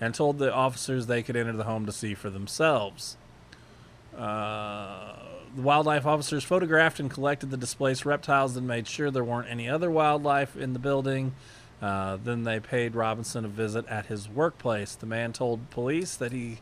and 0.00 0.14
told 0.14 0.38
the 0.38 0.52
officers 0.52 1.06
they 1.06 1.22
could 1.22 1.36
enter 1.36 1.52
the 1.52 1.64
home 1.64 1.84
to 1.84 1.92
see 1.92 2.14
for 2.14 2.30
themselves. 2.30 3.18
Uh, 4.16 5.16
the 5.54 5.60
wildlife 5.60 6.06
officers 6.06 6.44
photographed 6.44 6.98
and 6.98 7.10
collected 7.10 7.50
the 7.50 7.58
displaced 7.58 8.06
reptiles 8.06 8.56
and 8.56 8.66
made 8.66 8.88
sure 8.88 9.10
there 9.10 9.24
weren't 9.24 9.48
any 9.50 9.68
other 9.68 9.90
wildlife 9.90 10.56
in 10.56 10.72
the 10.72 10.78
building. 10.78 11.34
Uh, 11.82 12.16
then 12.16 12.44
they 12.44 12.58
paid 12.58 12.94
Robinson 12.94 13.44
a 13.44 13.48
visit 13.48 13.86
at 13.86 14.06
his 14.06 14.30
workplace. 14.30 14.94
The 14.94 15.04
man 15.04 15.34
told 15.34 15.68
police 15.68 16.16
that 16.16 16.32
he 16.32 16.60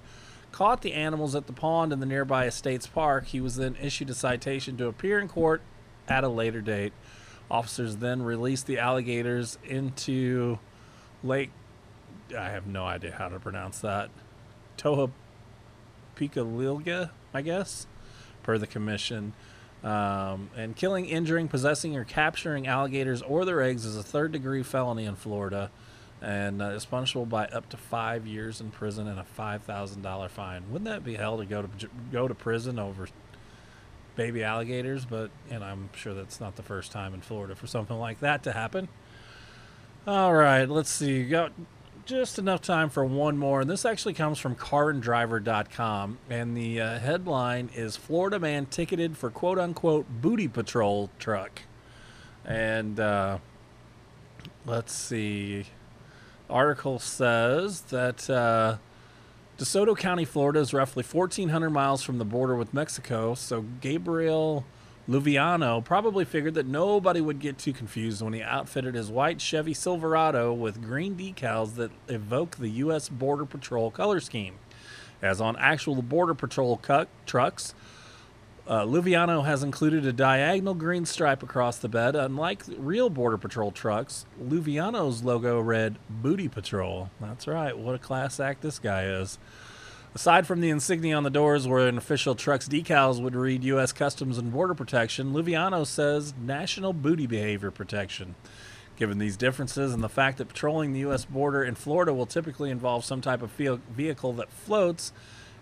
caught 0.50 0.82
the 0.82 0.92
animals 0.92 1.36
at 1.36 1.46
the 1.46 1.52
pond 1.52 1.92
in 1.92 2.00
the 2.00 2.06
nearby 2.06 2.46
Estates 2.46 2.88
Park. 2.88 3.26
He 3.26 3.40
was 3.40 3.54
then 3.54 3.76
issued 3.80 4.10
a 4.10 4.14
citation 4.14 4.76
to 4.78 4.88
appear 4.88 5.20
in 5.20 5.28
court 5.28 5.62
at 6.08 6.24
a 6.24 6.28
later 6.28 6.60
date. 6.60 6.92
Officers 7.50 7.96
then 7.96 8.22
released 8.22 8.66
the 8.66 8.78
alligators 8.78 9.58
into 9.64 10.58
Lake. 11.22 11.50
I 12.36 12.50
have 12.50 12.66
no 12.66 12.84
idea 12.84 13.12
how 13.12 13.28
to 13.28 13.38
pronounce 13.38 13.80
that. 13.80 14.10
Toha 14.78 15.10
Pikalilga, 16.16 17.10
I 17.32 17.42
guess, 17.42 17.86
per 18.42 18.58
the 18.58 18.66
commission. 18.66 19.34
Um, 19.82 20.48
and 20.56 20.74
killing, 20.74 21.04
injuring, 21.04 21.48
possessing, 21.48 21.94
or 21.96 22.04
capturing 22.04 22.66
alligators 22.66 23.20
or 23.20 23.44
their 23.44 23.60
eggs 23.60 23.84
is 23.84 23.96
a 23.96 24.02
third 24.02 24.32
degree 24.32 24.62
felony 24.62 25.04
in 25.04 25.14
Florida 25.14 25.70
and 26.22 26.62
uh, 26.62 26.66
is 26.68 26.86
punishable 26.86 27.26
by 27.26 27.44
up 27.46 27.68
to 27.68 27.76
five 27.76 28.26
years 28.26 28.60
in 28.60 28.70
prison 28.70 29.06
and 29.06 29.20
a 29.20 29.26
$5,000 29.38 30.30
fine. 30.30 30.64
Wouldn't 30.70 30.86
that 30.86 31.04
be 31.04 31.14
hell 31.14 31.36
to 31.36 31.44
go 31.44 31.62
to 31.62 31.68
go 32.10 32.26
to 32.26 32.34
prison 32.34 32.78
over 32.78 33.08
baby 34.16 34.42
alligators? 34.42 35.04
But 35.04 35.30
and 35.50 35.64
I'm 35.64 35.90
sure 35.94 36.14
that's 36.14 36.40
not 36.40 36.56
the 36.56 36.62
first 36.62 36.92
time 36.92 37.14
in 37.14 37.20
Florida 37.20 37.54
for 37.54 37.66
something 37.66 37.98
like 37.98 38.20
that 38.20 38.42
to 38.44 38.52
happen. 38.52 38.88
All 40.06 40.34
right, 40.34 40.68
let's 40.68 40.90
see. 40.90 41.24
Got 41.24 41.52
just 42.06 42.38
enough 42.38 42.60
time 42.60 42.90
for 42.90 43.04
one 43.04 43.38
more. 43.38 43.62
And 43.62 43.70
this 43.70 43.84
actually 43.84 44.14
comes 44.14 44.38
from 44.38 44.54
carandriver.com. 44.54 46.18
And 46.28 46.56
the 46.56 46.80
uh, 46.80 46.98
headline 46.98 47.70
is 47.74 47.96
Florida 47.96 48.38
man 48.38 48.66
ticketed 48.66 49.16
for 49.16 49.30
quote 49.30 49.58
unquote 49.58 50.06
booty 50.20 50.48
patrol 50.48 51.10
truck. 51.18 51.62
And 52.44 53.00
uh, 53.00 53.38
let's 54.66 54.92
see. 54.92 55.64
Article 56.50 56.98
says 56.98 57.80
that 57.82 58.28
uh, 58.28 58.76
DeSoto 59.58 59.96
County, 59.96 60.24
Florida 60.24 60.58
is 60.58 60.74
roughly 60.74 61.04
1,400 61.04 61.70
miles 61.70 62.02
from 62.02 62.18
the 62.18 62.24
border 62.24 62.56
with 62.56 62.74
Mexico. 62.74 63.34
So 63.34 63.62
Gabriel 63.80 64.64
Luviano 65.08 65.84
probably 65.84 66.24
figured 66.24 66.54
that 66.54 66.66
nobody 66.66 67.20
would 67.20 67.38
get 67.38 67.56
too 67.56 67.72
confused 67.72 68.20
when 68.20 68.32
he 68.32 68.42
outfitted 68.42 68.96
his 68.96 69.10
white 69.12 69.40
Chevy 69.40 69.72
Silverado 69.72 70.52
with 70.52 70.82
green 70.82 71.14
decals 71.14 71.76
that 71.76 71.92
evoke 72.08 72.56
the 72.56 72.68
U.S. 72.68 73.08
Border 73.08 73.44
Patrol 73.44 73.92
color 73.92 74.18
scheme. 74.18 74.54
As 75.22 75.40
on 75.40 75.56
actual 75.56 76.02
Border 76.02 76.34
Patrol 76.34 76.78
cu- 76.78 77.06
trucks, 77.24 77.74
uh, 78.66 78.84
Luviano 78.84 79.44
has 79.44 79.62
included 79.62 80.06
a 80.06 80.12
diagonal 80.12 80.74
green 80.74 81.04
stripe 81.04 81.42
across 81.42 81.78
the 81.78 81.88
bed. 81.88 82.16
Unlike 82.16 82.62
real 82.78 83.10
Border 83.10 83.36
Patrol 83.36 83.70
trucks, 83.70 84.24
Luviano's 84.42 85.22
logo 85.22 85.60
read 85.60 85.98
Booty 86.08 86.48
Patrol. 86.48 87.10
That's 87.20 87.46
right, 87.46 87.76
what 87.76 87.94
a 87.94 87.98
class 87.98 88.40
act 88.40 88.62
this 88.62 88.78
guy 88.78 89.04
is. 89.04 89.38
Aside 90.14 90.46
from 90.46 90.60
the 90.60 90.70
insignia 90.70 91.16
on 91.16 91.24
the 91.24 91.30
doors 91.30 91.66
where 91.66 91.88
an 91.88 91.98
official 91.98 92.36
truck's 92.36 92.68
decals 92.68 93.20
would 93.20 93.34
read 93.34 93.64
U.S. 93.64 93.92
Customs 93.92 94.38
and 94.38 94.52
Border 94.52 94.74
Protection, 94.74 95.32
Luviano 95.32 95.84
says 95.84 96.32
National 96.40 96.92
Booty 96.92 97.26
Behavior 97.26 97.72
Protection. 97.72 98.36
Given 98.96 99.18
these 99.18 99.36
differences 99.36 99.92
and 99.92 100.04
the 100.04 100.08
fact 100.08 100.38
that 100.38 100.48
patrolling 100.48 100.92
the 100.92 101.00
U.S. 101.00 101.24
border 101.24 101.64
in 101.64 101.74
Florida 101.74 102.14
will 102.14 102.26
typically 102.26 102.70
involve 102.70 103.04
some 103.04 103.20
type 103.20 103.42
of 103.42 103.50
ve- 103.50 103.80
vehicle 103.90 104.32
that 104.34 104.52
floats 104.52 105.12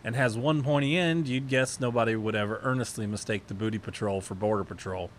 and 0.05 0.17
has 0.17 0.37
one 0.37 0.63
pointy 0.63 0.97
end, 0.97 1.29
you'd 1.29 1.49
guess 1.49 1.79
nobody 1.79 2.17
would 2.17 2.35
ever 2.35 2.61
earnestly 2.63 3.07
mistake 3.07 3.47
the 3.47 3.55
booty 3.55 3.79
patrol 3.79 4.21
for 4.21 4.35
border 4.35 4.65
patrol. 4.65 5.11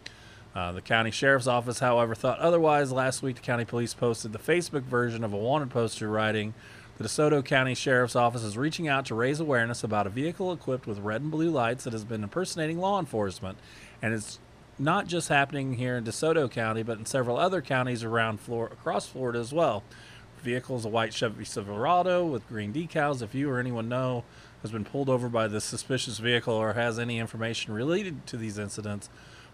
Uh, 0.56 0.72
the 0.72 0.82
county 0.82 1.10
sheriff's 1.10 1.48
office, 1.48 1.80
however, 1.80 2.14
thought 2.14 2.38
otherwise. 2.40 2.92
Last 2.92 3.24
week, 3.24 3.38
the 3.38 3.42
county 3.42 3.66
police 3.66 3.94
posted 3.94 4.34
the 4.34 4.40
Facebook 4.40 4.84
version 4.84 5.24
of 5.24 5.34
a 5.34 5.38
wanted 5.38 5.72
poster 5.72 6.08
writing, 6.10 6.54
"The 6.98 7.06
DeSoto 7.06 7.44
County 7.44 7.74
Sheriff's 7.74 8.16
Office 8.16 8.44
is 8.44 8.56
reaching 8.58 8.88
out 8.88 9.06
to 9.08 9.16
raise 9.16 9.40
awareness 9.40 9.84
about 9.84 10.06
a 10.06 10.12
vehicle 10.12 10.54
equipped 10.54 10.86
with 10.86 11.00
red 11.00 11.22
and 11.22 11.32
blue 11.32 11.50
lights 11.50 11.86
that 11.86 11.94
has 11.94 12.04
been 12.04 12.22
impersonating 12.22 12.78
law 12.78 13.00
enforcement, 13.00 13.58
and 14.00 14.14
it's 14.14 14.38
not 14.78 15.08
just 15.08 15.30
happening 15.30 15.74
here 15.76 15.98
in 15.98 16.04
DeSoto 16.04 16.50
County, 16.50 16.84
but 16.84 17.00
in 17.00 17.06
several 17.06 17.38
other 17.38 17.62
counties 17.62 18.04
around 18.04 18.40
Flor- 18.40 18.68
across 18.68 19.08
Florida 19.08 19.40
as 19.40 19.54
well. 19.54 19.82
Vehicle 20.44 20.76
is 20.76 20.84
a 20.84 20.90
white 20.90 21.14
Chevy 21.14 21.46
Silverado 21.46 22.26
with 22.26 22.48
green 22.50 22.74
decals. 22.74 23.22
If 23.22 23.34
you 23.34 23.50
or 23.50 23.60
anyone 23.60 23.88
know 23.88 24.26
has 24.64 24.72
been 24.72 24.86
pulled 24.86 25.10
over 25.10 25.30
by 25.30 25.48
this 25.48 25.64
suspicious 25.64 26.18
vehicle 26.18 26.56
or 26.56 26.74
has 26.74 26.98
any 26.98 27.20
information 27.20 27.74
related 27.74 28.26
to 28.26 28.38
these 28.38 28.58
incidents, 28.58 29.10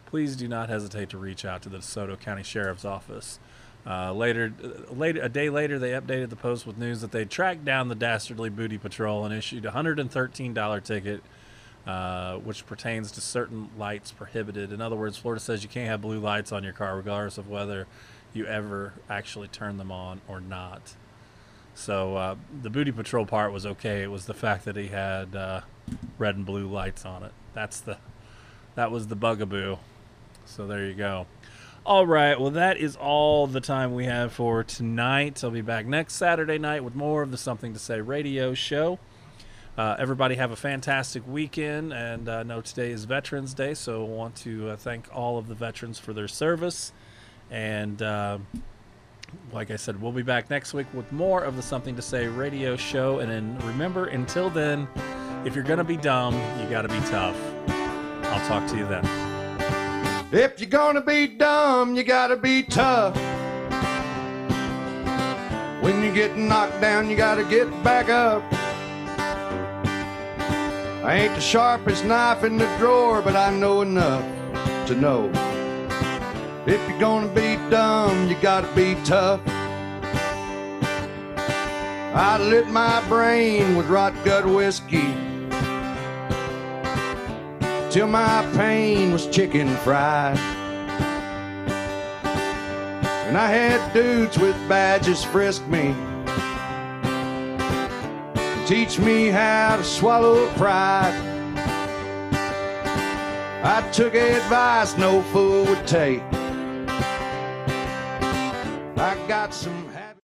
please 0.06 0.36
do 0.38 0.48
not 0.48 0.70
hesitate 0.70 1.10
to 1.10 1.18
reach 1.18 1.44
out 1.44 1.62
to 1.64 1.70
the 1.70 1.80
DeSoto 1.80 2.18
County 2.18 2.44
Sheriff's 2.44 2.86
Office. 2.86 3.40
Uh, 3.86 4.14
later, 4.14 4.54
uh, 4.64 4.94
later, 4.94 5.22
a 5.22 5.30
day 5.30 5.50
later, 5.50 5.80
they 5.80 5.92
updated 5.92 6.30
the 6.30 6.36
post 6.36 6.68
with 6.68 6.78
news 6.78 7.02
that 7.02 7.12
they 7.12 7.26
tracked 7.26 7.66
down 7.66 7.88
the 7.88 7.96
dastardly 7.96 8.50
booty 8.50 8.78
patrol 8.78 9.26
and 9.26 9.34
issued 9.34 9.66
a 9.66 9.72
hundred 9.72 10.00
and 10.00 10.12
thirteen 10.12 10.54
dollar 10.54 10.82
ticket, 10.82 11.24
uh, 11.88 12.36
which 12.38 12.66
pertains 12.66 13.12
to 13.12 13.22
certain 13.22 13.70
lights 13.78 14.12
prohibited. 14.12 14.72
In 14.72 14.82
other 14.82 14.96
words, 14.96 15.18
Florida 15.18 15.40
says 15.42 15.64
you 15.64 15.70
can't 15.70 15.88
have 15.88 16.02
blue 16.02 16.20
lights 16.20 16.52
on 16.52 16.64
your 16.64 16.74
car, 16.74 16.98
regardless 16.98 17.38
of 17.38 17.50
whether 17.50 17.88
you 18.34 18.46
ever 18.46 18.94
actually 19.10 19.48
turn 19.48 19.78
them 19.78 19.92
on 19.92 20.22
or 20.28 20.40
not. 20.40 20.96
So 21.80 22.18
uh, 22.18 22.36
the 22.62 22.70
booty 22.70 22.92
patrol 22.92 23.26
part 23.26 23.54
was 23.54 23.66
okay. 23.66 24.04
It 24.04 24.12
was 24.12 24.26
the 24.26 24.34
fact 24.34 24.66
that 24.66 24.76
he 24.76 24.88
had 24.88 25.34
uh, 25.34 25.62
red 26.18 26.36
and 26.36 26.46
blue 26.46 26.68
lights 26.68 27.06
on 27.06 27.24
it. 27.24 27.32
That's 27.54 27.80
the 27.80 27.98
that 28.76 28.92
was 28.92 29.08
the 29.08 29.16
bugaboo. 29.16 29.78
So 30.46 30.68
there 30.68 30.86
you 30.86 30.94
go. 30.94 31.26
All 31.86 32.06
right. 32.06 32.38
Well, 32.38 32.52
that 32.52 32.76
is 32.76 32.98
all 32.98 33.48
the 33.48 33.62
time 33.62 33.96
we 33.96 34.06
have 34.06 34.34
for 34.34 34.62
tonight. 34.62 35.42
I'll 35.42 35.52
be 35.52 35.62
back 35.62 35.86
next 35.86 36.16
Saturday 36.16 36.58
night 36.58 36.84
with 36.84 36.96
more 36.96 37.22
of 37.22 37.32
the 37.32 37.38
Something 37.38 37.72
to 37.72 37.80
Say 37.80 38.02
radio 38.02 38.54
show. 38.54 39.00
Uh, 39.78 39.96
everybody 39.98 40.36
have 40.36 40.52
a 40.52 40.58
fantastic 40.58 41.26
weekend, 41.26 41.94
and 41.94 42.28
uh, 42.28 42.40
I 42.40 42.44
know 42.44 42.60
today 42.60 42.92
is 42.92 43.06
Veterans 43.06 43.54
Day, 43.54 43.74
so 43.74 44.04
I 44.04 44.10
want 44.10 44.36
to 44.38 44.72
uh, 44.72 44.76
thank 44.76 45.08
all 45.16 45.38
of 45.38 45.48
the 45.48 45.56
veterans 45.56 45.98
for 45.98 46.12
their 46.12 46.28
service. 46.28 46.92
And 47.50 48.02
uh, 48.02 48.40
like 49.52 49.72
I 49.72 49.76
said, 49.76 50.02
we'll 50.02 50.12
be 50.12 50.24
back 50.24 50.50
next 50.50 50.74
week 50.74 50.88
with 50.94 51.12
more 51.12 51.44
of 51.44 51.56
the 51.56 51.62
Something 51.62 51.96
to 51.96 52.02
Say 52.02 52.28
radio 52.28 52.76
show. 52.76 53.20
And 53.20 53.32
then 53.32 53.58
remember, 53.68 54.06
until 54.06 54.50
then, 54.50 54.88
if 55.46 55.56
you're 55.56 55.64
going 55.64 55.80
to 55.80 55.84
be 55.84 55.98
dumb, 55.98 56.36
you 56.62 56.70
got 56.70 56.84
to 56.84 56.90
be 56.90 57.00
tough. 57.08 57.38
I'll 58.32 58.48
talk 58.48 58.70
to 58.70 58.78
you 58.78 58.88
then. 58.88 59.30
If 60.32 60.60
you're 60.60 60.70
gonna 60.70 61.02
be 61.02 61.26
dumb, 61.26 61.96
you 61.96 62.04
gotta 62.04 62.38
be 62.38 62.62
tough. 62.62 63.16
When 65.82 66.04
you 66.04 66.14
get 66.14 66.38
knocked 66.38 66.80
down, 66.80 67.10
you 67.10 67.18
gotta 67.18 67.44
get 67.44 67.68
back 67.84 68.10
up. 68.10 68.44
I 71.04 71.16
ain't 71.16 71.34
the 71.34 71.42
sharpest 71.42 72.06
knife 72.06 72.44
in 72.44 72.58
the 72.58 72.68
drawer, 72.78 73.24
but 73.24 73.36
I 73.36 73.50
know 73.50 73.82
enough 73.82 74.24
to 74.86 74.96
know. 74.96 75.49
If 76.72 76.88
you're 76.88 77.00
gonna 77.00 77.28
be 77.30 77.56
dumb, 77.72 78.30
you 78.30 78.36
gotta 78.44 78.68
be 78.76 78.94
tough. 79.04 79.42
I 82.14 82.38
lit 82.40 82.68
my 82.68 83.04
brain 83.08 83.76
with 83.76 83.88
rot 83.88 84.14
gut 84.24 84.46
whiskey 84.46 85.12
till 87.90 88.06
my 88.06 88.48
pain 88.56 89.12
was 89.12 89.26
chicken 89.26 89.68
fried. 89.78 90.38
And 93.26 93.36
I 93.36 93.48
had 93.48 93.92
dudes 93.92 94.38
with 94.38 94.56
badges 94.70 95.24
frisk 95.24 95.66
me, 95.66 95.96
teach 98.68 99.00
me 99.00 99.30
how 99.30 99.78
to 99.78 99.84
swallow 99.84 100.48
pride. 100.54 101.16
I 103.64 103.82
took 103.92 104.14
advice 104.14 104.96
no 104.98 105.24
fool 105.34 105.66
would 105.66 105.88
take. 105.88 106.22
Got 109.50 109.56
some 109.56 109.89